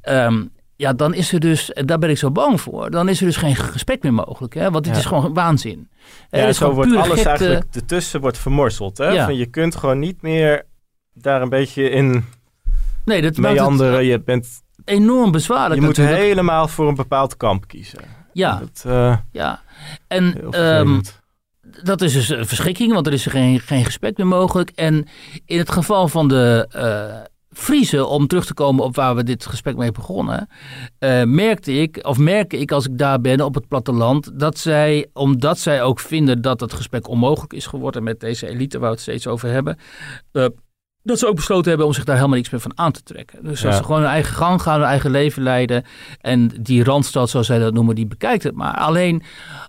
[0.10, 3.26] Um, ja, dan is er dus, daar ben ik zo bang voor, dan is er
[3.26, 4.54] dus geen gesprek meer mogelijk.
[4.54, 4.72] Hè?
[4.72, 5.00] Want dit Ja.
[5.00, 5.89] is gewoon waanzin.
[6.30, 8.98] Ja, is zo wordt alles eigenlijk ertussen wordt vermorseld.
[8.98, 9.08] Hè?
[9.08, 9.26] Ja.
[9.26, 10.66] Van, je kunt gewoon niet meer
[11.14, 12.26] daar een beetje in
[13.05, 14.05] Nee, dat het meanderen.
[14.05, 14.47] Je, bent,
[14.86, 16.26] enorm bezwaarlijk je moet natuurlijk.
[16.26, 17.99] helemaal voor een bepaald kamp kiezen.
[18.34, 19.61] Ja, Dat, eh ja.
[20.07, 21.01] En ehm,
[21.84, 24.72] dat is dus een verschrikking, want er is geen, geen gesprek meer mogelijk.
[24.76, 25.07] En
[25.45, 29.45] in het geval van de eh Friese, om terug te komen op waar we dit
[29.45, 30.47] gesprek mee begonnen,
[30.99, 35.07] eh, merkte ik, of merk ik als ik daar ben op het platteland, dat zij,
[35.14, 38.95] omdat zij ook vinden dat het gesprek onmogelijk is geworden met deze elite waar we
[38.95, 39.78] het steeds over hebben,
[41.04, 43.43] dat ze ook besloten hebben om zich daar helemaal niks meer van aan te trekken.
[43.43, 45.84] Dus als ze gewoon hun eigen gang gaan, hun eigen leven leiden.
[46.22, 48.78] En die randstad, zoals zij dat noemen, die bekijkt het maar.
[48.78, 49.24] Alleen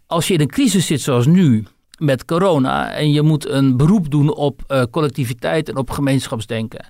[0.07, 1.65] als je in een crisis zit zoals nu
[1.99, 6.87] met corona en je moet een beroep doen op eh, collectiviteit en op gemeenschapsdenken.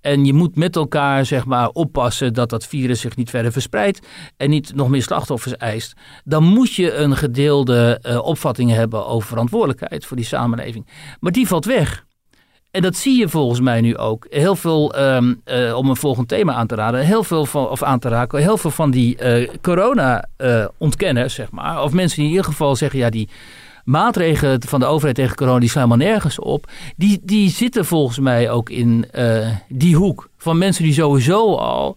[0.00, 4.06] En je moet met elkaar zeg maar oppassen dat dat virus zich niet verder verspreidt
[4.36, 5.94] en niet nog meer slachtoffers eist.
[6.24, 10.86] Dan moet je een gedeelde eh, opvatting hebben over verantwoordelijkheid voor die samenleving.
[11.20, 12.04] Maar die valt weg.
[12.76, 14.26] En dat zie je volgens mij nu ook.
[14.30, 17.82] Heel veel, ehm, eh, om een volgend thema aan te raden, heel veel van, of
[17.82, 22.30] aan te raken, heel veel van die eh, corona-ontkenners, zeg maar, of mensen die in
[22.30, 23.28] ieder geval zeggen, ja, die
[23.84, 26.70] maatregelen van de overheid tegen corona, die slaan helemaal nergens op.
[26.96, 31.96] Die, die zitten volgens mij ook in eh, die hoek van mensen die sowieso al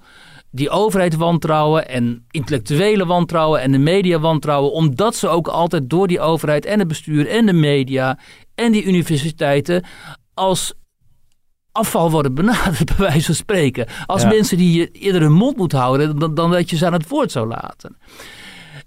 [0.51, 6.07] die overheid wantrouwen en intellectuele wantrouwen en de media wantrouwen, omdat ze ook altijd door
[6.07, 8.17] die overheid en het bestuur en de media
[8.55, 9.83] en die universiteiten
[10.39, 10.73] als
[11.71, 13.87] afval worden benaderd, bij wijze van spreken.
[14.05, 14.27] Als Ja.
[14.27, 17.07] mensen die je eerder hun mond moeten houden dan, dan dat je ze aan het
[17.07, 17.97] woord zou laten.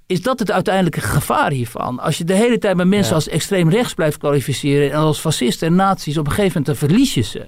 [0.06, 1.98] Is dat het uiteindelijke gevaar hiervan?
[2.00, 3.14] Als je de hele tijd met mensen Ja.
[3.14, 6.88] als extreem rechts blijft kwalificeren en als fascisten en nazi's, op een gegeven moment dan
[6.88, 7.46] verlies je ze.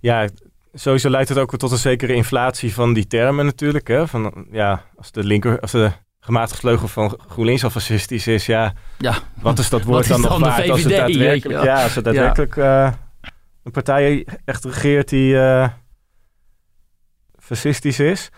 [0.00, 0.28] Ja,
[0.72, 3.88] sowieso leidt het ook tot een zekere inflatie van die termen natuurlijk.
[3.88, 4.08] Hè?
[4.08, 8.72] Van, ja, als de linker, als de gematigde vleugel van GroenLinks al fascistisch is, ja,
[8.98, 12.56] Ja, wat is dat woord dan nog waard als het daadwerkelijk, ja, als het daadwerkelijk
[12.56, 12.92] eh,
[13.62, 15.68] een partij echt regeert die eh,
[17.38, 18.30] fascistisch is.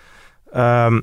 [0.51, 1.01] Ehm,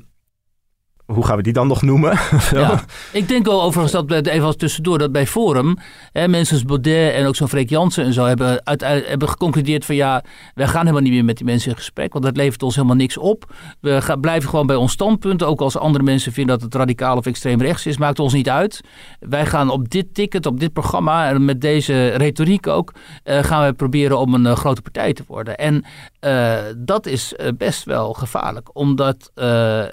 [1.14, 2.18] hoe gaan we die dan nog noemen?
[3.12, 5.76] Ik denk wel overigens dat even als tussendoor dat bij Forum
[6.12, 9.94] hè, mensen als Baudet en ook zo'n Freek Jansen en zo hebben, hebben geconcludeerd van
[9.94, 12.74] ja, wij gaan helemaal niet meer met die mensen in gesprek, want dat levert ons
[12.74, 13.54] helemaal niks op.
[13.80, 17.16] We gaan, blijven gewoon bij ons standpunt, ook als andere mensen vinden dat het radicaal
[17.16, 18.80] of extreem rechts is, maakt ons niet uit.
[19.20, 22.92] Wij gaan op dit ticket, op dit programma en met deze retoriek ook,
[23.22, 25.56] eh, gaan we proberen om een eh, grote partij te worden.
[25.56, 25.84] En
[26.20, 29.32] eh, dat is best wel gevaarlijk, omdat,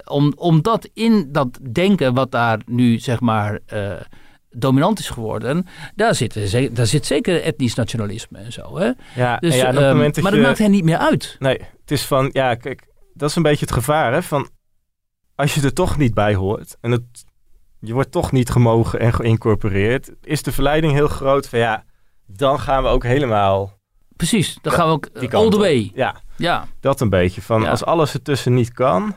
[0.05, 3.91] om, omdat in dat denken wat daar nu zeg maar eh,
[4.49, 8.77] dominant is geworden, daar zit, ze- daar zit zeker etnisch nationalisme en zo.
[8.77, 8.91] Hè?
[9.15, 10.21] Ja, Dus, ja, ehm, dat maar je...
[10.21, 11.35] dat maakt hen niet meer uit.
[11.39, 14.49] Nee, het is van, ja, kijk, dat is een beetje het gevaar, hè, van
[15.35, 17.03] als je er toch niet bij hoort en het,
[17.79, 21.83] je wordt toch niet gemogen en geïncorporeerd, is de verleiding heel groot van, ja,
[22.25, 23.75] dan gaan we ook helemaal
[24.15, 25.61] Precies, dan gaan we ook eh, all the op.
[25.61, 25.91] way.
[25.95, 27.41] Ja, Ja, dat een beetje.
[27.41, 27.69] Van Ja.
[27.69, 29.15] als alles ertussen niet kan,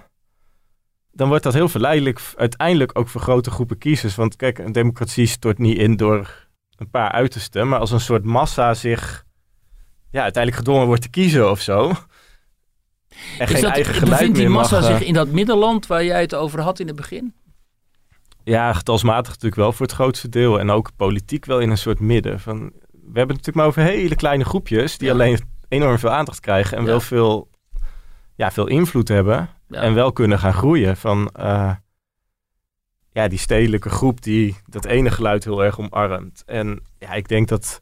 [1.20, 4.14] dan wordt dat heel verleidelijk uiteindelijk ook voor grote groepen kiezers.
[4.14, 8.24] Want kijk, een democratie stort niet in door een paar uitersten, maar als een soort
[8.24, 9.24] massa zich
[10.10, 11.88] ja, uiteindelijk gedwongen wordt te kiezen of zo.
[11.88, 11.94] En
[13.38, 16.20] is geen dat, eigen geluid die massa mag, eh, zich in dat middenland waar jij
[16.20, 17.34] het over had in het begin?
[18.44, 20.60] Ja, getalsmatig natuurlijk wel voor het grootste deel.
[20.60, 22.40] En ook politiek wel in een soort midden.
[22.40, 22.58] Van,
[22.90, 25.12] we hebben het natuurlijk maar over hele kleine groepjes die Ja.
[25.12, 26.88] alleen enorm veel aandacht krijgen en Ja.
[26.88, 27.48] wel veel,
[28.34, 29.48] ja, veel invloed hebben.
[29.70, 29.80] Ja.
[29.80, 30.96] En wel kunnen gaan groeien.
[30.96, 31.72] Van eh,
[33.12, 36.42] ja, die stedelijke groep die dat ene geluid heel erg omarmt.
[36.46, 37.78] En ja, ik denk dat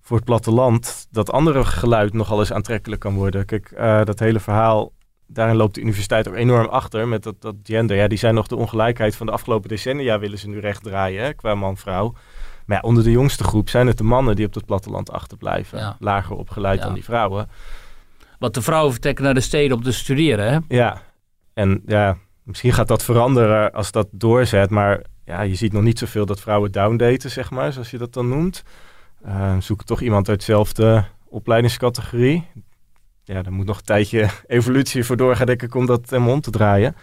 [0.00, 3.44] voor het platteland dat andere geluid nogal eens aantrekkelijk kan worden.
[3.44, 4.92] Kijk, eh, dat hele verhaal,
[5.26, 7.96] daarin loopt de universiteit ook enorm achter met dat, dat gender.
[7.96, 11.32] Ja, die zijn nog de ongelijkheid van de afgelopen decennia willen ze nu rechtdraaien hè,
[11.34, 12.14] qua man-vrouw.
[12.66, 15.78] Maar ja, onder de jongste groep zijn het de mannen die op het platteland achterblijven.
[15.78, 15.96] Ja.
[15.98, 16.84] Lager opgeleid Ja.
[16.84, 17.48] dan die vrouwen.
[18.38, 20.52] Want de vrouwen vertrekken naar de steden om te studeren.
[20.52, 20.58] Hè?
[20.76, 21.02] Ja,
[21.54, 24.70] en ja, misschien gaat dat veranderen als dat doorzet.
[24.70, 28.12] Maar ja, je ziet nog niet zoveel dat vrouwen downdaten, zeg maar, zoals je dat
[28.12, 28.62] dan noemt.
[29.24, 32.46] Eh zoeken toch iemand uit dezelfde opleidingscategorie.
[33.24, 36.40] ja, daar moet nog een tijdje evolutie voor doorgaan, denk ik, om dat helemaal om
[36.40, 36.96] te draaien.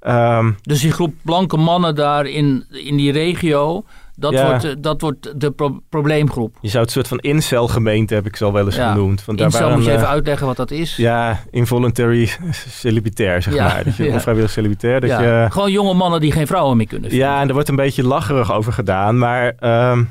[0.00, 3.84] Ehm, Dus die groep blanke mannen daar in, in die regio,
[4.18, 4.46] dat, Ja.
[4.48, 6.56] wordt, eh, dat wordt de pro- probleemgroep.
[6.60, 8.92] je zou het soort van incel-gemeente, heb ik al wel eens Ja.
[8.92, 9.24] genoemd.
[9.24, 10.96] Want Incel moet je eh, even uitleggen wat dat is.
[10.96, 12.30] Ja, involuntary
[12.68, 13.84] celibatair, zeg Ja, maar.
[13.84, 15.00] Dat je onvrijwillig celibatair.
[15.00, 17.28] Dat Ja, je, Gewoon jonge mannen die geen vrouwen meer kunnen vinden.
[17.28, 19.18] ja, en er wordt een beetje lacherig over gedaan.
[19.18, 20.04] Maar ehm,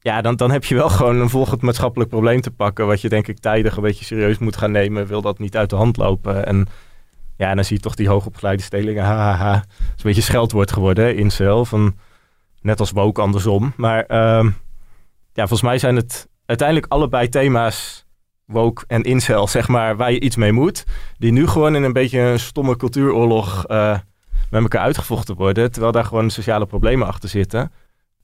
[0.00, 2.86] ja, dan, dan heb je wel gewoon een volgend maatschappelijk probleem te pakken.
[2.86, 5.06] Wat je denk ik tijdig een beetje serieus moet gaan nemen.
[5.06, 6.46] Wil dat niet uit de hand lopen.
[6.46, 6.66] En
[7.36, 9.04] ja, dan zie je toch die hoogopgeleide stelingen.
[9.04, 9.52] Hahaha.
[9.54, 11.64] Het is een beetje scheldwoord geworden, hè, incel.
[11.64, 11.94] Van,
[12.64, 13.72] net als woke andersom.
[13.76, 14.46] Maar ehm,
[15.32, 18.06] ja, volgens mij zijn het uiteindelijk allebei thema's
[18.44, 20.84] woke en incel, zeg maar, waar je iets mee moet.
[21.18, 23.98] Die nu gewoon in een beetje een stomme cultuuroorlog eh,
[24.50, 25.70] met elkaar uitgevochten worden.
[25.70, 27.72] Terwijl daar gewoon sociale problemen achter zitten.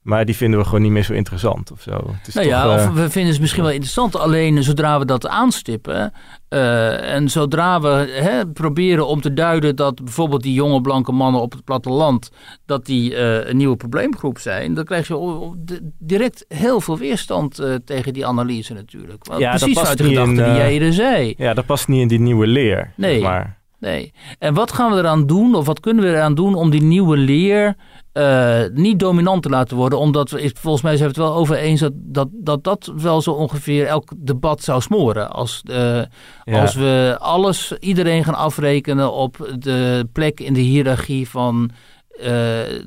[0.01, 1.91] Maar die vinden we gewoon niet meer zo interessant of zo.
[1.91, 4.15] Het is Nou toch, ja, eh, of we vinden het misschien wel interessant.
[4.15, 6.13] Alleen zodra we dat aanstippen.
[6.49, 7.87] eh, en zodra we
[8.21, 12.29] hè, proberen om te duiden dat bijvoorbeeld die jonge blanke mannen op het platteland.
[12.65, 14.73] dat die eh, een nieuwe probleemgroep zijn.
[14.73, 15.51] dan krijg je
[15.99, 19.25] direct heel veel weerstand eh, tegen die analyse natuurlijk.
[19.25, 21.33] Want Ja, dat precies past uit de in, gedachte die eh, jij eerder zei.
[21.37, 22.93] ja, dat past niet in die nieuwe leer.
[22.95, 23.13] Nee.
[23.13, 24.13] zeg Maar Nee.
[24.39, 27.17] En wat gaan we eraan doen, of wat kunnen we eraan doen om die nieuwe
[27.17, 27.75] leer
[28.11, 29.99] eh, niet dominant te laten worden?
[29.99, 33.21] Omdat we, volgens mij zijn we het wel over eens dat dat, dat, dat wel
[33.21, 35.31] zo ongeveer elk debat zou smoren.
[35.31, 36.01] Als, eh,
[36.43, 36.61] ja.
[36.61, 41.71] als we alles, iedereen gaan afrekenen op de plek in de hiërarchie van
[42.11, 42.27] eh,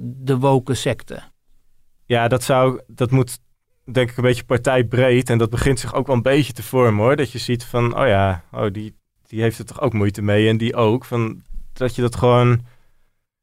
[0.00, 1.22] de woke secte.
[2.06, 3.38] Ja, dat zou, dat moet
[3.84, 5.30] denk ik een beetje partijbreed.
[5.30, 7.16] En dat begint zich ook wel een beetje te vormen hoor.
[7.16, 8.94] Dat je ziet van, oh ja, oh, die,
[9.26, 10.48] die heeft er toch ook moeite mee.
[10.48, 11.04] En die ook.
[11.04, 12.60] Van, dat je dat gewoon...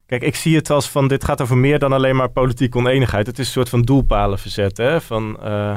[0.06, 3.26] Kijk, ik zie het als van, dit gaat over meer dan alleen maar politieke oneenigheid.
[3.26, 5.02] Het is een soort van doelpalen verzetten.
[5.02, 5.76] Van, eh,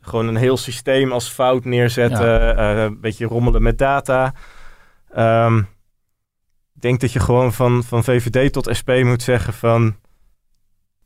[0.00, 2.56] gewoon een heel systeem als fout neerzetten.
[2.56, 4.34] eh, een beetje rommelen met data.
[5.10, 5.58] Ehm,
[6.74, 9.96] ik denk dat je gewoon van, van VVD tot SP moet zeggen van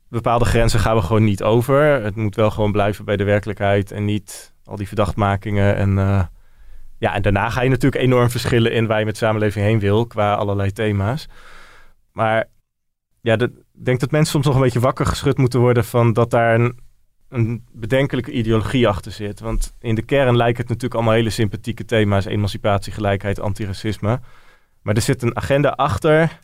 [0.07, 2.03] bepaalde grenzen gaan we gewoon niet over.
[2.03, 5.75] Het moet wel gewoon blijven bij de werkelijkheid en niet al die verdachtmakingen.
[5.75, 6.23] En, eh,
[7.01, 9.79] ja, en daarna ga je natuurlijk enorm verschillen in waar je met de samenleving heen
[9.79, 11.27] wil qua allerlei thema's.
[12.11, 12.45] Maar
[13.21, 16.29] ja, ik denk dat mensen soms nog een beetje wakker geschud moeten worden van dat
[16.29, 16.79] daar een,
[17.29, 19.39] een bedenkelijke ideologie achter zit.
[19.39, 24.19] Want in de kern lijken het natuurlijk allemaal hele sympathieke thema's: emancipatie, gelijkheid, antiracisme.
[24.81, 26.39] Maar er zit een agenda achter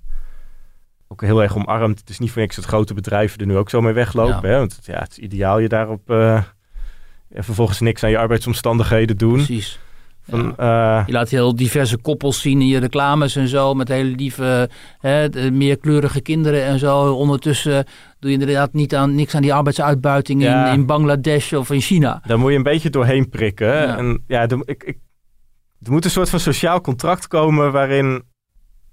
[1.07, 1.99] ook heel erg omarmd.
[1.99, 4.49] Het is niet voor niks dat grote bedrijven er nu ook zo mee weglopen.
[4.49, 4.53] Ja.
[4.53, 4.57] Hè?
[4.59, 6.43] Want het- ja, het is ideaal je daarop eh,
[7.29, 9.33] en vervolgens niks aan je arbeidsomstandigheden doen.
[9.45, 9.79] Precies.
[10.29, 10.99] Van, Ja.
[10.99, 13.73] eh, Je laat heel diverse koppels zien in je reclames en zo.
[13.73, 14.69] Met hele lieve,
[14.99, 17.13] hè, meerkleurige kinderen en zo.
[17.13, 17.85] Ondertussen
[18.19, 20.67] doe je inderdaad niet aan, niks aan die arbeidsuitbuiting Ja.
[20.67, 22.21] in, in Bangladesh of in China.
[22.25, 23.67] daar moet je een beetje doorheen prikken.
[23.67, 23.97] Ja.
[23.97, 24.97] En ja, er, ik, ik,
[25.83, 28.23] er moet een soort van sociaal contract komen waarin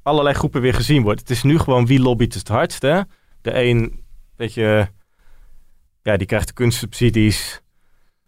[0.03, 1.21] allerlei groepen weer gezien worden.
[1.21, 2.83] Het is nu gewoon wie lobbyt het hardst.
[2.83, 3.01] Hè?
[3.41, 4.03] De een,
[4.37, 4.87] weet je,
[6.03, 7.61] ja, die krijgt de kunstsubsidies.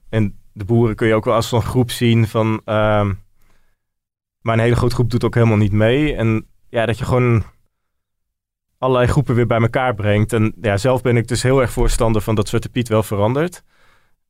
[0.09, 2.61] En de boeren kun je ook wel als zo'n groep zien van...
[2.65, 3.13] ehm,
[4.41, 6.15] maar een hele grote groep doet ook helemaal niet mee.
[6.15, 7.45] En ja, dat je gewoon
[8.79, 10.33] allerlei groepen weer bij elkaar brengt.
[10.33, 13.63] En ja, zelf ben ik dus heel erg voorstander van dat Zwarte Piet wel verandert.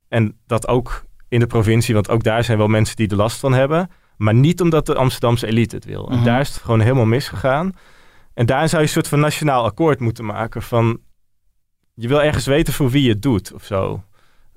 [0.08, 3.38] En dat ook in de provincie, want ook daar zijn wel mensen die er last
[3.40, 3.90] van hebben.
[4.16, 6.08] Maar niet omdat de Amsterdamse elite het wil.
[6.10, 6.24] En Mhm.
[6.24, 7.72] daar is het gewoon helemaal misgegaan.
[8.34, 11.00] En daar zou je een soort van nationaal akkoord moeten maken van...
[11.94, 14.02] Je wil ergens weten voor wie je het doet of zo.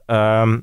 [0.06, 0.60] Ehm,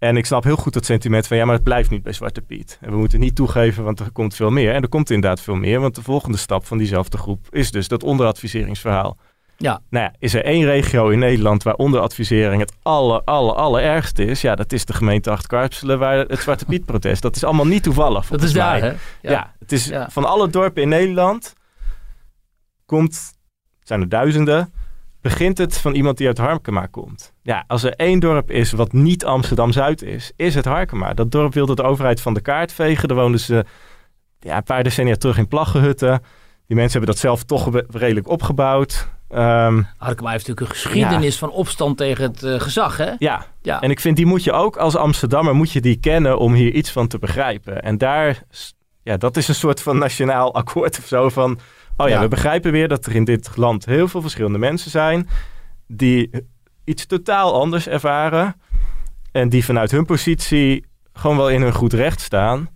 [0.00, 1.36] en ik snap heel goed dat sentiment van...
[1.36, 2.78] Ja, maar het blijft niet bij Zwarte Piet.
[2.80, 4.74] En we moeten niet toegeven, want er komt veel meer.
[4.74, 5.80] En er komt inderdaad veel meer.
[5.80, 9.16] Want de volgende stap van diezelfde groep is dus dat onderadviseringsverhaal.
[9.56, 9.80] Ja.
[9.90, 14.40] Nou ja, is er één regio in Nederland waar onderadvisering het aller, aller, allerergste is?
[14.40, 17.22] Ja, dat is de gemeente Acht-Karpselen waar het Zwarte Piet protest.
[17.22, 18.92] Dat is allemaal niet toevallig Dat is daar, hè?
[19.22, 19.54] Ja.
[19.58, 20.10] het is Ja.
[20.10, 21.54] van alle dorpen in Nederland
[22.86, 23.14] komt,
[23.78, 24.72] het zijn er duizenden,
[25.20, 27.32] begint het van iemand die uit Harkema komt.
[27.42, 31.14] Ja, als er één dorp is wat niet Amsterdam-Zuid is, is het Harkema.
[31.14, 33.08] Dat dorp wilde de overheid van de kaart vegen.
[33.08, 33.64] Daar woonden ze
[34.40, 36.22] ja, een paar decennia terug in plaggenhutten.
[36.66, 39.08] Die mensen hebben dat zelf toch redelijk opgebouwd.
[39.28, 43.10] Ehm, Harkema heeft natuurlijk een geschiedenis van opstand tegen het eh, gezag, hè?
[43.18, 43.80] ja, Ja.
[43.80, 46.72] En ik vind die moet je ook als Amsterdammer moet je die kennen om hier
[46.72, 47.82] iets van te begrijpen.
[47.82, 48.42] En daar,
[49.02, 51.58] ja, dat is een soort van nationaal akkoord of zo van.
[52.00, 52.20] Oh ja, Ja.
[52.20, 55.28] we begrijpen weer dat er in dit land heel veel verschillende mensen zijn
[55.86, 56.30] die
[56.84, 58.60] iets totaal anders ervaren
[59.32, 62.68] en die vanuit hun positie gewoon wel in hun goed recht staan,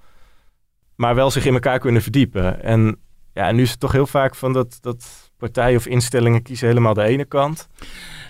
[0.96, 2.62] maar wel zich in elkaar kunnen verdiepen.
[2.62, 2.98] En
[3.32, 6.68] ja, en nu is het toch heel vaak van dat, dat partijen of instellingen kiezen
[6.68, 7.68] helemaal de ene kant.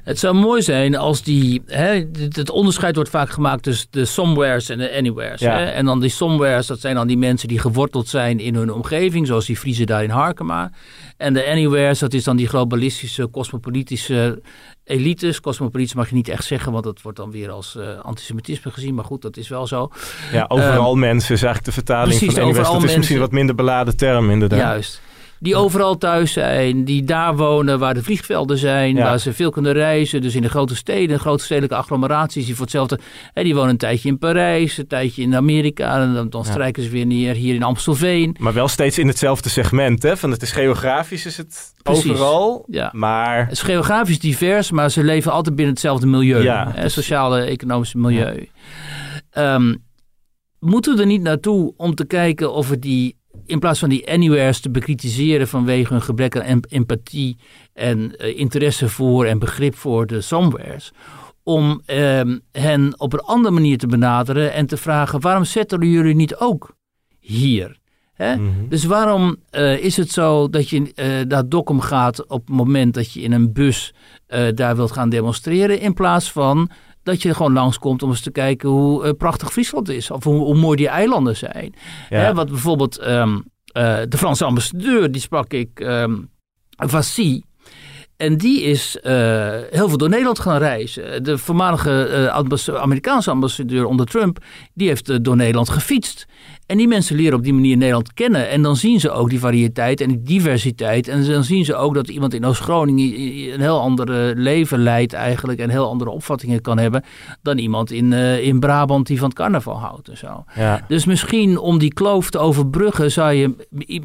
[0.05, 1.63] Het zou mooi zijn als die.
[1.67, 5.41] Hè, het onderscheid wordt vaak gemaakt tussen de somewheres en de anywheres.
[5.41, 5.57] Ja.
[5.59, 5.65] Hè?
[5.65, 9.27] En dan die somewheres, dat zijn dan die mensen die geworteld zijn in hun omgeving,
[9.27, 10.73] zoals die Friese daar in Harkema.
[11.17, 14.43] En de anywheres, dat is dan die globalistische, cosmopolitische
[14.85, 15.41] elites.
[15.41, 18.95] Cosmopolitisch mag je niet echt zeggen, want dat wordt dan weer als eh, antisemitisme gezien.
[18.95, 19.91] Maar goed, dat is wel zo.
[20.33, 22.57] Ja, overal mensen is eigenlijk de vertaling Ehm, precies, van NWS.
[22.57, 23.19] Dat is misschien mensen.
[23.19, 24.59] wat minder beladen term inderdaad.
[24.59, 25.01] Juist.
[25.41, 29.73] Die overal thuis zijn, die daar wonen waar de vliegvelden zijn, waar ze veel kunnen
[29.73, 30.23] reizen.
[30.23, 32.45] Dus in de grote steden, grote stedelijke agglomeraties.
[32.45, 32.99] Die voor hetzelfde,
[33.33, 36.01] hè, die wonen een tijdje in Parijs, een tijdje in Amerika.
[36.01, 38.37] En dan, strijken ze weer neer hier in Amstelveen.
[38.39, 40.03] Maar wel steeds in hetzelfde segment.
[40.03, 40.17] Hè?
[40.17, 42.11] Van het is geografisch is het Precies.
[42.11, 42.65] overal.
[42.71, 42.91] Ja.
[42.93, 46.43] Maar Het is geografisch divers, maar ze leven altijd binnen hetzelfde milieu.
[46.43, 48.49] Ja, hè, sociale, economische milieu.
[49.31, 49.75] Ehm,
[50.59, 53.17] moeten we er niet naartoe om te kijken of we die,
[53.47, 57.37] in plaats van die anywheres te bekritiseren vanwege hun gebrek aan em- empathie
[57.73, 60.93] en eh, interesse voor en begrip voor de somewheres,
[61.43, 66.15] om ehm, hen op een andere manier te benaderen en te vragen: waarom zetten jullie
[66.15, 66.77] niet ook
[67.21, 67.79] hier?
[68.15, 68.37] Hè?
[68.37, 68.69] Mhm.
[68.69, 72.95] Dus waarom eh, is het zo dat je eh, naar Dokkum gaat op het moment
[72.95, 73.95] dat je in een bus
[74.55, 76.71] daar wilt gaan demonstreren, in plaats van
[77.05, 80.45] dat je gewoon langskomt om eens te kijken hoe eh, prachtig Friesland is, of hoe,
[80.45, 81.75] hoe mooi die eilanden zijn.
[82.11, 82.19] Ja.
[82.19, 85.87] Hè, wat bijvoorbeeld ehm, eh, de Franse ambassadeur, die sprak ik,
[86.77, 87.43] Vassy.
[88.25, 89.13] En die is eh,
[89.71, 91.25] heel veel door Nederland gaan reizen.
[91.25, 94.39] De voormalige eh, Amerikaanse ambassadeur onder Trump,
[94.75, 96.27] die heeft eh, door Nederland gefietst.
[96.67, 98.49] En die mensen leren op die manier Nederland kennen.
[98.49, 101.09] En dan zien ze ook die variëteit en die diversiteit.
[101.09, 105.59] En dan zien ze ook dat iemand in Oost-Groningen een heel ander leven leidt eigenlijk.
[105.59, 107.05] En heel andere opvattingen kan hebben
[107.43, 108.13] dan iemand in,
[108.43, 110.45] in Brabant die van het carnaval houdt en zo.
[110.55, 110.85] ja.
[110.89, 113.55] Dus misschien om die kloof te overbruggen zou je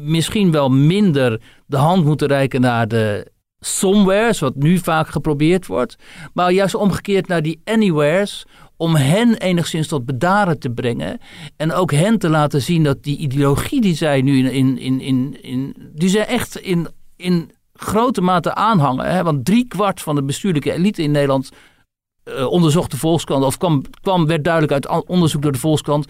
[0.02, 3.30] misschien wel minder de hand moeten reiken naar de
[3.60, 5.96] somewheres, wat nu vaak geprobeerd wordt.
[6.34, 8.46] Maar juist omgekeerd naar die anywheres,
[8.76, 11.18] om hen enigszins tot bedaren te brengen.
[11.56, 15.42] En ook hen te laten zien dat die ideologie die zij nu in, in, in,
[15.42, 19.10] in, die zij echt in, in grote mate aanhangen.
[19.10, 19.22] Hè?
[19.22, 21.50] Want driekwart van de bestuurlijke elite in Nederland
[22.22, 26.06] eh, onderzocht de Volkskrant, of kwam, kwam, werd duidelijk uit onderzoek door de Volkskrant,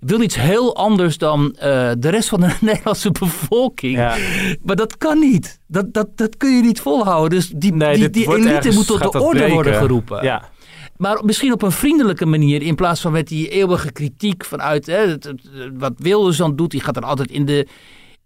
[0.00, 3.96] wil iets heel anders dan eh, de rest van de Nederlandse bevolking.
[3.96, 4.16] Ja.
[4.62, 5.60] Maar dat kan niet.
[5.66, 7.38] Dat, dat, dat kun je niet volhouden.
[7.38, 10.22] Dus die, Nee, die, elite moet tot de orde worden geroepen.
[10.24, 10.48] Ja.
[10.96, 14.96] Maar misschien op een vriendelijke manier, in plaats van met die eeuwige kritiek vanuit hè,
[15.08, 16.70] het- het- wat Wilders dan doet.
[16.70, 17.66] Die gaat dan altijd in de.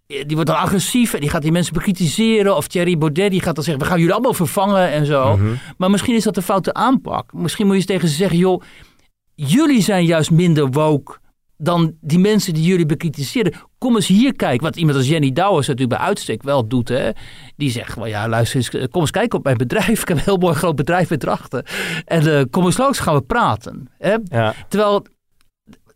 [0.07, 2.57] Die wordt dan agressief en die gaat die mensen bekritiseren.
[2.57, 5.37] Of Thierry Baudet die gaat dan zeggen: we gaan jullie allemaal vervangen en zo.
[5.37, 5.53] Mhm.
[5.77, 7.33] Maar misschien is dat een foute aanpak.
[7.33, 8.63] Misschien moet je eens tegen ze zeggen: joh,
[9.35, 11.19] jullie zijn juist minder woke
[11.61, 13.53] dan die mensen die jullie bekritiseren.
[13.79, 14.67] Kom eens hier kijken.
[14.67, 16.89] Wat iemand als Jenny Douwers natuurlijk bij uitstek wel doet.
[16.89, 17.11] Hè?
[17.57, 20.01] Die zegt van ja, luister eens, eh, kom eens kijken op mijn bedrijf.
[20.03, 21.65] Ik heb een heel mooi groot bedrijf met drachten.
[22.05, 23.89] En eh, kom eens langs, gaan we praten.
[23.99, 24.17] Hè?
[24.25, 24.55] Ja.
[24.69, 25.07] Terwijl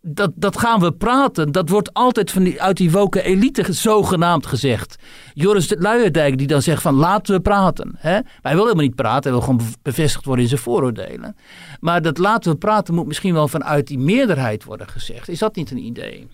[0.06, 1.52] dat, dat gaan we praten.
[1.52, 4.96] Dat wordt altijd van die, uit die woke elite zogenaamd gezegd.
[5.34, 7.94] Joris de Luijendijk die dan zegt van laten we praten.
[7.98, 8.12] Hè?
[8.12, 9.22] Maar hij wil helemaal niet praten.
[9.22, 11.36] Hij wil gewoon bev- bevestigd worden in zijn vooroordelen.
[11.80, 15.28] Maar dat laten we praten moet misschien wel vanuit die meerderheid worden gezegd.
[15.28, 16.28] Is dat niet een idee?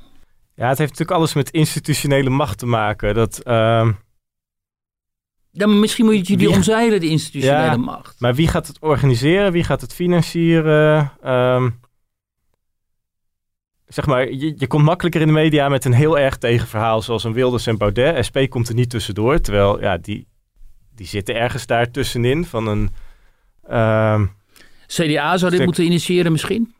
[0.54, 3.14] ja, het heeft natuurlijk alles met institutionele macht te maken.
[3.14, 3.40] Dat,
[5.52, 8.20] Ja, maar misschien moet je die Wie- omzeilen, de institutionele Ja, macht.
[8.20, 9.52] maar wie gaat het organiseren?
[9.52, 11.12] Wie gaat het financieren?
[11.22, 11.70] Ehm,
[13.94, 17.24] zeg maar, je, je komt makkelijker in de media met een heel erg tegenverhaal, zoals
[17.24, 18.24] een Wilders en Baudet.
[18.28, 20.26] SP komt er niet tussendoor, terwijl ja, die,
[20.94, 22.90] die zitten ergens daar tussenin van een...
[23.68, 24.26] ehm,
[24.86, 26.74] CDA zou dit Stuk- moeten initiëren misschien?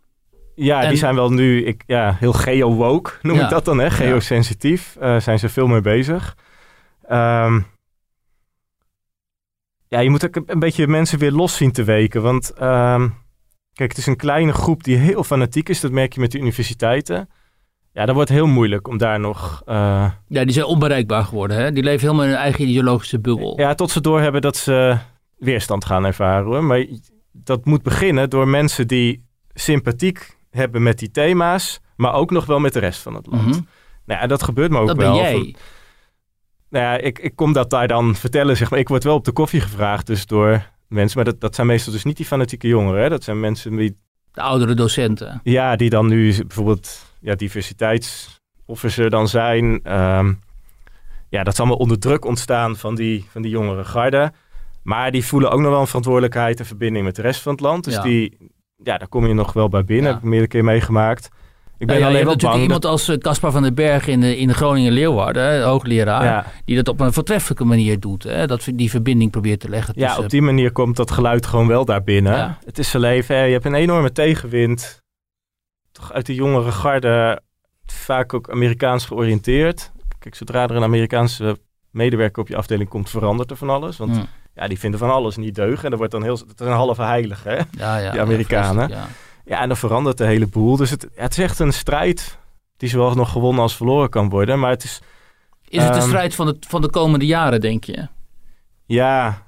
[0.55, 3.45] ja, En- die zijn wel nu ik, ja, heel geo-woke, noem Ja.
[3.45, 3.91] ik dat dan, hè?
[3.91, 6.37] Geosensitief eh, zijn ze veel mee bezig.
[7.09, 7.61] Ehm,
[9.89, 12.51] ja, je moet ook een- een beetje mensen weer los zien te weken, want...
[12.53, 13.09] ehm,
[13.81, 15.81] Kijk, het is een kleine groep die heel fanatiek is.
[15.81, 17.29] Dat merk je met de universiteiten.
[17.93, 19.63] Ja, dat wordt heel moeilijk om daar nog...
[19.67, 21.57] eh, Ja, die zijn onbereikbaar geworden.
[21.57, 21.73] Hè?
[21.73, 23.61] Die leven helemaal in hun eigen ideologische bubbel.
[23.61, 24.97] ja, tot ze doorhebben dat ze
[25.39, 26.45] weerstand gaan ervaren.
[26.47, 26.65] Hoor.
[26.65, 26.87] Maar
[27.33, 29.25] dat moet beginnen door mensen die
[29.55, 31.81] sympathiek hebben met die thema's...
[31.97, 33.43] maar ook nog wel met de rest van het land.
[33.47, 33.61] Mhm.
[34.05, 35.13] Nou ja, dat gebeurt me ook Dat wel.
[35.13, 35.33] ben jij.
[35.33, 35.55] Van-
[36.71, 38.79] nou ja, ik, ik kom dat daar dan vertellen, zeg maar.
[38.79, 41.17] Ik word wel op de koffie gevraagd dus door mensen...
[41.23, 43.03] maar dat, dat zijn meestal dus niet die fanatieke jongeren.
[43.03, 43.09] Hè.
[43.09, 43.97] Dat zijn mensen die
[44.33, 45.41] De oudere docenten.
[45.43, 49.81] Ja, die dan nu bijvoorbeeld ja, diversiteitsofficer dan zijn.
[49.83, 50.33] Ehm,
[51.29, 54.33] ja, dat is allemaal onder druk ontstaan van die, van die jongere garde.
[54.83, 57.61] Maar die voelen ook nog wel een verantwoordelijkheid en verbinding met de rest van het
[57.61, 57.85] land.
[57.85, 58.03] Dus Ja.
[58.03, 58.37] die,
[58.83, 60.05] ja, daar kom je nog wel bij binnen.
[60.07, 60.11] Ja.
[60.15, 61.29] Heb ik meerdere keer meegemaakt.
[61.81, 64.21] Ik ben ja, je alleen hebt natuurlijk iemand als eh, Caspar van den Berg in
[64.21, 66.47] de, in de Groningen-Leeuwarden, hè, hoogleraar, Ja.
[66.65, 68.23] die dat op een voortreffelijke manier doet.
[68.23, 71.67] Hè, dat die verbinding probeert te leggen Ja, op die manier komt dat geluid gewoon
[71.67, 72.33] wel daar binnen.
[72.37, 72.59] Ja.
[72.65, 73.37] Het is zijn leven.
[73.37, 75.03] hè, Je hebt een enorme tegenwind.
[75.93, 77.41] Toch uit de jongere garde.
[77.87, 79.93] Vaak ook Amerikaans georiënteerd.
[80.19, 81.59] Kijk, zodra er een Amerikaanse
[81.91, 83.97] medewerker op je afdeling komt, verandert er van alles.
[83.97, 84.23] Want Hm.
[84.55, 85.85] ja, die vinden van alles niet deugen.
[85.85, 86.39] En dat wordt dan heel...
[86.49, 87.57] Het is een halve heilige, hè?
[87.79, 88.89] ja, ja, die Amerikanen.
[88.89, 89.07] Ja,
[89.51, 90.77] Ja, en dan verandert de hele boel.
[90.77, 92.39] Dus het, het is echt een strijd
[92.77, 94.59] die zowel nog gewonnen als verloren kan worden.
[94.59, 95.01] Maar het is...
[95.69, 98.09] Is het de Ehm, strijd van de, van de komende jaren, denk je?
[98.87, 99.43] Ja,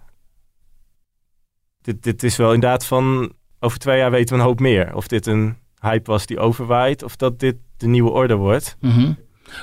[1.80, 3.32] dit, dit is wel inderdaad van...
[3.60, 4.94] Over twee jaar weten we een hoop meer.
[4.94, 7.02] Of dit een hype was die overwaait...
[7.02, 8.76] of dat dit de nieuwe orde wordt.
[8.80, 9.12] Mhm.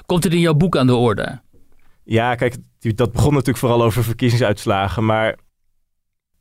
[0.05, 1.41] Komt het in jouw boek aan de orde?
[2.03, 5.05] Ja, kijk, dat begon natuurlijk vooral over verkiezingsuitslagen.
[5.05, 5.37] Maar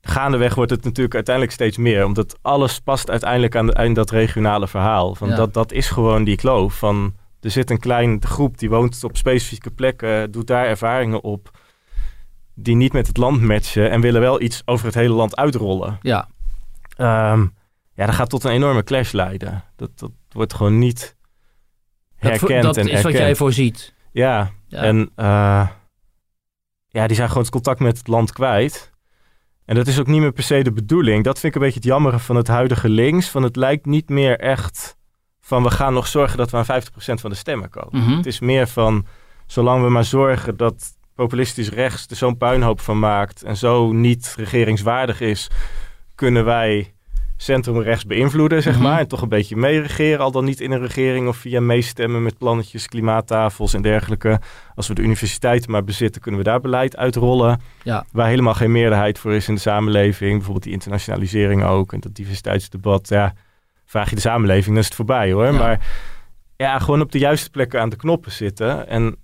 [0.00, 2.04] gaandeweg wordt het natuurlijk uiteindelijk steeds meer.
[2.04, 5.14] Omdat alles past uiteindelijk aan, aan dat regionale verhaal.
[5.14, 5.36] Van Ja.
[5.36, 6.78] dat, dat is gewoon die kloof.
[6.78, 10.30] Van, er zit een kleine groep die woont op specifieke plekken...
[10.30, 11.50] doet daar ervaringen op...
[12.54, 13.90] die niet met het land matchen...
[13.90, 15.98] en willen wel iets over het hele land uitrollen.
[16.02, 16.28] Ja,
[16.96, 17.46] Ehm,
[17.94, 19.64] ja, dat gaat tot een enorme clash leiden.
[19.76, 21.16] Dat, dat wordt gewoon niet
[22.18, 23.94] dat, herkend dat en is wat jij voorziet.
[24.12, 24.82] Ja, Ja.
[24.82, 25.68] en eh,
[26.88, 28.92] ja, die zijn gewoon het contact met het land kwijt.
[29.68, 31.24] En dat is ook niet meer per se de bedoeling.
[31.24, 33.28] Dat vind ik een beetje het jammere van het huidige links.
[33.28, 34.96] Van het lijkt niet meer echt
[35.40, 38.02] van we gaan nog zorgen dat we aan 50% van de stemmen komen.
[38.02, 38.16] Mhm.
[38.16, 39.06] Het is meer van
[39.46, 44.34] zolang we maar zorgen dat populistisch rechts er zo'n puinhoop van maakt en zo niet
[44.38, 45.50] regeringswaardig is,
[46.14, 46.94] kunnen wij
[47.40, 48.82] centrumrechts beïnvloeden, zeg Mhm.
[48.82, 48.98] maar.
[48.98, 52.38] En toch een beetje meeregeren, al dan niet in een regering of via meestemmen met
[52.38, 54.40] plannetjes, klimaattafels en dergelijke.
[54.74, 57.60] Als we de universiteiten maar bezitten, kunnen we daar beleid uitrollen.
[57.82, 58.04] Ja.
[58.12, 60.32] Waar helemaal geen meerderheid voor is in de samenleving.
[60.32, 63.08] Bijvoorbeeld die internationalisering ook en dat diversiteitsdebat.
[63.08, 63.34] Ja,
[63.84, 65.44] vraag je de samenleving, dan is het voorbij hoor.
[65.44, 65.52] Ja.
[65.52, 65.86] Maar
[66.56, 68.88] ja, gewoon op de juiste plekken aan de knoppen zitten.
[68.88, 69.16] En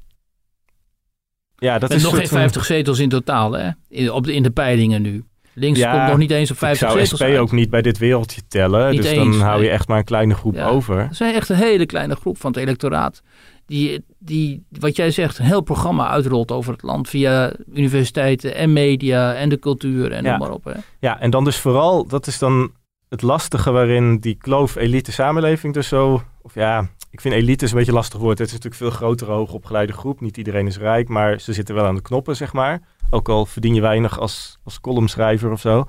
[1.57, 3.71] ja, dat is nog een geen soort van- 50 zetels in totaal, hè?
[3.89, 5.25] In, op de, in de peilingen nu.
[5.55, 7.39] Links Ja, komt nog niet eens op Ik 50 zou zetels SP uit.
[7.39, 8.91] ook niet bij dit wereldje tellen.
[8.91, 10.69] Niet dus eens, dan hou je echt maar een kleine groep Ja.
[10.69, 10.99] over.
[10.99, 13.23] Er zijn echt een hele kleine groep van het electoraat.
[13.67, 17.09] Die, die, wat jij zegt, een heel programma uitrolt over het land.
[17.09, 20.31] Via universiteiten en media en de cultuur en Ja.
[20.31, 20.65] noem maar op.
[20.65, 20.73] Hè?
[21.01, 22.73] Ja, en dan dus vooral, dat is dan
[23.09, 26.23] het lastige waarin die kloof elite-samenleving dus zo...
[26.43, 28.39] Of ja, ik vind elite is een beetje lastig woord.
[28.39, 30.21] Het is natuurlijk veel grotere, hoogopgeleide groep.
[30.21, 32.81] Niet iedereen is rijk, maar ze zitten wel aan de knoppen, zeg maar.
[33.11, 35.85] Ook al verdien je weinig als, als columnschrijver of zo.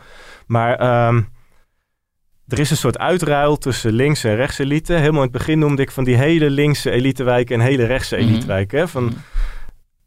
[0.47, 1.21] Maar ehm,
[2.47, 4.93] er is een soort uitruil tussen links- en rechtselite.
[4.93, 8.27] Helemaal in het begin noemde ik van die hele linkse elitewijken en hele rechtse Mhm.
[8.27, 8.89] elitewijken.
[8.89, 9.13] Van Mhm.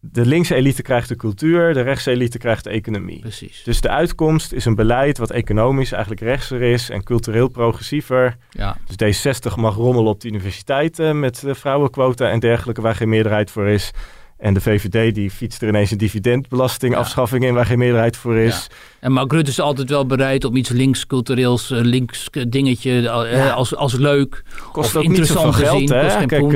[0.01, 3.19] De linkse elite krijgt de cultuur, de rechtse elite krijgt de economie.
[3.21, 3.63] Precies.
[3.65, 8.37] Dus de uitkomst is een beleid wat economisch eigenlijk rechtser is en cultureel progressiever.
[8.51, 8.77] Ja.
[8.97, 13.51] Dus D60 mag rommelen op de universiteiten met eh, vrouwenquota en dergelijke waar geen meerderheid
[13.51, 13.91] voor is.
[14.37, 18.67] En de VVD die fietst er ineens een dividendbelastingafschaffing in waar geen meerderheid voor is.
[19.01, 23.51] En Mark Rutte is altijd wel bereid om iets links-cultureels, eh, links dingetje eh, Ja.
[23.51, 24.43] als, als leuk.
[24.73, 26.03] Kost Of ook niet zoveel interessant geld, hè?
[26.03, 26.53] kost Kijk, poen.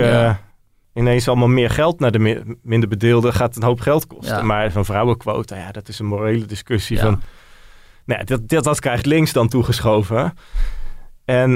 [0.94, 4.36] Ineens allemaal meer geld naar de mi- minder bedeelden gaat een hoop geld kosten.
[4.36, 4.42] Ja.
[4.42, 7.02] Maar van vrouwenquota, ja, dat is een morele discussie Ja.
[7.02, 7.22] van...
[8.04, 10.34] Nou ja, dat, dat, dat krijgt links dan toegeschoven.
[11.24, 11.50] En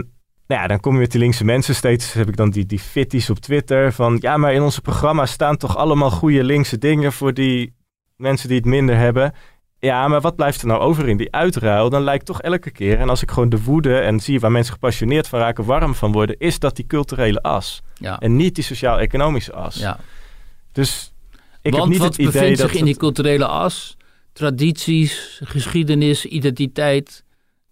[0.47, 1.75] nou ja, dan kom je met die linkse mensen.
[1.75, 4.19] Steeds heb ik dan die, die fitties op Twitter van...
[4.21, 7.13] Ja, maar in onze programma's staan toch allemaal goede linkse dingen...
[7.13, 7.75] voor die
[8.17, 9.33] mensen die het minder hebben.
[9.79, 11.91] Ja, maar wat blijft er nou over in die uitruil?
[11.91, 12.99] Dan lijkt toch elke keer...
[12.99, 15.65] en als ik gewoon de woede en zie waar mensen gepassioneerd van raken...
[15.65, 17.83] warm van worden, is dat die culturele as.
[17.95, 18.19] Ja.
[18.19, 19.77] En niet die sociaal-economische as.
[19.77, 19.99] ja.
[20.73, 21.13] Dus
[21.63, 22.71] ik Want heb niet wat het idee bevindt dat...
[22.71, 23.97] zich in die culturele as?
[24.33, 27.25] Tradities, geschiedenis, identiteit.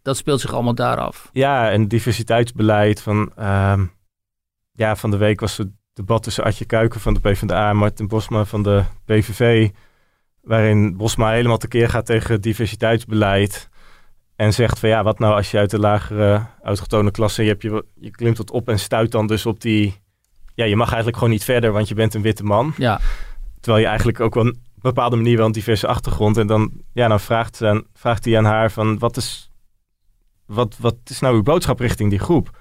[0.03, 1.31] Dat speelt zich allemaal daar af.
[1.33, 3.33] Ja, en diversiteitsbeleid van...
[3.37, 3.85] ehm,
[4.73, 7.71] ja, van de week was het debat tussen Adje Kuiken van de PvdA...
[7.71, 9.71] en Martin Bosma van de PVV...
[10.45, 13.69] waarin Bosma helemaal tekeer gaat tegen diversiteitsbeleid...
[14.37, 17.43] en zegt van ja, wat nou als je uit de lagere autochtone klasse...
[17.43, 20.01] je, hebt je, je klimt tot op en stuit dan dus op die...
[20.55, 22.75] ja, je mag eigenlijk gewoon niet verder, want je bent een witte man...
[22.77, 23.01] Ja,
[23.65, 26.37] Terwijl je eigenlijk ook wel op een bepaalde manier wel een diverse achtergrond.
[26.37, 29.51] En dan, ja, dan vraagt, aan, vraagt hij aan haar van wat is,
[30.47, 32.59] wat, wat is nou uw boodschap richting die groep?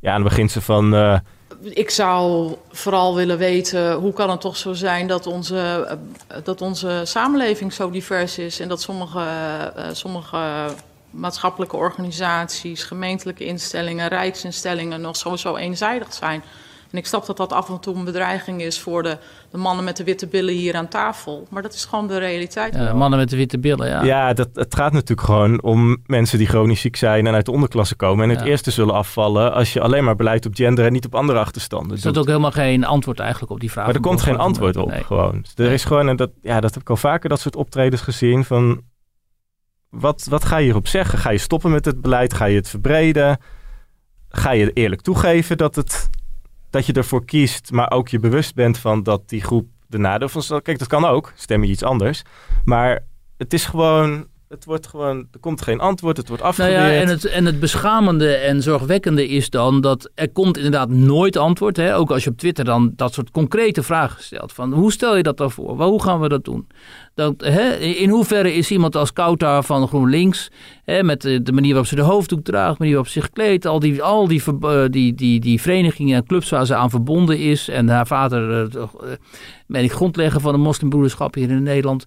[0.00, 1.18] Ja, en dan begint ze van, eh,
[1.70, 5.86] Ik zou vooral willen weten hoe kan het toch zo zijn dat onze,
[6.28, 9.20] eh, dat onze samenleving zo divers is en dat sommige,
[9.76, 10.66] eh, sommige
[11.10, 16.42] maatschappelijke organisaties, gemeentelijke instellingen, rijksinstellingen nog zo eenzijdig zijn.
[16.94, 19.18] En ik snap dat dat af en toe een bedreiging is voor de,
[19.50, 21.46] de mannen met de witte billen hier aan tafel.
[21.50, 22.74] Maar dat is gewoon de realiteit.
[22.74, 24.02] Ja, mannen met de witte billen, ja.
[24.04, 27.50] Ja, dat, het gaat natuurlijk gewoon om mensen die chronisch ziek zijn en uit de
[27.52, 28.24] onderklasse komen.
[28.24, 28.46] En het Ja.
[28.46, 31.96] eerste zullen afvallen als je alleen maar beleid op gender en niet op andere achterstanden
[31.96, 32.22] Is dat doet.
[32.22, 33.86] ook helemaal geen antwoord eigenlijk op die vraag?
[33.86, 35.04] Maar er komt geen antwoord op, Nee.
[35.04, 35.40] gewoon.
[35.42, 38.02] Dus Er is gewoon, en dat, ja, dat heb ik al vaker, dat soort optredens
[38.02, 38.80] gezien van...
[39.90, 41.18] Wat, wat ga je hierop zeggen?
[41.18, 42.34] Ga je stoppen met het beleid?
[42.34, 43.38] Ga je het verbreden?
[44.28, 46.10] Ga je eerlijk toegeven dat, het,
[46.74, 50.28] dat je ervoor kiest, maar ook je bewust bent van dat die groep de nadeel
[50.28, 50.62] van...
[50.62, 52.22] Kijk, dat kan ook, stem je iets anders.
[52.64, 53.06] Maar
[53.36, 56.94] het is gewoon, het wordt gewoon, er komt geen antwoord, het wordt Nou afgeweerd.
[56.94, 61.36] ja, en het, en het beschamende en zorgwekkende is dan dat er komt inderdaad nooit
[61.36, 61.76] antwoord.
[61.76, 61.96] Hè?
[61.96, 64.52] Ook als je op Twitter dan dat soort concrete vragen stelt.
[64.52, 65.82] Van hoe stel je dat dan voor?
[65.82, 66.66] Hoe gaan we dat doen?
[67.14, 70.50] Dat, hè, in hoeverre is iemand als Kautar van GroenLinks,
[70.84, 73.66] hè, met de, manier waarop ze de hoofddoek draagt, de manier waarop ze zich kleedt,
[73.66, 77.38] al die, al die, eh, die, die, die verenigingen en clubs waar ze aan verbonden
[77.38, 77.68] is.
[77.68, 78.82] En haar vader, eh,
[79.66, 82.04] ben ik grondlegger van de moslimbroederschap hier in Nederland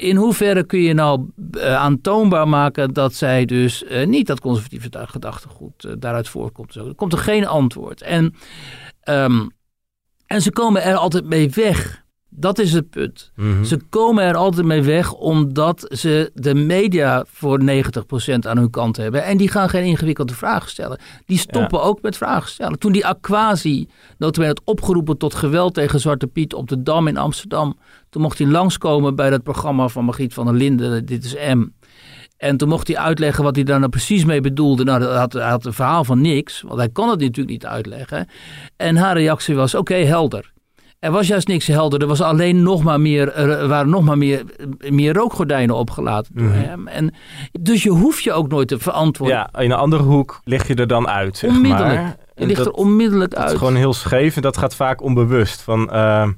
[0.00, 4.88] in hoeverre kun je nou eh, aantoonbaar maken dat zij dus eh, niet dat conservatieve
[4.92, 6.72] gedachtegoed eh, daaruit voortkomt?
[6.72, 6.86] Zo.
[6.86, 8.02] Er komt er geen antwoord.
[8.02, 8.34] En,
[9.00, 9.46] ehm,
[10.26, 12.04] en ze komen er altijd mee weg.
[12.40, 13.30] Dat is het punt.
[13.36, 13.64] Mhm.
[13.64, 18.96] Ze komen er altijd mee weg omdat ze de media voor 90% aan hun kant
[18.96, 19.24] hebben.
[19.24, 20.98] En die gaan geen ingewikkelde vragen stellen.
[21.26, 22.78] Die stoppen ook met vragen stellen.
[22.78, 23.88] Toen die Aquasi,
[24.18, 27.78] notabene had opgeroepen tot geweld tegen Zwarte Piet op de Dam in Amsterdam.
[28.10, 31.66] Toen mocht hij langskomen bij dat programma van Margriet van der Linden, Dit is M.
[32.36, 34.84] En toen mocht hij uitleggen wat hij daar nou precies mee bedoelde.
[34.84, 37.66] Nou, hij had, hij had een verhaal van niks, want hij kon het natuurlijk niet
[37.66, 38.28] uitleggen.
[38.76, 40.52] En haar reactie was, oké, helder.
[41.00, 42.00] Er was juist niks helder.
[42.00, 44.44] Er was alleen nog maar meer, er waren nog maar meer,
[44.88, 46.58] meer rookgordijnen opgelaten door Mhm.
[46.58, 46.86] hem.
[46.88, 47.14] En,
[47.60, 49.36] dus je hoeft je ook nooit te verantwoorden.
[49.36, 52.00] Ja, in een andere hoek lig je er dan uit, zeg onmiddellijk.
[52.00, 52.16] maar.
[52.34, 53.52] je ligt dat- er onmiddellijk Dat uit.
[53.52, 55.60] is gewoon heel scheef en dat gaat vaak onbewust.
[55.62, 56.28] Van, eh,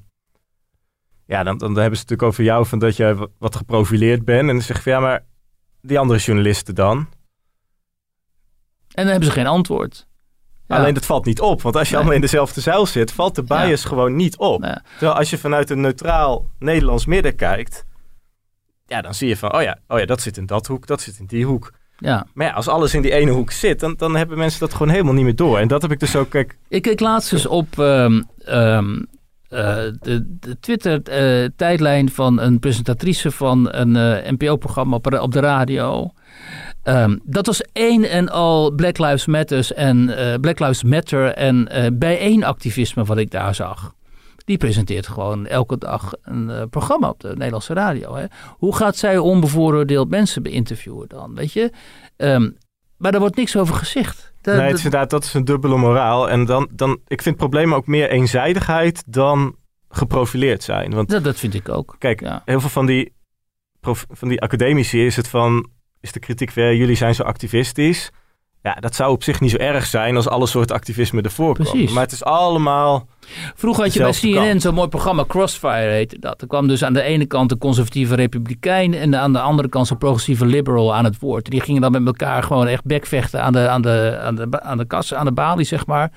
[1.26, 4.24] ja, dan, dan hebben ze het natuurlijk over jou van dat je wa- wat geprofileerd
[4.24, 4.40] bent.
[4.40, 5.24] En dan zeg je van ja, maar
[5.80, 6.96] die andere journalisten dan?
[6.98, 7.06] En
[9.02, 10.06] dan hebben ze geen antwoord.
[10.66, 10.76] Ja.
[10.76, 11.62] Alleen dat valt niet op.
[11.62, 11.98] Want als je Nee.
[12.00, 14.60] allemaal in dezelfde zuil zit, valt de bias gewoon niet op.
[14.98, 17.84] Terwijl als je vanuit een neutraal Nederlands midden kijkt,
[18.86, 21.00] ja, dan zie je van, oh ja, oh ja, dat zit in dat hoek, dat
[21.00, 21.72] zit in die hoek.
[21.98, 22.26] ja.
[22.34, 24.88] Maar ja, als alles in die ene hoek zit, dan, dan hebben mensen dat gewoon
[24.88, 25.58] helemaal niet meer door.
[25.58, 29.02] En dat heb ik dus ook, kijk, Ik keek laatst eens op ehm, ehm,
[29.48, 36.10] eh, de, de Twitter-tijdlijn van een presentatrice van een eh, NPO-programma op, op de radio.
[36.82, 41.68] Ehm, dat was één en al Black Lives Matters en eh, Black Lives Matter en
[41.68, 43.94] eh bijeenactivisme wat ik daar zag.
[44.44, 48.14] Die presenteert gewoon elke dag een eh, programma op de Nederlandse radio.
[48.14, 48.24] Hè.
[48.50, 51.34] Hoe gaat zij onbevooroordeeld mensen beïnterviewen dan?
[51.34, 51.70] Weet je?
[52.16, 52.50] Ehm,
[52.96, 54.32] maar daar wordt niks over gezegd.
[54.40, 56.30] Da- nee, het is inderdaad, dat is een dubbele moraal.
[56.30, 59.56] En dan, dan, ik vind het probleem ook meer eenzijdigheid dan
[59.88, 60.94] geprofileerd zijn.
[60.94, 61.96] Want dat, dat vind ik ook.
[61.98, 62.42] kijk, Ja.
[62.44, 63.12] heel veel van die,
[64.10, 65.68] van die academici is het van,
[66.02, 68.10] is de kritiek weer, jullie zijn zo activistisch.
[68.62, 71.92] Ja, dat zou op zich niet zo erg zijn als alle soorten activisme ervoor Precies.
[71.92, 73.06] Maar het is allemaal,
[73.54, 74.62] Vroeger had je bij CNN kant.
[74.62, 76.40] zo'n mooi programma, Crossfire heette dat.
[76.40, 79.86] Er kwam dus aan de ene kant de conservatieve republikein en aan de andere kant
[79.86, 81.50] zo'n progressieve liberal aan het woord.
[81.50, 84.78] Die gingen dan met elkaar gewoon echt bekvechten aan de, aan de, aan de, aan
[84.78, 86.10] de kassa, aan de balie, zeg maar.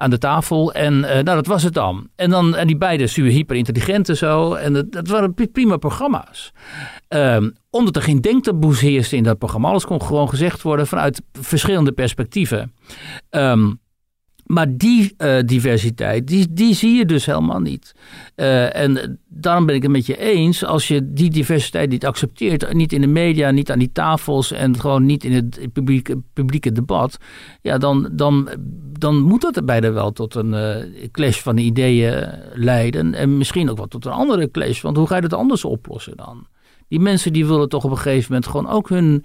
[0.00, 0.72] Aan de tafel.
[0.72, 2.08] En eh, nou, dat was het dan.
[2.16, 4.54] En, dan, en die beiden super hyper intelligent en zo.
[4.54, 6.52] En dat, dat waren pri- prima programma's.
[7.08, 9.68] Ehm, omdat er geen denktaboes heersten in dat programma.
[9.68, 12.72] Alles kon gewoon gezegd worden vanuit verschillende perspectieven.
[13.30, 13.72] Ehm,
[14.48, 17.94] maar die eh, diversiteit, die, die zie je dus helemaal niet.
[18.34, 20.64] Eh, en daarom ben ik het met je eens.
[20.64, 24.80] Als je die diversiteit niet accepteert, niet in de media, niet aan die tafels en
[24.80, 27.18] gewoon niet in het publieke, publieke debat,
[27.62, 28.48] ja, dan, dan,
[28.98, 33.14] dan moet dat er bijna wel tot een eh, clash van ideeën leiden.
[33.14, 34.80] En misschien ook wel tot een andere clash.
[34.80, 36.46] Want hoe ga je dat anders oplossen dan?
[36.88, 39.24] Die mensen die willen toch op een gegeven moment gewoon ook hun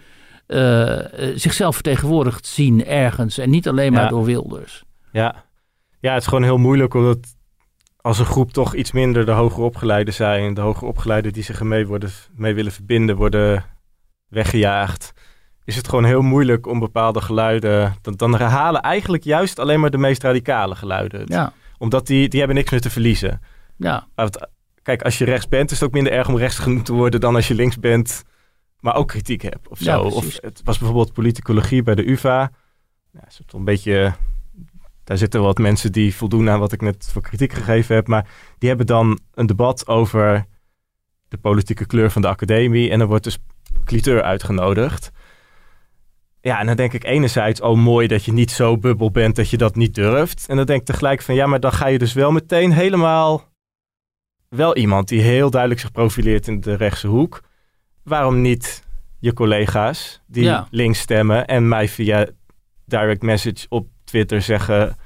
[1.35, 3.37] zichzelf vertegenwoordigd zien ergens.
[3.37, 4.09] En niet alleen maar Ja.
[4.09, 4.83] door Wilders.
[5.13, 5.45] Ja.
[5.99, 7.35] Ja, het is gewoon heel moeilijk omdat
[8.01, 10.53] als een groep toch iets minder de hoger opgeleiden zijn.
[10.53, 13.65] De hoger opgeleiden die zich ermee worden, mee willen verbinden, worden
[14.27, 15.13] weggejaagd.
[15.65, 17.95] Is het gewoon heel moeilijk om bepaalde geluiden.
[18.01, 21.23] Dan, dan herhalen eigenlijk juist alleen maar de meest radicale geluiden.
[21.25, 23.41] Ja, Omdat die, die hebben niks meer te verliezen.
[23.77, 24.07] ja.
[24.81, 27.19] Kijk, als je rechts bent, is het ook minder erg om rechts genoemd te worden
[27.19, 28.23] dan als je links bent,
[28.79, 29.67] maar ook kritiek hebt.
[29.67, 30.01] Of zo.
[30.01, 32.51] of het was bijvoorbeeld politicologie bij de UVA.
[33.11, 33.21] Ja,
[33.51, 34.13] een beetje.
[35.03, 38.07] Daar zitten wat mensen die voldoen aan wat ik net voor kritiek gegeven heb.
[38.07, 38.27] Maar
[38.57, 40.45] die hebben dan een debat over
[41.27, 42.89] de politieke kleur van de academie.
[42.89, 43.37] En er wordt dus
[43.85, 45.11] cliteur uitgenodigd.
[46.41, 49.49] ja, en dan denk ik enerzijds, oh mooi dat je niet zo bubbel bent dat
[49.49, 50.47] je dat niet durft.
[50.49, 53.51] En dan denk ik tegelijk van, ja, maar dan ga je dus wel meteen helemaal...
[54.49, 57.41] Wel iemand die heel duidelijk zich profileert in de rechtse hoek.
[58.03, 58.83] Waarom niet
[59.19, 60.67] je collega's die Ja.
[60.71, 62.27] links stemmen en mij via
[62.85, 64.97] direct message op Twitter zeggen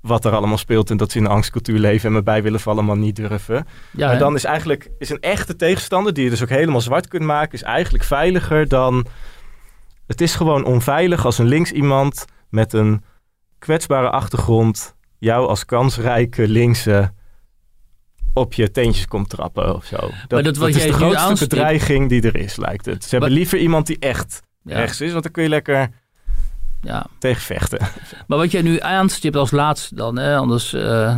[0.00, 2.60] wat er allemaal speelt en dat ze in een angstcultuur leven en me bij willen
[2.60, 3.66] vallen, maar niet durven.
[3.90, 4.18] Ja, maar hè?
[4.18, 7.52] dan is eigenlijk is een echte tegenstander, die je dus ook helemaal zwart kunt maken,
[7.52, 9.06] is eigenlijk veiliger dan.
[10.06, 13.04] Het is gewoon onveilig als een links iemand met een
[13.58, 17.12] kwetsbare achtergrond jou als kansrijke linkse
[18.32, 20.10] op je teentjes komt trappen of zo.
[20.28, 23.04] Dat, is de grootste bedreiging die er is, lijkt het.
[23.04, 25.90] Ze hebben Maar- liever iemand die echt ja, rechts is, want dan kun je lekker
[26.84, 27.06] ja.
[27.18, 27.78] tegen vechten.
[28.26, 31.16] Maar wat jij nu aanstipt als laatste dan, hè, anders eh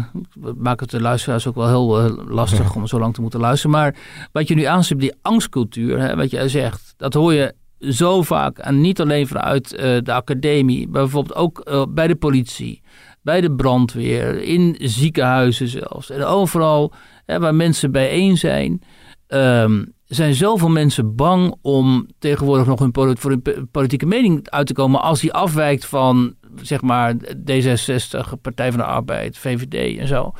[0.56, 3.76] maakt het de luisteraars ook wel heel eh, lastig om zo lang te moeten luisteren.
[3.76, 3.94] Maar
[4.32, 8.58] wat je nu aanstipt, die angstcultuur, hè, wat jij zegt, dat hoor je zo vaak.
[8.58, 12.82] En niet alleen vanuit eh, de academie, maar bijvoorbeeld ook bij de politie,
[13.22, 16.10] bij de brandweer, in ziekenhuizen zelfs.
[16.10, 16.92] En overal
[17.26, 18.82] hè, waar mensen bijeen zijn.
[19.26, 24.72] ehm, zijn zoveel mensen bang om tegenwoordig nog hun voor hun politieke mening uit te
[24.72, 27.14] komen als die afwijkt van zeg maar
[27.50, 30.32] D66, Partij van de Arbeid, VVD en zo.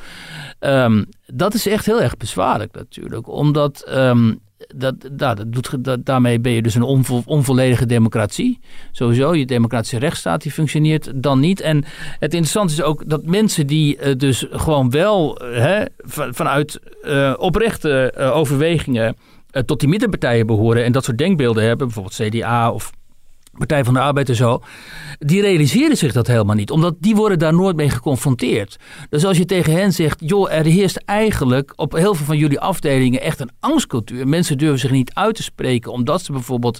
[0.59, 4.33] Ehm, dat is echt heel erg bezwaarlijk natuurlijk, omdat ehm,
[4.75, 5.37] dat, nou,
[5.79, 8.59] dat daarmee ben je dus een onvo- onvolledige democratie.
[8.91, 11.59] Sowieso, je democratische rechtsstaat die functioneert dan niet.
[11.61, 11.77] En
[12.19, 16.79] het interessante is ook dat mensen die eh, dus gewoon wel eh, hè, van- vanuit
[17.01, 19.15] eh, oprechte overwegingen
[19.49, 22.91] eh, tot die middenpartijen behoren en dat soort denkbeelden hebben, bijvoorbeeld CDA of
[23.57, 24.61] Partij van de Arbeid en zo,
[25.19, 28.77] die realiseren zich dat helemaal niet, omdat die worden daar nooit mee geconfronteerd.
[29.09, 32.59] Dus als je tegen hen zegt, joh, er heerst eigenlijk op heel veel van jullie
[32.59, 34.27] afdelingen echt een angstcultuur.
[34.27, 36.79] Mensen durven zich niet uit te spreken, omdat ze bijvoorbeeld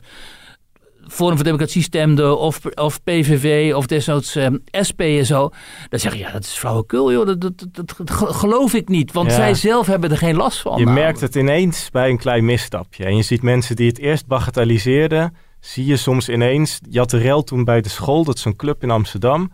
[1.11, 4.47] Forum voor Democratie stemden of, of PVV of desnoods eh,
[4.87, 5.49] SP en zo.
[5.89, 7.25] Dan zeg je, ja, dat is flauwekul, joh.
[7.25, 9.35] Dat, dat, dat, dat geloof ik niet, want Ja.
[9.35, 10.77] zij zelf hebben er geen last van.
[10.77, 11.05] Je namelijk.
[11.05, 13.05] merkt het ineens bij een klein misstapje.
[13.05, 16.79] En je ziet mensen die het eerst bagatelliseerden, zie je soms ineens.
[16.89, 19.51] Je had de rel toen bij de school, dat is zo'n club in Amsterdam.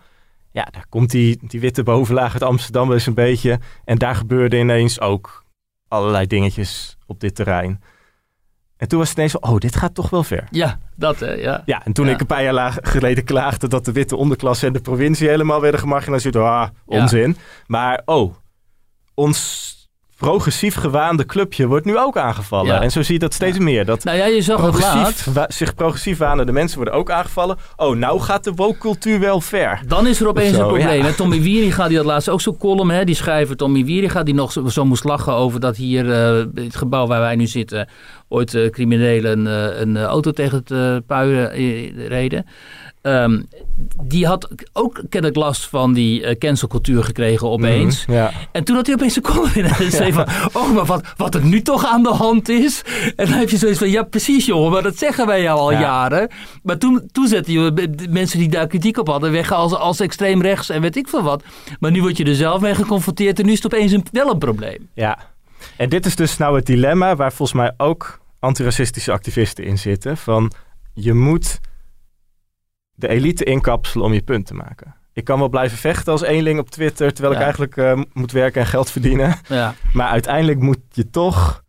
[0.52, 3.60] Ja, daar komt die, die witte bovenlaag uit Amsterdam wel eens een beetje.
[3.86, 5.44] En daar gebeurde ineens ook
[5.88, 7.82] allerlei dingetjes op dit terrein.
[8.78, 10.48] En toen was het ineens van, oh, dit gaat toch wel ver.
[10.52, 11.62] Ja, dat hè, ja.
[11.66, 12.12] Ja, en toen Ja.
[12.12, 15.80] ik een paar jaar geleden klaagde dat de witte onderklasse en de provincie helemaal werden
[15.80, 16.36] gemarginaliseerd.
[16.36, 17.38] Ah, onzin.
[17.68, 18.34] Maar oh,
[19.14, 19.72] ons
[20.30, 22.74] progressief gewaande clubje wordt nu ook aangevallen.
[22.74, 22.82] Ja.
[22.82, 23.86] En zo zie je dat steeds meer.
[23.86, 27.58] Dat Nou ja, je zag progressief, zich progressief wanende mensen worden ook aangevallen.
[27.76, 29.82] Oh, nou gaat de woke-cultuur wel ver.
[29.88, 31.04] Dan is er opeens zo, een probleem.
[31.04, 31.12] ja.
[31.12, 32.90] Tommy Wieringa, die had laatst ook zo'n column.
[32.90, 36.46] Hè, die schrijver Tommy Wieringa, die nog zo, zo moest lachen over dat hier, eh,
[36.56, 37.88] het gebouw waar wij nu zitten,
[38.34, 42.46] ooit eh, criminelen eh, een auto tegen het eh, reden.
[43.04, 43.42] Ehm,
[44.04, 48.06] die had ook kennelijk last van die eh, cancelcultuur gekregen opeens.
[48.06, 48.32] Mhm, ja.
[48.52, 50.28] En toen had hij opeens een column in en zei van...
[50.54, 52.82] Oh, maar wat, wat er nu toch aan de hand is.
[53.16, 53.90] En dan heb je zoiets van...
[53.90, 55.80] Ja, precies jongen, maar dat zeggen wij jou al Ja.
[55.80, 56.30] jaren.
[56.64, 59.32] Maar toen, toen zette je de mensen die daar kritiek op hadden...
[59.32, 61.44] weg als, als extreem rechts en weet ik veel wat.
[61.80, 63.40] Maar nu word je er zelf mee geconfronteerd...
[63.40, 64.90] en nu is het opeens een, wel een probleem.
[64.94, 65.18] Ja,
[65.78, 70.18] en dit is dus nou het dilemma waar volgens mij ook antiracistische activisten in zitten.
[70.18, 70.52] Van
[70.94, 71.60] je moet
[72.96, 74.96] de elite inkapselen om je punt te maken.
[75.14, 77.40] Ik kan wel blijven vechten als eenling op Twitter, terwijl Ja.
[77.40, 79.36] ik eigenlijk eh, moet werken en geld verdienen.
[79.48, 81.62] Ja, Maar uiteindelijk moet je toch.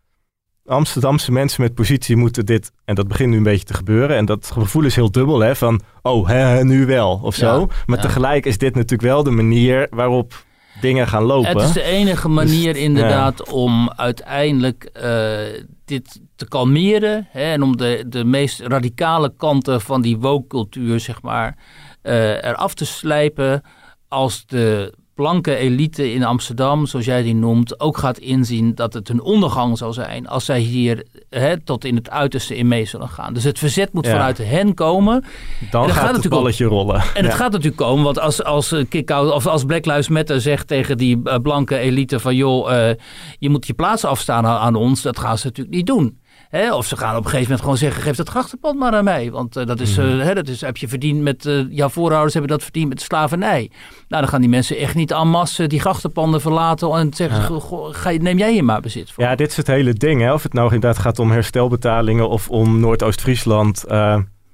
[0.67, 2.73] Amsterdamse mensen met positie moeten dit.
[2.85, 4.17] En dat begint nu een beetje te gebeuren.
[4.17, 5.57] En dat gevoel is heel dubbel, hè?
[5.57, 5.81] Van.
[6.03, 7.21] Oh, hè, nu wel.
[7.23, 7.61] Of zo.
[7.61, 10.45] Ja, maar tegelijk is dit natuurlijk wel de manier waarop
[10.81, 11.51] dingen gaan lopen.
[11.51, 15.39] het is de enige manier Dus, inderdaad om uiteindelijk eh,
[15.85, 17.28] dit te kalmeren.
[17.31, 21.59] Hè, en om de, de meest radicale kanten van die woke-cultuur, zeg maar,
[22.02, 23.62] eh eraf te slijpen.
[24.09, 29.09] Als de blanke elite in Amsterdam, zoals jij die noemt, ook gaat inzien dat het
[29.09, 33.09] een ondergang zal zijn als zij hier hè, tot in het uiterste in mee zullen
[33.09, 33.35] gaan.
[33.35, 34.12] Dus het verzet moet Ja.
[34.12, 35.24] vanuit hen komen.
[35.70, 36.95] Dan en gaat, het balletje rollen.
[36.95, 37.31] En het Ja.
[37.36, 41.20] gaat natuurlijk komen, want als, als, eh, of als Black Lives Matter zegt tegen die
[41.24, 42.97] eh, blanke elite van joh, eh,
[43.39, 46.19] je moet je plaats afstaan aan, aan ons, dat gaan ze natuurlijk niet doen.
[46.55, 46.75] Hè?
[46.75, 49.31] Of ze gaan op een gegeven moment gewoon zeggen, geef dat grachtenpand maar aan mij.
[49.31, 50.19] Want eh, dat, is, Mhm.
[50.21, 53.01] eh, hè, dat is, heb je verdiend met, eh, jouw voorouders hebben dat verdiend met
[53.01, 53.71] slavernij.
[54.09, 57.89] Nou, dan gaan die mensen echt niet en masse die grachtenpanden verlaten en zeggen, Ja.
[57.93, 59.25] ga je, neem jij hier maar bezit voor.
[59.25, 60.21] Ja, dit is het hele ding.
[60.21, 60.33] Hè?
[60.33, 63.85] Of het nou inderdaad gaat om herstelbetalingen of om Noordoost-Friesland.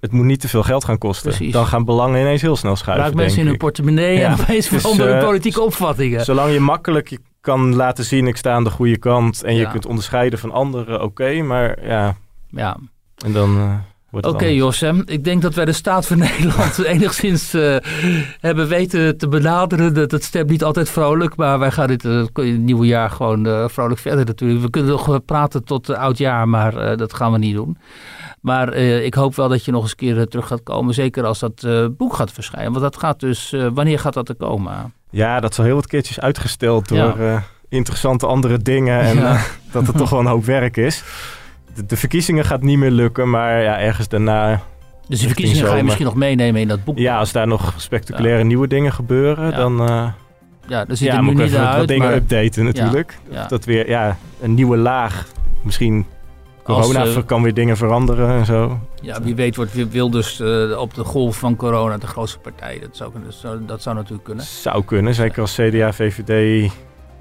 [0.01, 1.29] het moet niet te veel geld gaan kosten.
[1.31, 1.53] Precies.
[1.53, 3.07] Dan gaan belangen ineens heel snel schuiven.
[3.07, 4.27] Raak mensen in hun portemonnee Ja.
[4.33, 6.25] en opeens Dus, veranderen eh, politieke opvattingen.
[6.25, 9.43] Zolang je makkelijk je kan laten zien, ik sta aan de goede kant.
[9.43, 11.43] En je kunt onderscheiden van anderen, oké.
[11.43, 12.17] maar ja,
[12.51, 12.77] Ja.
[13.25, 13.55] en dan...
[14.11, 14.79] wordt het Oké anders.
[14.79, 14.93] Jos, hè.
[15.05, 17.77] ik denk dat wij de staat van Nederland enigszins eh,
[18.41, 19.95] hebben weten te benaderen.
[19.95, 24.01] Dat, dat stemt niet altijd vrolijk, maar wij gaan dit het nieuwe jaar gewoon vrolijk
[24.01, 24.61] verder natuurlijk.
[24.61, 27.79] We kunnen nog praten tot uh, oud jaar, maar dat gaan we niet doen.
[28.41, 31.39] Maar ik hoop wel dat je nog eens een keer terug gaat komen, zeker als
[31.39, 32.73] dat boek gaat verschijnen.
[32.73, 34.93] Want dat gaat dus, wanneer gaat dat er komen?
[35.11, 39.01] Ja, dat is al heel wat keertjes uitgesteld door eh, interessante andere dingen.
[39.01, 39.43] En eh,
[39.73, 41.03] dat het toch wel een hoop werk is.
[41.75, 44.63] De, de verkiezingen gaat niet meer lukken, maar ja, ergens daarna...
[45.09, 46.99] Dus die verkiezingen ga je misschien nog meenemen in dat boek.
[46.99, 49.89] Ja, als daar nog spectaculaire nieuwe dingen gebeuren, dan...
[49.89, 50.09] eh
[50.71, 51.79] ja zit ja, er nu niet even uit.
[51.79, 53.19] wat dingen maar updaten natuurlijk.
[53.31, 53.47] ja.
[53.47, 55.27] Dat weer, ja, een nieuwe laag.
[55.63, 56.07] Misschien
[56.71, 58.79] corona eh, kan weer dingen veranderen en zo.
[59.03, 62.79] Ja, wie weet wordt Wilders eh, op de golf van corona de grootste partij.
[62.79, 64.45] Dat zou, dat zou, dat zou natuurlijk kunnen.
[64.45, 66.71] Zou kunnen, zeker als CDA, VVD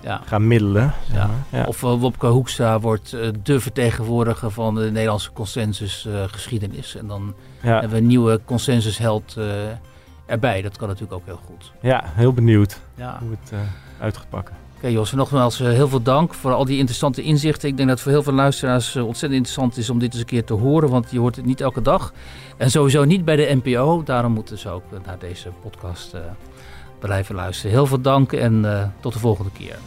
[0.02, 0.22] Ja.
[0.26, 0.94] gaan middelen.
[1.08, 1.28] zeg Ja.
[1.28, 1.60] maar.
[1.62, 1.66] Ja.
[1.68, 6.96] Of uh, Wopke Hoekstra wordt uh, de vertegenwoordiger van de Nederlandse consensusgeschiedenis.
[6.96, 9.46] en dan hebben we een nieuwe consensusheld uh,
[10.26, 10.62] erbij.
[10.62, 11.72] Dat kan natuurlijk ook heel goed.
[11.82, 13.18] ja, heel benieuwd Ja.
[13.22, 13.60] hoe het uh,
[14.00, 14.56] uit gaat pakken.
[14.80, 17.70] Oké okay, Jos, nogmaals uh, heel veel dank voor al die interessante inzichten.
[17.70, 20.22] Ik denk dat het voor heel veel luisteraars uh, ontzettend interessant is om dit eens
[20.22, 20.90] een keer te horen.
[20.90, 22.14] Want je hoort het niet elke dag.
[22.58, 24.04] En sowieso niet bij de NPO.
[24.04, 26.22] Daarom moeten ze ook naar deze podcast uh,
[27.00, 27.72] blijven luisteren.
[27.72, 29.80] Heel veel dank en tot de volgende keer.